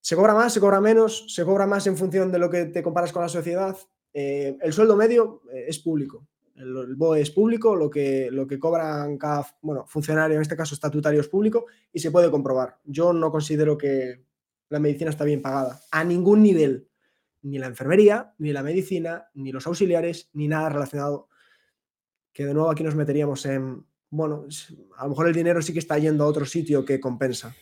[0.00, 2.82] Se cobra más, se cobra menos, se cobra más en función de lo que te
[2.82, 3.76] comparas con la sociedad.
[4.14, 6.26] Eh, el sueldo medio eh, es público.
[6.54, 10.74] El, BOE es público, lo que, lo que cobran cada bueno, funcionario, en este caso
[10.74, 12.78] estatutario, es público y se puede comprobar.
[12.84, 14.24] Yo no considero que,
[14.68, 15.80] la medicina está bien pagada.
[15.90, 16.88] A ningún nivel.
[17.42, 21.28] Ni la enfermería, ni la medicina, ni los auxiliares, ni nada relacionado.
[22.32, 24.46] Que de nuevo aquí nos meteríamos en, bueno,
[24.96, 27.54] a lo mejor el dinero sí que está yendo a otro sitio que compensa,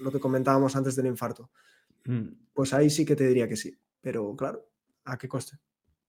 [0.00, 1.50] lo que comentábamos antes del infarto.
[2.04, 2.28] Mm.
[2.52, 3.76] Pues ahí sí que te diría que sí.
[4.00, 4.68] Pero claro,
[5.04, 5.56] ¿a qué coste?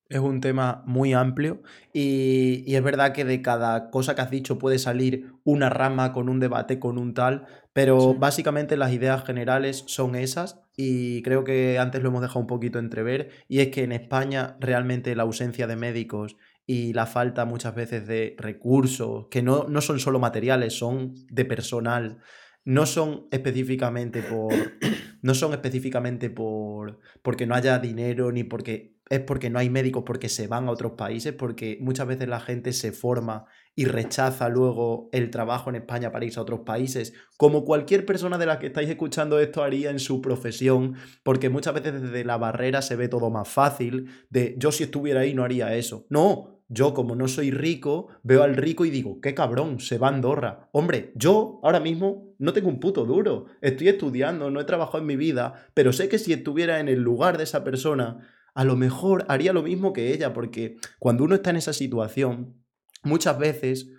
[0.10, 1.62] Es un tema muy amplio
[1.94, 6.28] y, es verdad que de cada cosa que has dicho puede salir una rama con
[6.28, 11.80] un debate, con un tal, pero básicamente las ideas generales son esas y creo que
[11.80, 15.68] antes lo hemos dejado un poquito entrever y es que en España realmente la ausencia
[15.68, 20.74] de médicos y la falta muchas veces de recursos, que no, no son solo materiales,
[20.74, 22.20] son de personal,
[22.64, 24.54] no son específicamente por
[25.22, 30.04] no son específicamente por porque no haya dinero ni porque es porque no hay médicos,
[30.06, 33.46] porque se van a otros países, porque muchas veces la gente se forma
[33.76, 38.38] y rechaza luego el trabajo en España para irse a otros países, como cualquier persona
[38.38, 42.38] de la que estáis escuchando esto haría en su profesión, porque muchas veces desde la
[42.38, 46.06] barrera se ve todo más fácil, de yo si estuviera ahí no haría eso.
[46.10, 50.08] No, yo como no soy rico, veo al rico y digo, qué cabrón, se va
[50.08, 50.70] a Andorra.
[50.72, 55.06] Hombre, yo ahora mismo no tengo un puto duro, estoy estudiando, no he trabajado en
[55.06, 58.76] mi vida, pero sé que si estuviera en el lugar de esa persona, a lo
[58.76, 62.63] mejor haría lo mismo que ella, porque cuando uno está en esa situación,
[63.04, 63.90] muchas veces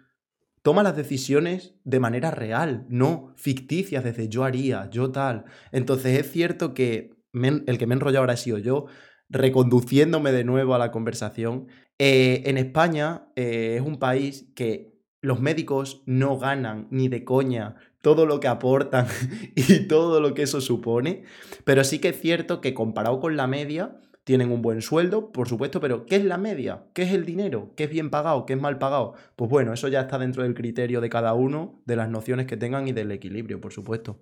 [0.62, 5.44] toma las decisiones de manera real, no ficticias, desde yo haría, yo tal.
[5.72, 8.86] Entonces es cierto que el que me he enrollado ahora ha sido yo,
[9.28, 11.68] reconduciéndome de nuevo a la conversación.
[11.98, 17.76] Eh, en España eh, es un país que los médicos no ganan ni de coña
[18.00, 19.06] todo lo que aportan
[19.56, 21.24] y todo lo que eso supone,
[21.64, 25.48] pero sí que es cierto que comparado con la media, tienen un buen sueldo, por
[25.48, 26.84] supuesto, pero ¿qué es la media?
[26.94, 27.72] ¿Qué es el dinero?
[27.76, 28.46] ¿Qué es bien pagado?
[28.46, 29.14] ¿Qué es mal pagado?
[29.36, 32.56] Pues bueno, eso ya está dentro del criterio de cada uno, de las nociones que
[32.56, 34.18] tengan y del equilibrio, por supuesto.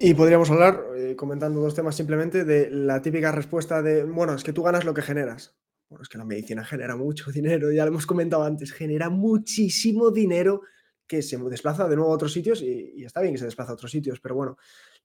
[0.00, 4.42] Y podríamos hablar, eh, comentando dos temas simplemente, de la típica respuesta de, bueno, es
[4.42, 5.54] que tú ganas lo que generas.
[5.88, 10.10] Bueno, es que la medicina genera mucho dinero, ya lo hemos comentado antes, genera muchísimo
[10.10, 10.62] dinero
[11.06, 13.74] que se desplaza de nuevo a otros sitios y, está bien que se desplaza a
[13.74, 14.56] otros sitios, pero bueno.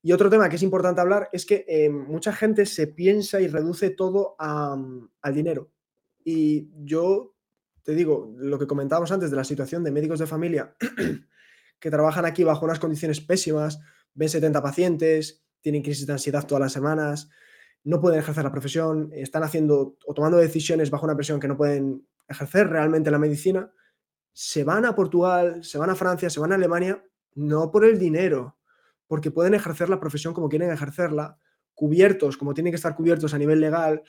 [0.01, 3.47] Y otro tema que es importante hablar es que eh, mucha gente se piensa y
[3.47, 5.71] reduce todo al dinero.
[6.23, 7.35] Y yo
[7.83, 10.75] te digo, lo que comentábamos antes de la situación de médicos de familia
[11.79, 13.79] que trabajan aquí bajo unas condiciones pésimas,
[14.13, 17.29] ven 70 pacientes, tienen crisis de ansiedad todas las semanas,
[17.83, 21.57] no pueden ejercer la profesión, están haciendo o tomando decisiones bajo una presión que no
[21.57, 23.71] pueden ejercer realmente la medicina,
[24.33, 27.03] se van a Portugal, se van a Francia, se van a Alemania,
[27.35, 28.57] no por el dinero,
[29.07, 31.37] porque pueden ejercer la profesión como quieren ejercerla,
[31.73, 34.03] cubiertos como tienen que estar cubiertos a nivel legal,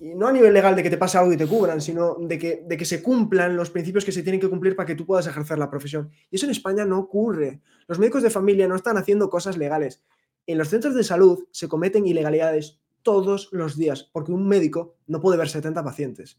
[0.00, 2.38] y no a nivel legal de que te pase algo y te cubran, sino de
[2.38, 5.04] que, de que se cumplan los principios que se tienen que cumplir para que tú
[5.04, 6.10] puedas ejercer la profesión.
[6.30, 7.60] Y eso en España no ocurre.
[7.88, 10.04] Los médicos de familia no están haciendo cosas legales.
[10.46, 15.20] En los centros de salud se cometen ilegalidades todos los días, porque un médico no
[15.20, 16.38] puede ver 70 pacientes.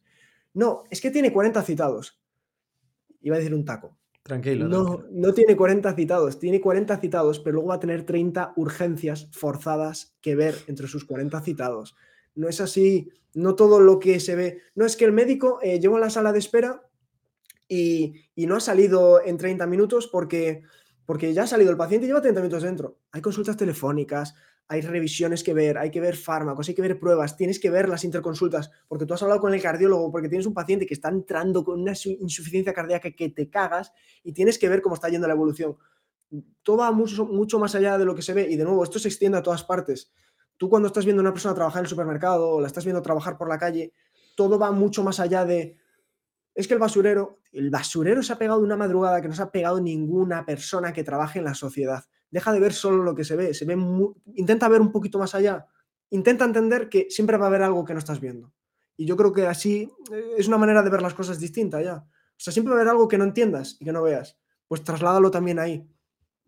[0.59, 2.19] No, es que tiene 40 citados.
[3.21, 3.97] Iba a decir un taco.
[4.23, 4.67] Tranquilo.
[4.67, 9.27] No, no tiene 40 citados, tiene 40 citados, pero luego va a tener 30 urgencias
[9.31, 11.95] forzadas que ver entre sus 40 citados
[12.39, 14.61] no es así, no todo lo que se ve.
[14.73, 16.81] No es que el médico eh, lleva a la sala de espera
[17.67, 20.63] y, no ha salido en 30 minutos porque,
[21.05, 22.97] porque ya ha salido el paciente y lleva 30 minutos dentro.
[23.11, 24.35] Hay consultas telefónicas,
[24.69, 27.89] hay revisiones que ver, hay que ver fármacos, hay que ver pruebas, tienes que ver
[27.89, 31.09] las interconsultas, porque tú has hablado con el cardiólogo, porque tienes un paciente que está
[31.09, 33.91] entrando con una insuficiencia cardíaca que te cagas
[34.23, 35.75] y tienes que ver cómo está yendo la evolución.
[36.63, 38.99] Todo va mucho, mucho más allá de lo que se ve y de nuevo, esto
[38.99, 40.11] se extiende a todas partes
[40.59, 43.01] tú cuando estás viendo a una persona trabajar en el supermercado o la estás viendo
[43.01, 43.93] trabajar por la calle,
[44.35, 45.77] todo va mucho más allá de...
[46.53, 49.51] Es que el basurero, el basurero se ha pegado una madrugada que no se ha
[49.51, 52.03] pegado ninguna persona que trabaje en la sociedad.
[52.31, 53.77] Deja de ver solo lo que se ve, se ve
[54.35, 55.67] intenta ver un poquito más allá.
[56.11, 58.53] Intenta entender que siempre va a haber algo que no estás viendo.
[58.97, 61.95] Y yo creo que así eh, es una manera de ver las cosas distinta ya.
[61.95, 64.37] O sea, siempre va a haber algo que no entiendas y que no veas.
[64.67, 65.87] Pues trasládalo también ahí.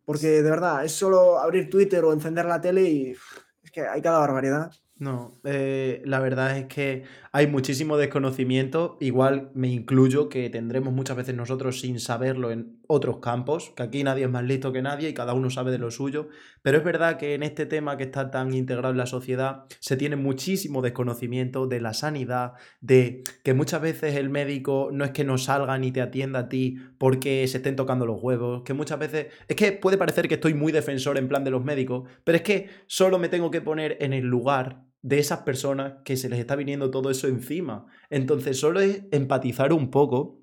[0.06, 3.16] Porque de verdad, es solo abrir Twitter o encender la tele y
[3.64, 4.72] es que hay cada barbaridad.
[5.02, 11.18] No, eh, la verdad es que hay muchísimo desconocimiento, igual me incluyo que tendremos muchas
[11.18, 15.10] veces nosotros sin saberlo en otros campos, que aquí nadie es más listo que nadie
[15.10, 16.28] y cada uno sabe de lo suyo,
[16.62, 19.96] pero es verdad que en este tema que está tan integrado en la sociedad se
[19.96, 25.24] tiene muchísimo desconocimiento de la sanidad, de que muchas veces el médico no es que
[25.24, 29.00] no salga ni te atienda a ti porque se estén tocando los huevos, que muchas
[29.00, 32.36] veces es que puede parecer que estoy muy defensor en plan de los médicos, pero
[32.36, 36.30] es que solo me tengo que poner en el lugar de esas personas que se
[36.30, 37.88] les está viniendo todo eso encima.
[38.10, 40.41] Entonces, solo es empatizar un poco.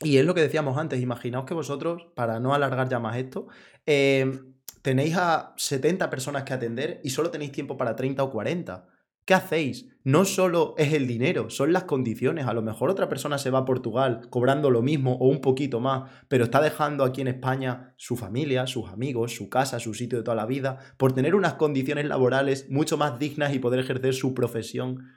[0.00, 3.48] Y es lo que decíamos antes, imaginaos que vosotros, para no alargar ya más esto,
[3.84, 4.40] eh,
[4.82, 8.86] tenéis a 70 personas que atender y solo tenéis tiempo para 30 o 40.
[9.24, 9.86] ¿Qué hacéis?
[10.04, 12.46] No solo es el dinero, son las condiciones.
[12.46, 15.80] A lo mejor otra persona se va a Portugal cobrando lo mismo o un poquito
[15.80, 20.16] más, pero está dejando aquí en España su familia, sus amigos, su casa, su sitio
[20.16, 24.14] de toda la vida, por tener unas condiciones laborales mucho más dignas y poder ejercer
[24.14, 25.10] su profesión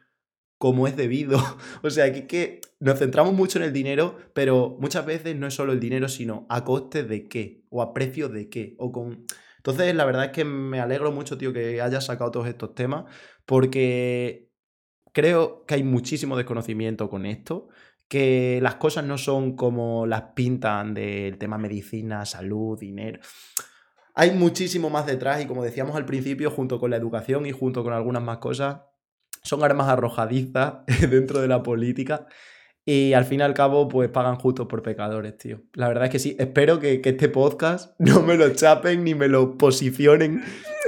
[0.62, 1.40] como es debido.
[1.82, 5.56] O sea, que, que nos centramos mucho en el dinero, pero muchas veces no es
[5.56, 9.26] solo el dinero, sino a coste de qué, o a precio de qué, o con...
[9.58, 13.06] Entonces, la verdad es que me alegro mucho, tío, que hayas sacado todos estos temas,
[13.46, 14.52] porque
[15.14, 17.70] creo que hay muchísimo desconocimiento con esto,
[18.08, 23.20] que las cosas no son como las pintan del tema medicina, salud, dinero.
[24.14, 27.84] Hay muchísimo más detrás y como decíamos al principio, junto con la educación y junto
[27.84, 28.82] con algunas más cosas,
[29.44, 32.28] son armas arrojadizas dentro de la política
[32.84, 35.62] y al fin y al cabo, pues pagan justos por pecadores, tío.
[35.74, 36.36] La verdad es que sí.
[36.40, 40.42] Espero que, este podcast no me lo chapen ni me lo posicionen.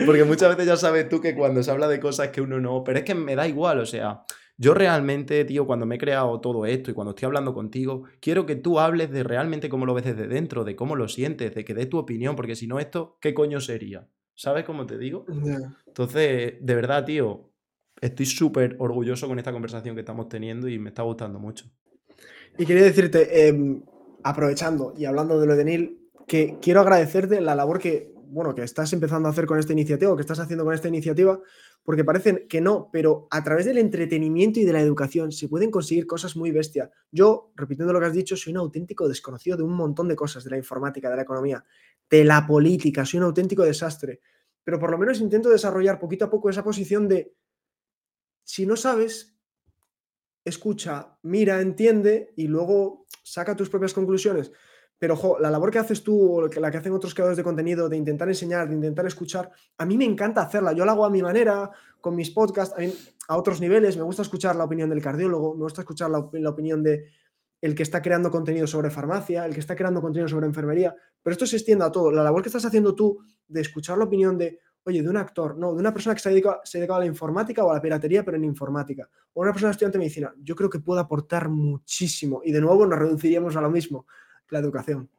[0.05, 2.83] Porque muchas veces ya sabes tú que cuando se habla de cosas que uno no.
[2.83, 4.23] Pero es que me da igual, o sea.
[4.55, 8.45] Yo realmente, tío, cuando me he creado todo esto y cuando estoy hablando contigo, quiero
[8.45, 11.65] que tú hables de realmente cómo lo ves desde dentro, de cómo lo sientes, de
[11.65, 14.07] que des tu opinión, porque si no, esto, ¿qué coño sería?
[14.35, 15.25] ¿Sabes cómo te digo?
[15.87, 17.52] Entonces, de verdad, tío,
[18.03, 21.65] estoy súper orgulloso con esta conversación que estamos teniendo y me está gustando mucho.
[22.57, 23.81] Y quería decirte, em,
[24.23, 28.63] aprovechando y hablando de lo de Neil, que quiero agradecerte la labor que, bueno, que
[28.63, 31.39] estás empezando a hacer con esta iniciativa o que estás haciendo con esta iniciativa,
[31.83, 35.71] porque parecen que no, pero a través del entretenimiento y de la educación se pueden
[35.71, 36.89] conseguir cosas muy bestias.
[37.11, 40.43] Yo, repitiendo lo que has dicho, soy un auténtico desconocido de un montón de cosas,
[40.43, 41.63] de la informática, de la economía,
[42.09, 44.19] de la política, soy un auténtico desastre,
[44.63, 47.33] pero por lo menos intento desarrollar poquito a poco esa posición de,
[48.43, 49.33] si no sabes,
[50.45, 54.51] escucha, mira, entiende y luego saca tus propias conclusiones.
[54.99, 57.97] pero la labor que haces tú o la que hacen otros creadores de contenido, de
[57.97, 60.71] intentar enseñar, de intentar escuchar, a mí me encanta hacerla.
[60.71, 62.73] Yo la hago a mi manera, con mis podcasts,
[63.27, 63.97] a, otros niveles.
[63.97, 67.09] Me gusta escuchar la opinión del cardiólogo, me gusta escuchar la, opinión de
[67.59, 71.33] el que está creando contenido sobre farmacia, el que está creando contenido sobre enfermería, pero
[71.33, 72.09] esto se extiende a todo.
[72.09, 75.57] La labor que estás haciendo tú de escuchar la opinión de, oye, de un actor,
[75.57, 77.81] no, de una persona que se ha dedicado, se a la informática o a la
[77.81, 81.49] piratería, pero en informática, o una persona estudiante de medicina, yo creo que puede aportar
[81.49, 82.41] muchísimo.
[82.43, 84.05] Y de nuevo nos reduciríamos a lo mismo
[84.49, 85.09] la educación.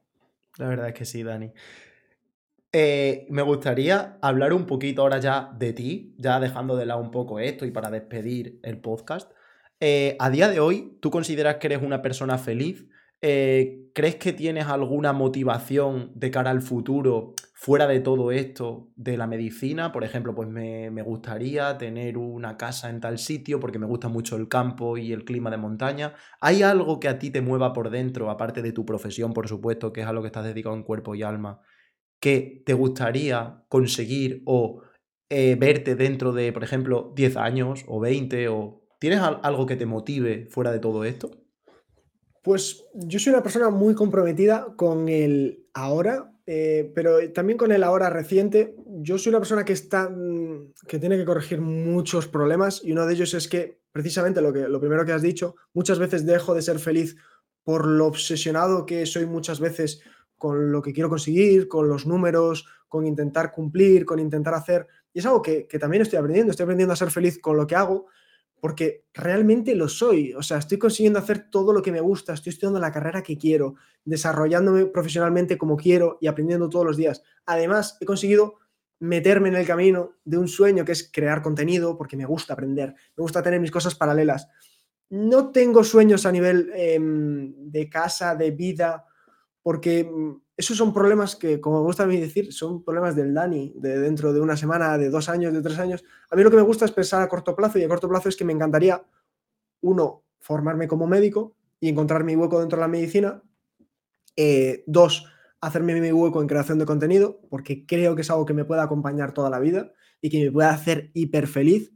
[0.59, 1.53] La verdad es que sí, Dani.
[2.73, 7.11] Eh, me gustaría hablar un poquito ahora ya de ti, ya dejando de lado un
[7.11, 9.31] poco esto y para despedir el podcast.
[9.81, 12.86] Eh, a día de hoy, ¿tú consideras que eres una persona feliz?
[13.26, 19.16] Eh, ¿Crees que tienes alguna motivación de cara al futuro fuera de todo esto de
[19.16, 19.92] la medicina?
[19.92, 24.09] Por ejemplo, pues me, me, gustaría tener una casa en tal sitio porque me gusta
[24.09, 26.12] mucho el campo y el clima de montaña.
[26.42, 29.90] ¿Hay algo que a ti te mueva por dentro, aparte de tu profesión, por supuesto,
[29.90, 31.62] que es a lo que estás dedicado en cuerpo y alma,
[32.20, 34.82] que te gustaría conseguir o
[35.30, 38.82] eh, verte dentro de, por ejemplo, 10 años o 20 o...
[38.98, 41.44] ¿Tienes algo que te motive fuera de todo esto?
[42.45, 47.83] Pues yo soy una persona muy comprometida con el ahora, eh, pero también con el
[47.83, 48.77] ahora reciente.
[49.01, 53.07] Yo soy una persona que está mm, que tiene que corregir muchos problemas y uno
[53.07, 56.55] de ellos es que precisamente lo que lo primero que has dicho, muchas veces dejo
[56.55, 57.16] de ser feliz
[57.62, 60.03] por lo obsesionado que soy muchas veces
[60.37, 64.87] con lo que quiero conseguir, con los números, con intentar cumplir, con intentar hacer.
[65.15, 66.51] Y es algo que, que también estoy aprendiendo.
[66.51, 68.09] Estoy aprendiendo a ser feliz con lo que hago,
[68.65, 70.32] porque realmente lo soy.
[70.32, 73.36] O sea, estoy consiguiendo hacer todo lo que me gusta, estoy estudiando la carrera que
[73.36, 73.74] quiero,
[74.07, 77.23] desarrollándome profesionalmente como quiero y aprendiendo todos los días.
[77.45, 78.55] Además, he conseguido
[79.01, 82.95] meterme en el camino de un sueño que es crear contenido, porque me gusta aprender,
[83.15, 84.49] me gusta tener mis cosas paralelas.
[85.11, 89.05] No tengo sueños a nivel em, de casa, de vida,
[89.62, 93.35] porque mm, esos son problemas que, como me gusta a mí decir, son problemas del
[93.35, 96.05] Dani, de dentro de una semana, de dos años, de tres años.
[96.31, 98.28] A mí lo que me gusta es pensar a corto plazo y a corto plazo
[98.28, 99.05] es que me encantaría,
[99.81, 103.43] uno, formarme como médico y encontrar mi hueco dentro de la medicina.
[104.36, 105.26] Eh, dos,
[105.60, 108.82] hacerme mi hueco en creación de contenido, porque creo que es algo que me puede
[108.82, 111.93] acompañar toda la vida y que me puede hacer hiper feliz.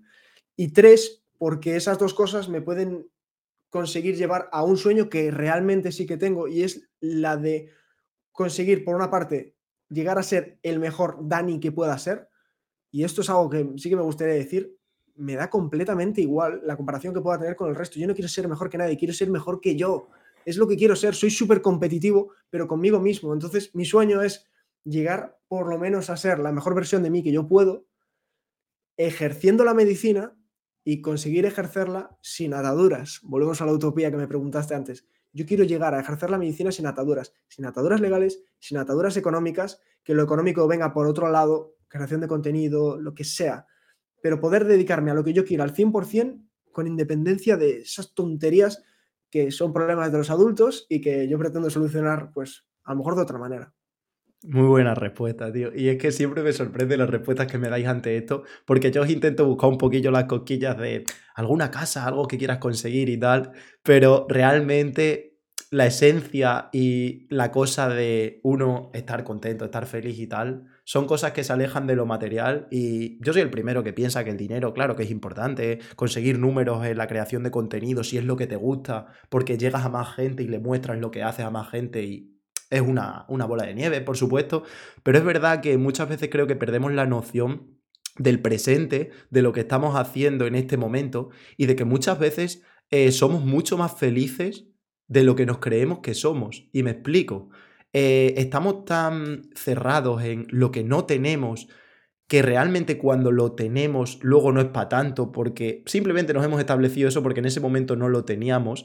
[0.57, 3.09] Y tres, porque esas dos cosas me pueden
[3.71, 7.71] conseguir llevar a un sueño que realmente sí que tengo y es la de
[8.39, 9.57] conseguir, por una parte,
[9.89, 12.29] llegar a ser el mejor Dani que pueda ser,
[12.89, 14.79] y esto es algo que sí que me gustaría decir,
[15.17, 17.99] me da completamente igual la comparación que pueda tener con el resto.
[17.99, 20.11] Yo no quiero ser mejor que nadie, quiero ser mejor que yo.
[20.45, 23.33] Es lo que quiero ser, soy súper competitivo, pero conmigo mismo.
[23.33, 24.47] Entonces, mi sueño es
[24.85, 27.89] llegar por lo menos a ser la mejor versión de mí que yo puedo,
[28.97, 30.39] ejerciendo la medicina
[30.85, 33.19] y conseguir ejercerla sin ataduras.
[33.25, 35.09] Volvemos a la utopía que me preguntaste antes.
[35.33, 39.81] Yo quiero llegar a ejercer la medicina sin ataduras, sin ataduras legales, sin ataduras económicas,
[40.03, 43.67] que lo económico venga por otro lado, creación de contenido, lo que sea,
[44.23, 48.83] pero poder dedicarme a lo que yo quiero al 100% con independencia de esas tonterías
[49.31, 53.17] que son problemas de los adultos y que yo pretendo solucionar, pues, a lo mejor
[53.17, 53.75] de otra manera.
[54.45, 55.71] Muy buena respuesta, tío.
[55.75, 59.03] Y es que siempre me sorprende las respuestas que me dais ante esto, porque yo
[59.03, 61.05] os intento buscar un poquillo las cosquillas de
[61.35, 63.51] alguna casa, algo que quieras conseguir y tal,
[63.83, 65.41] pero realmente
[65.71, 71.33] la esencia y la cosa de uno estar contento, estar feliz y tal, son cosas
[71.33, 74.37] que se alejan de lo material y yo soy el primero que piensa que el
[74.37, 78.37] dinero, claro que es importante, conseguir números en la creación de contenido, si es lo
[78.37, 81.51] que te gusta, porque llegas a más gente y le muestras lo que haces a
[81.51, 82.38] más gente y
[82.71, 84.63] es una, bola de nieve, por supuesto,
[85.03, 87.79] pero es verdad que muchas veces creo que perdemos la noción
[88.17, 92.63] del presente, de lo que estamos haciendo en este momento y de que muchas veces
[92.91, 94.67] eh, somos mucho más felices
[95.07, 96.69] de lo que nos creemos que somos.
[96.73, 97.51] Y me explico.
[97.93, 101.69] Eh, estamos tan cerrados en lo que no tenemos
[102.29, 107.09] que realmente cuando lo tenemos luego no es para tanto porque simplemente nos hemos establecido
[107.09, 108.85] eso porque en ese momento no lo teníamos,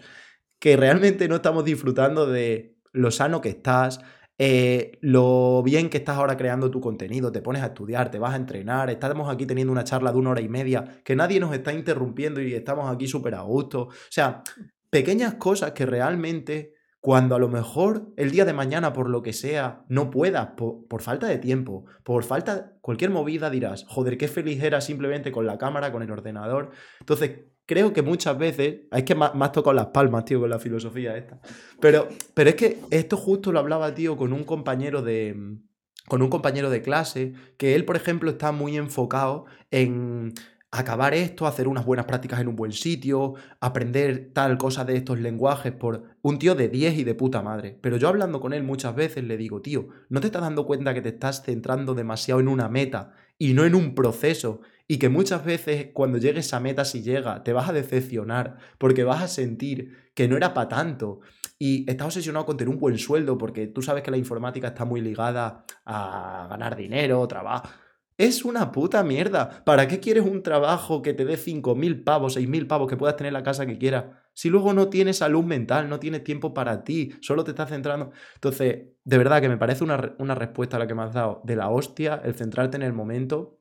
[0.60, 4.00] que realmente no estamos disfrutando de lo sano que estás,
[4.38, 8.34] eh, lo bien que estás ahora creando tu contenido, te pones a estudiar, te vas
[8.34, 11.54] a entrenar, estamos aquí teniendo una charla de una hora y media, que nadie nos
[11.54, 13.82] está interrumpiendo y estamos aquí súper a gusto.
[13.82, 14.44] O sea,
[14.90, 19.34] pequeñas cosas que realmente cuando a lo mejor el día de mañana, por lo que
[19.34, 24.30] sea, no puedas, por, por, falta de tiempo, por falta, cualquier movida dirás, joder, qué
[24.30, 26.72] feliz era simplemente con la cámara, con el ordenador.
[27.02, 30.60] Entonces, creo que muchas veces, es que más, más tocado las palmas, tío, con la
[30.60, 31.40] filosofía esta.
[31.80, 35.58] Pero, pero es que esto justo lo hablaba, tío, con un compañero de.
[36.06, 40.34] Con un compañero de clase, que él, por ejemplo, está muy enfocado en
[40.74, 45.20] acabar esto, hacer unas buenas prácticas en un buen sitio, aprender tal cosa de estos
[45.20, 47.78] lenguajes por un tío de 10 y de puta madre.
[47.80, 50.96] Pero yo hablando con él muchas veces le digo, tío, ¿no te estás dando cuenta
[50.96, 54.62] que te estás centrando demasiado en una meta y no en un proceso?
[54.88, 59.04] Y que muchas veces cuando llegues a meta, si llega, te vas a decepcionar porque
[59.04, 61.22] vas a sentir que no era para tanto.
[61.58, 64.86] Y estás obsesionado con tener un buen sueldo porque tú sabes que la informática está
[64.86, 67.70] muy ligada a ganar dinero, trabajo
[68.18, 69.64] es una puta mierda.
[69.66, 73.34] ¿Para qué quieres un trabajo que te dé 5.000 pavos, 6.000 pavos, que puedas tener
[73.34, 74.06] la casa que quieras?
[74.34, 78.12] Si luego no tienes salud mental, no tienes tiempo para ti, solo te estás centrando.
[78.36, 81.42] Entonces, de verdad que me parece una, una respuesta a la que me has dado
[81.44, 83.60] de la hostia, el centrarte en el momento.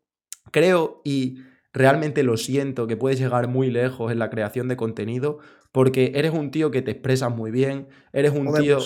[0.51, 1.39] Creo y
[1.73, 5.39] realmente lo siento que puedes llegar muy lejos en la creación de contenido
[5.73, 8.79] porque eres un tío que te expresas muy bien, eres un tío...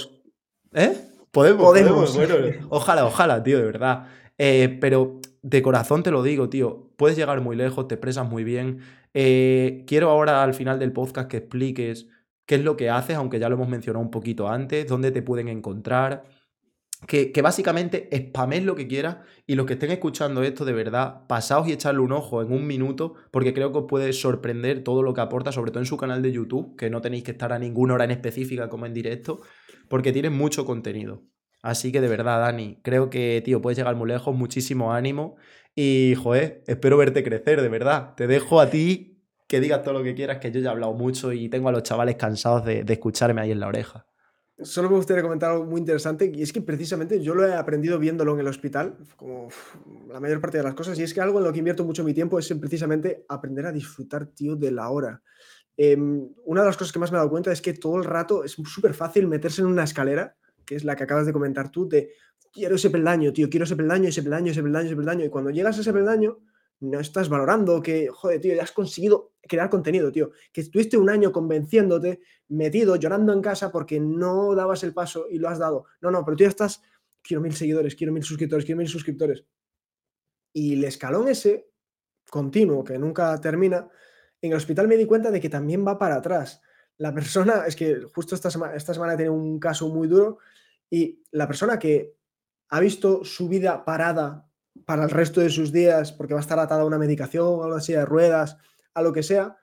[0.72, 0.96] ¿Eh?
[1.30, 2.16] Podemos, podemos.
[2.16, 2.34] Bueno,
[2.70, 4.06] ojalá, ojalá, tío, de verdad.
[4.38, 8.44] Eh, pero de corazón te lo digo, tío, puedes llegar muy lejos, te expresas muy
[8.44, 8.80] bien.
[9.12, 12.08] Eh, quiero ahora al final del podcast que expliques
[12.46, 15.22] qué es lo que haces, aunque ya lo hemos mencionado un poquito antes, dónde te
[15.22, 16.24] pueden encontrar.
[17.06, 21.68] Que, básicamente spames lo que quieras y los que estén escuchando esto de verdad, pasaos
[21.68, 25.12] y echarle un ojo en un minuto, porque creo que os puede sorprender todo lo
[25.12, 27.58] que aporta, sobre todo en su canal de YouTube, que no tenéis que estar a
[27.58, 29.40] ninguna hora en específica como en directo,
[29.88, 31.22] porque tiene mucho contenido.
[31.62, 35.36] Así que de verdad, Dani, creo que, tío, puedes llegar muy lejos, muchísimo ánimo.
[35.74, 38.14] Y, joder, espero verte crecer, de verdad.
[38.14, 39.16] Te dejo a ti
[39.48, 41.72] que digas todo lo que quieras, que yo ya he hablado mucho y tengo a
[41.72, 44.06] los chavales cansados de, escucharme ahí en la oreja.
[44.62, 47.98] Solo me gustaría comentar algo muy interesante y es que precisamente yo lo he aprendido
[47.98, 49.48] viéndolo en el hospital, como
[50.08, 52.02] la mayor parte de las cosas, y es que algo en lo que invierto mucho
[52.02, 55.22] mi tiempo es precisamente aprender a disfrutar, tío, de la hora.
[55.76, 58.04] Em, una de las cosas que más me he dado cuenta es que todo el
[58.04, 60.34] rato es súper fácil meterse en una escalera
[60.66, 62.10] que es la que acabas de comentar tú, de
[62.52, 65.24] quiero ese peldaño, tío, quiero ese peldaño, ese peldaño, ese peldaño, ese peldaño.
[65.24, 66.38] Y cuando llegas a ese peldaño,
[66.80, 70.30] no estás valorando que, joder, tío, ya has conseguido crear contenido, tío.
[70.52, 75.38] Que estuviste un año convenciéndote, metido, llorando en casa porque no dabas el paso y
[75.38, 75.86] lo has dado.
[76.00, 76.82] No, no, pero tú ya estás,
[77.22, 79.44] quiero mil seguidores, quiero mil suscriptores, quiero mil suscriptores.
[80.52, 81.70] Y el escalón ese,
[82.30, 83.88] continuo, que nunca termina,
[84.40, 86.60] en el hospital me di cuenta de que también va para atrás.
[86.98, 90.38] La persona, es que justo esta semana, esta semana he tenido un caso muy duro
[90.90, 92.16] y la persona que
[92.68, 94.45] ha visto su vida parada
[94.86, 97.66] para el resto de sus días porque va a estar atada a una medicación, a
[97.66, 98.56] una silla de ruedas,
[98.94, 99.58] a lo que sea,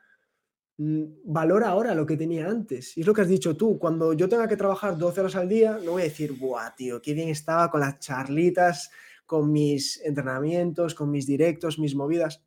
[0.78, 2.96] mm, valora ahora lo que tenía antes.
[2.96, 5.50] Y es lo que has dicho tú, cuando yo tenga que trabajar 12 horas al
[5.50, 8.92] día, no voy a decir, buah, tío, qué bien estaba con las charlitas,
[9.26, 12.44] con mis entrenamientos, con mis directos, mis movidas.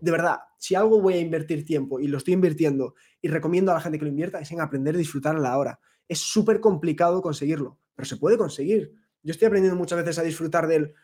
[0.00, 3.74] De verdad, si algo voy a invertir tiempo y lo estoy invirtiendo y recomiendo a
[3.76, 5.80] la gente que lo invierta, es en aprender a disfrutar a la hora.
[6.08, 8.92] Es súper complicado conseguirlo pero se puede conseguir.
[9.22, 10.94] Yo estoy aprendiendo muchas veces a disfrutar del,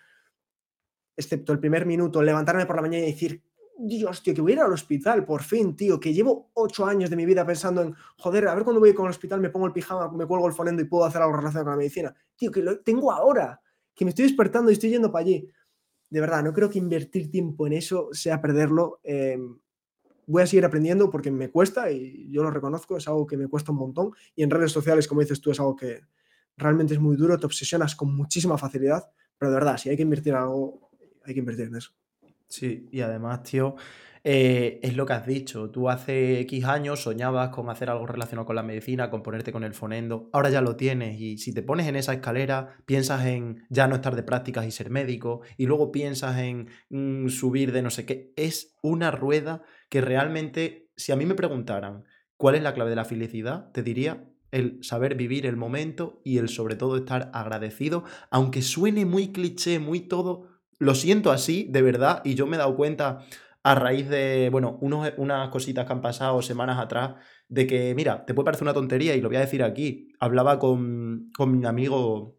[1.21, 3.43] excepto el primer minuto, levantarme por la mañana y decir,
[3.79, 7.09] Dios, tío, que voy a ir al hospital, por fin, tío, que llevo ocho años
[7.09, 9.67] de mi vida pensando en, joder, a ver cuando voy con el hospital, me pongo
[9.67, 12.15] el pijama, me cuelgo el fonendo y puedo hacer algo relacionado con la medicina.
[12.37, 13.61] Tío, que lo tengo ahora,
[13.95, 15.49] que me estoy despertando y estoy yendo para allí.
[16.11, 19.01] De verdad, no creo que invertir tiempo en eso sea perderlo.
[19.03, 19.59] Em,
[20.27, 23.49] voy a seguir aprendiendo porque me cuesta y yo lo reconozco, es algo que me
[23.49, 24.11] cuesta un montón.
[24.35, 26.03] Y en redes sociales, como dices tú, es algo que,
[26.61, 30.03] realmente es muy duro, te obsesionas con muchísima facilidad, pero de verdad, si hay que
[30.03, 30.90] invertir algo,
[31.25, 31.93] hay que invertir en eso.
[32.47, 33.77] Sí, y además, tío,
[34.23, 35.71] eh, es lo que has dicho.
[35.71, 39.65] Tú hace X años soñabas con hacer algo relacionado con la medicina, con ponerte con
[39.65, 40.29] el fonendo.
[40.33, 43.95] Ahora ya lo tienes y si te pones en esa escalera, piensas en ya no
[43.95, 48.05] estar de prácticas y ser médico y luego piensas en mm, subir de no sé
[48.05, 48.33] qué.
[48.37, 52.05] Es una rueda que realmente, si a mí me preguntaran
[52.37, 56.39] cuál es la clave de la felicidad, te diría el saber vivir el momento y
[56.39, 60.50] el sobre todo estar agradecido, aunque suene muy cliché, muy todo,
[60.81, 63.25] lo siento así, de verdad, y yo me he dado cuenta
[63.63, 67.15] a raíz de, bueno, unos, unas cositas que han pasado semanas atrás,
[67.49, 70.59] de que, mira, te puede parecer una tontería y lo voy a decir aquí, hablaba
[70.59, 72.39] con, con mi amigo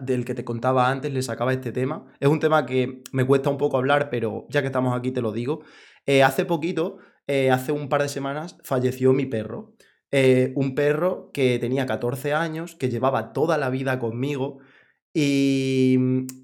[0.00, 3.50] del que te contaba antes, le sacaba este tema, es un tema que me cuesta
[3.50, 5.62] un poco hablar, pero ya que estamos aquí te lo digo,
[6.06, 6.98] eh, hace poquito,
[7.28, 9.74] eh, hace un par de semanas, falleció mi perro.
[10.12, 14.58] Eh, un perro que tenía 14 años, que llevaba toda la vida conmigo
[15.18, 15.98] y,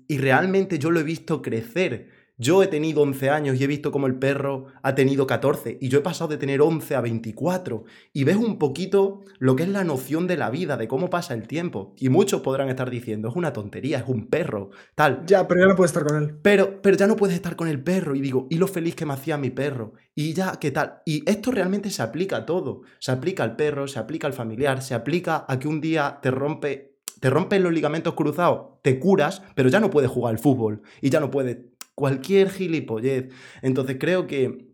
[0.09, 2.09] y realmente yo lo he visto crecer
[2.43, 5.89] yo he tenido 11 años y he visto cómo el perro ha tenido 14 y
[5.89, 9.69] yo he pasado de tener 11 a 24 y ves un poquito lo que es
[9.69, 11.95] la noción de la vida, de cómo pasa el tiempo.
[11.99, 15.25] Y muchos podrán estar diciendo, es una tontería, es un perro, tal.
[15.25, 16.39] Ya, pero ya no puedes estar con él.
[16.43, 19.07] Pero, pero ya no puedes estar con el perro y digo, y lo feliz que
[19.07, 19.93] me hacía mi perro.
[20.15, 21.03] Y ya, ¿qué tal?
[21.07, 22.83] Y esto realmente se aplica a todo.
[22.99, 26.33] Se aplica al perro, se aplica al familiar, se aplica a que un día te
[26.33, 26.92] rompe
[27.23, 31.11] te rompen los ligamentos cruzados, te curas, pero ya no puedes jugar al fútbol y
[31.11, 31.59] ya no puedes
[31.95, 33.33] cualquier gilipollez.
[33.63, 34.69] Entonces creo que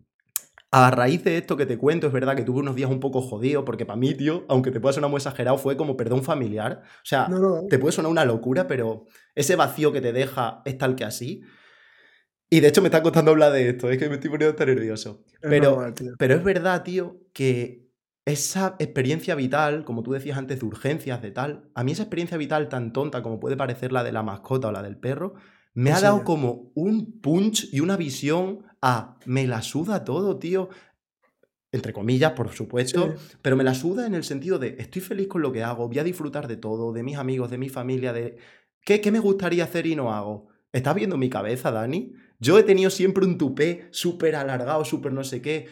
[0.70, 3.22] A raíz de esto que te cuento, es verdad que tuve unos días un poco
[3.22, 6.24] jodidos, porque para mí, tío, aunque te pueda sonar muy exagerado, fue como perder un
[6.24, 6.82] familiar.
[6.84, 7.66] O sea, No, no.
[7.68, 11.42] te puede sonar una locura, pero ese vacío que te deja es tal que así.
[12.50, 14.68] Y de hecho me está costando hablar de esto, es que me estoy poniendo tan
[14.68, 15.24] nervioso.
[15.26, 17.87] Es Pero, normal, pero es verdad, tío, que
[18.28, 22.36] esa experiencia vital, como tú decías antes, de urgencias, de tal, a mí esa experiencia
[22.36, 25.34] vital tan tonta como puede parecer la de la mascota o la del perro,
[25.74, 30.38] me ¿En ha dado como un punch y una visión a me la suda todo,
[30.38, 30.68] tío.
[31.70, 33.36] Entre comillas, por supuesto, Sí.
[33.42, 35.98] pero me la suda en el sentido de estoy feliz con lo que hago, voy
[35.98, 38.38] a disfrutar de todo, de mis amigos, de mi familia, de
[38.84, 40.48] ¿qué, qué me gustaría hacer y no hago?
[40.72, 42.14] ¿Estás viendo mi cabeza, Dani?
[42.40, 45.66] Yo he tenido siempre un tupé súper alargado, súper no sé qué.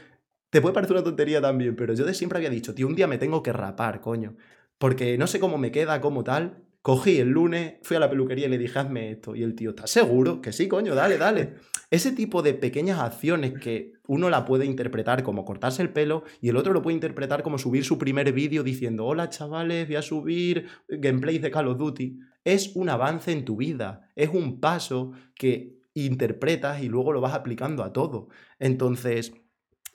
[0.50, 3.06] Te puede parecer una tontería también, pero yo de siempre había dicho, tío, un día
[3.06, 4.36] me tengo que rapar, coño.
[4.78, 6.62] Porque no sé cómo me queda, cómo tal.
[6.82, 9.34] Cogí el lunes, fui a la peluquería y le dije, hazme esto.
[9.34, 10.40] Y el tío, ¿estás seguro?
[10.40, 11.54] Que sí, coño, dale, dale.
[11.90, 16.48] Ese tipo de pequeñas acciones que uno la puede interpretar como cortarse el pelo y
[16.48, 20.02] el otro lo puede interpretar como subir su primer vídeo diciendo, hola chavales, voy a
[20.02, 22.18] subir gameplays de Call of Duty.
[22.44, 27.34] Es un avance en tu vida, es un paso que interpretas y luego lo vas
[27.34, 28.28] aplicando a todo.
[28.58, 29.32] Entonces,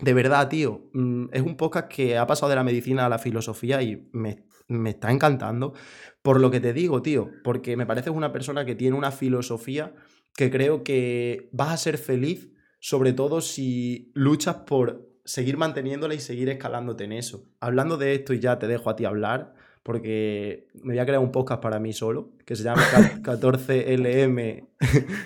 [0.01, 3.19] de verdad, tío, mm, es un podcast que ha pasado de la medicina a la
[3.19, 5.73] filosofía y me, me está encantando.
[6.21, 9.93] Por lo que te digo, tío, porque me pareces una persona que tiene una filosofía
[10.35, 12.49] que creo que vas a ser feliz,
[12.79, 17.45] sobre todo si luchas por seguir manteniéndola y seguir escalándote en eso.
[17.59, 19.53] Hablando de esto, y ya te dejo a ti hablar,
[19.83, 22.81] porque me voy a crear un podcast para mí solo, que se llama
[23.21, 24.67] 14LM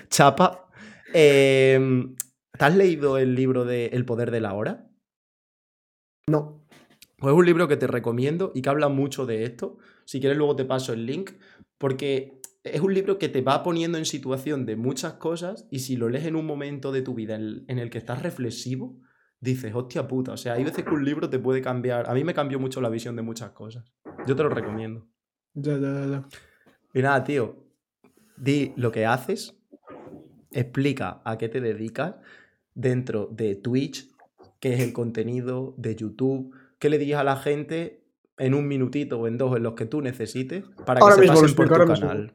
[0.08, 0.68] Chapa.
[1.14, 2.06] Eh,
[2.58, 4.88] ¿Te has leído el libro de El poder de la hora?
[6.28, 6.66] No.
[7.18, 9.78] Pues es un libro que te recomiendo y que habla mucho de esto.
[10.04, 11.32] Si quieres luego te paso el link,
[11.78, 15.96] porque es un libro que te va poniendo en situación de muchas cosas y si
[15.96, 19.00] lo lees en un momento de tu vida en, el que estás reflexivo,
[19.40, 22.08] dices, hostia puta, o sea, hay veces que un libro te puede cambiar.
[22.08, 23.84] A mí me cambió mucho la visión de muchas cosas.
[24.26, 25.06] Yo te lo recomiendo.
[25.54, 26.28] Ya, ya, ya, ya.
[26.92, 27.64] Y nada, tío,
[28.36, 29.56] di lo que haces,
[30.50, 32.16] explica a qué te dedicas
[32.76, 34.08] dentro de Twitch,
[34.60, 38.04] qué es el contenido de YouTube, qué le dirías a la gente
[38.38, 41.22] en un minutito o en dos en los que tú necesites para que Ahora se
[41.22, 42.08] mismo lo pasen por explico, tu ahora mismo.
[42.08, 42.34] canal.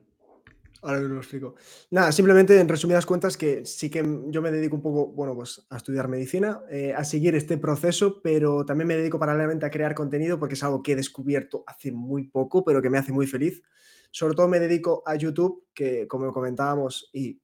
[0.81, 1.55] Ahora mismo lo explico.
[1.91, 5.63] Nada, simplemente en resumidas cuentas que sí que yo me dedico un poco, bueno, pues
[5.69, 9.93] a estudiar medicina, eh, a seguir este proceso, pero también me dedico paralelamente a crear
[9.93, 13.27] contenido porque es algo que he descubierto hace muy poco, pero que me hace muy
[13.27, 13.61] feliz.
[14.09, 17.40] Sobre todo me dedico a YouTube, que como comentábamos, y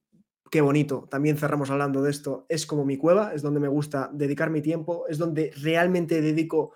[0.50, 4.10] qué bonito, también cerramos hablando de esto, es como mi cueva, es donde me gusta
[4.12, 6.72] dedicar mi tiempo, es donde realmente dedico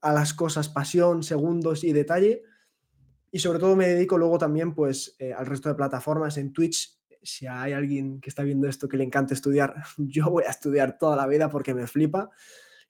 [0.00, 2.42] a las cosas pasión, segundos y detalle.
[3.30, 6.98] Y sobre todo me dedico luego también pues eh, al resto de plataformas en Twitch.
[7.22, 10.98] Si hay alguien que está viendo esto que le encanta estudiar, yo voy a estudiar
[10.98, 12.30] toda la vida porque me flipa.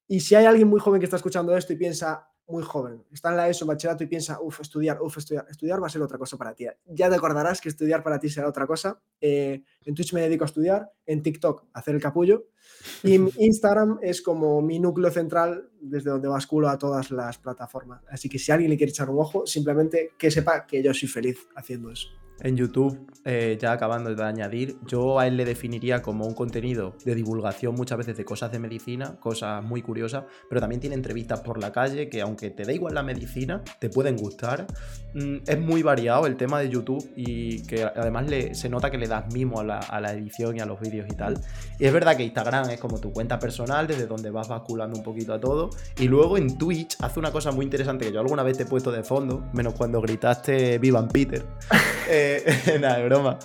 [0.06, 3.30] Y si hay alguien muy joven que está escuchando esto y piensa, muy joven, está
[3.30, 6.02] en la ESO, en bachillerato y piensa, uff, estudiar, uff, estudiar, estudiar va a ser
[6.02, 6.66] otra cosa para ti.
[6.86, 9.00] Ya te acordarás que estudiar para ti será otra cosa.
[9.20, 12.48] Eh, en Twitch me dedico a estudiar, en TikTok a hacer el capullo
[13.02, 18.02] y en Instagram es como mi núcleo central desde donde basculo a todas las plataformas.
[18.10, 21.08] Así que si alguien le quiere echar un ojo, simplemente que sepa que yo soy
[21.08, 22.08] feliz haciendo eso.
[22.42, 26.94] En YouTube, eh, ya acabando de añadir, yo a él le definiría como un contenido
[27.04, 31.40] de divulgación muchas veces de cosas de medicina, cosas muy curiosas, pero también tiene entrevistas
[31.40, 34.66] por la calle que aunque te da igual la medicina, te pueden gustar.
[35.14, 38.96] Mm, es muy variado el tema de YouTube y que además le, se nota que
[38.96, 41.38] le das mimo a la, a la edición y a los vídeos y tal.
[41.78, 45.04] Y es verdad que Instagram es como tu cuenta personal, desde donde vas basculando un
[45.04, 45.69] poquito a todo.
[45.98, 48.66] Y luego en Twitch hace una cosa muy interesante que yo alguna vez te he
[48.66, 51.44] puesto de fondo, menos cuando gritaste Vivan Peter.
[52.12, 53.38] Eh, nada, de broma.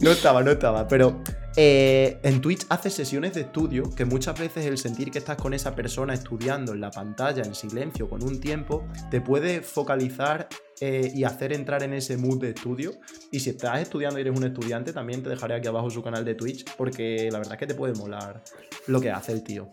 [0.00, 0.88] No estaba, no estaba.
[0.88, 1.22] Pero
[1.60, 5.54] eh, en Twitch haces sesiones de estudio que muchas veces el sentir que estás con
[5.54, 10.48] esa persona estudiando en la pantalla, en silencio, con un tiempo, te puede focalizar
[10.80, 12.92] eh, y hacer entrar en ese mood de estudio.
[13.32, 16.24] Y si estás estudiando y eres un estudiante, también te dejaré aquí abajo su canal
[16.24, 18.40] de Twitch, porque la verdad es que te puede molar
[18.86, 19.68] lo que hace el tío.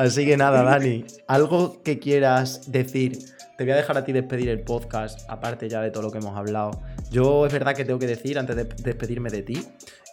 [0.00, 3.18] Así que nada, Dani, algo que quieras decir.
[3.58, 6.16] Te voy a dejar a ti despedir el podcast, aparte ya de todo lo que
[6.16, 6.70] hemos hablado.
[7.10, 9.62] Yo es verdad que tengo que decir, antes de despedirme de ti,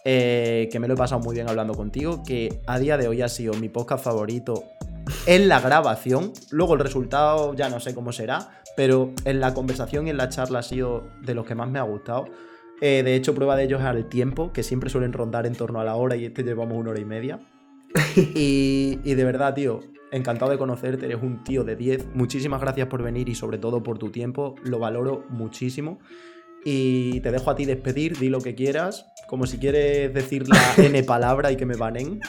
[0.04, 3.22] eh, que me lo he pasado muy bien hablando contigo, que a día de hoy
[3.22, 4.64] ha sido mi podcast favorito
[5.24, 6.34] en la grabación.
[6.50, 10.28] Luego el resultado ya no sé cómo será, pero en la conversación y en la
[10.28, 12.26] charla ha sido de los que más me ha gustado.
[12.82, 15.80] Eh, de hecho, prueba de ello es al tiempo, que siempre suelen rondar en torno
[15.80, 17.40] a la hora y este llevamos una hora y media.
[18.16, 22.14] y, y de verdad, tío, encantado de conocerte, eres un tío de 10.
[22.14, 25.98] Muchísimas gracias por venir y sobre todo por tu tiempo, lo valoro muchísimo.
[26.64, 30.74] Y te dejo a ti despedir, di lo que quieras, como si quieres decir la
[30.84, 32.20] N palabra y que me banen.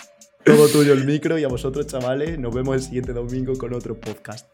[0.46, 4.00] Todo tuyo el micro y a vosotros, chavales, nos vemos el siguiente domingo con otro
[4.00, 4.48] podcast.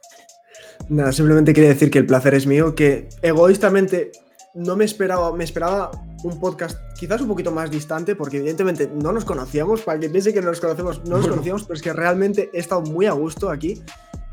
[0.89, 4.11] Nada, simplemente quería decir que el placer es mío, que egoístamente
[4.55, 5.91] no me esperaba, me esperaba
[6.23, 10.33] un podcast quizás un poquito más distante, porque evidentemente no nos conocíamos, para que piense
[10.33, 13.11] que no nos conocemos, no nos conocíamos, pero es que realmente he estado muy a
[13.11, 13.81] gusto aquí.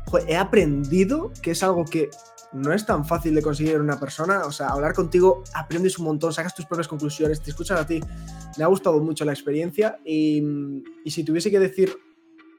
[0.05, 2.09] Joder, he aprendido que es algo que
[2.53, 4.45] no es tan fácil de conseguir en una persona.
[4.45, 7.99] O sea, hablar contigo aprendes un montón, sacas tus propias conclusiones, te escuchas a ti.
[8.57, 10.41] Me ha gustado mucho la experiencia y,
[11.03, 11.97] y si tuviese que decir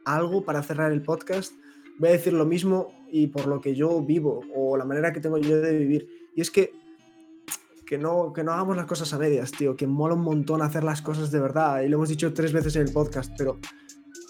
[0.05, 1.53] algo para cerrar el podcast,
[1.99, 5.21] voy a decir lo mismo y por lo que yo vivo o la manera que
[5.21, 6.31] tengo yo de vivir.
[6.35, 6.84] Y es que
[7.95, 10.83] que no, que no hagamos las cosas a medias, tío, que mola un montón hacer
[10.83, 11.81] las cosas de verdad.
[11.83, 13.61] Y lo hemos dicho tres veces en el podcast, pero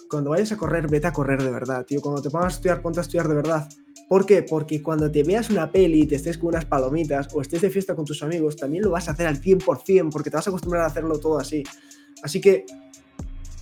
[0.07, 1.99] cuando vayas a correr, vete a correr de verdad, tío.
[1.99, 3.67] Cuando te pongas a estudiar, ponte a estudiar de verdad.
[4.07, 4.43] ¿Por qué?
[4.43, 7.71] Porque cuando te veas una peli y te estés con unas palomitas o estés de
[7.71, 10.51] fiesta con tus amigos, también lo vas a hacer al 100% porque te vas a
[10.51, 11.63] acostumbrar a hacerlo todo así.
[12.21, 12.67] Así que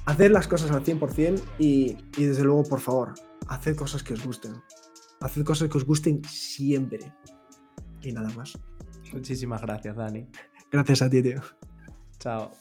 [0.03, 3.13] hacer las cosas al 100% y, y desde luego, por favor,
[3.47, 4.51] haced cosas que os gusten.
[5.21, 7.13] Haced cosas que os gusten siempre.
[8.01, 8.57] Y nada más.
[9.13, 10.27] Muchísimas gracias, Dani.
[10.71, 11.41] Gracias a ti, tío.
[12.19, 12.51] Chao.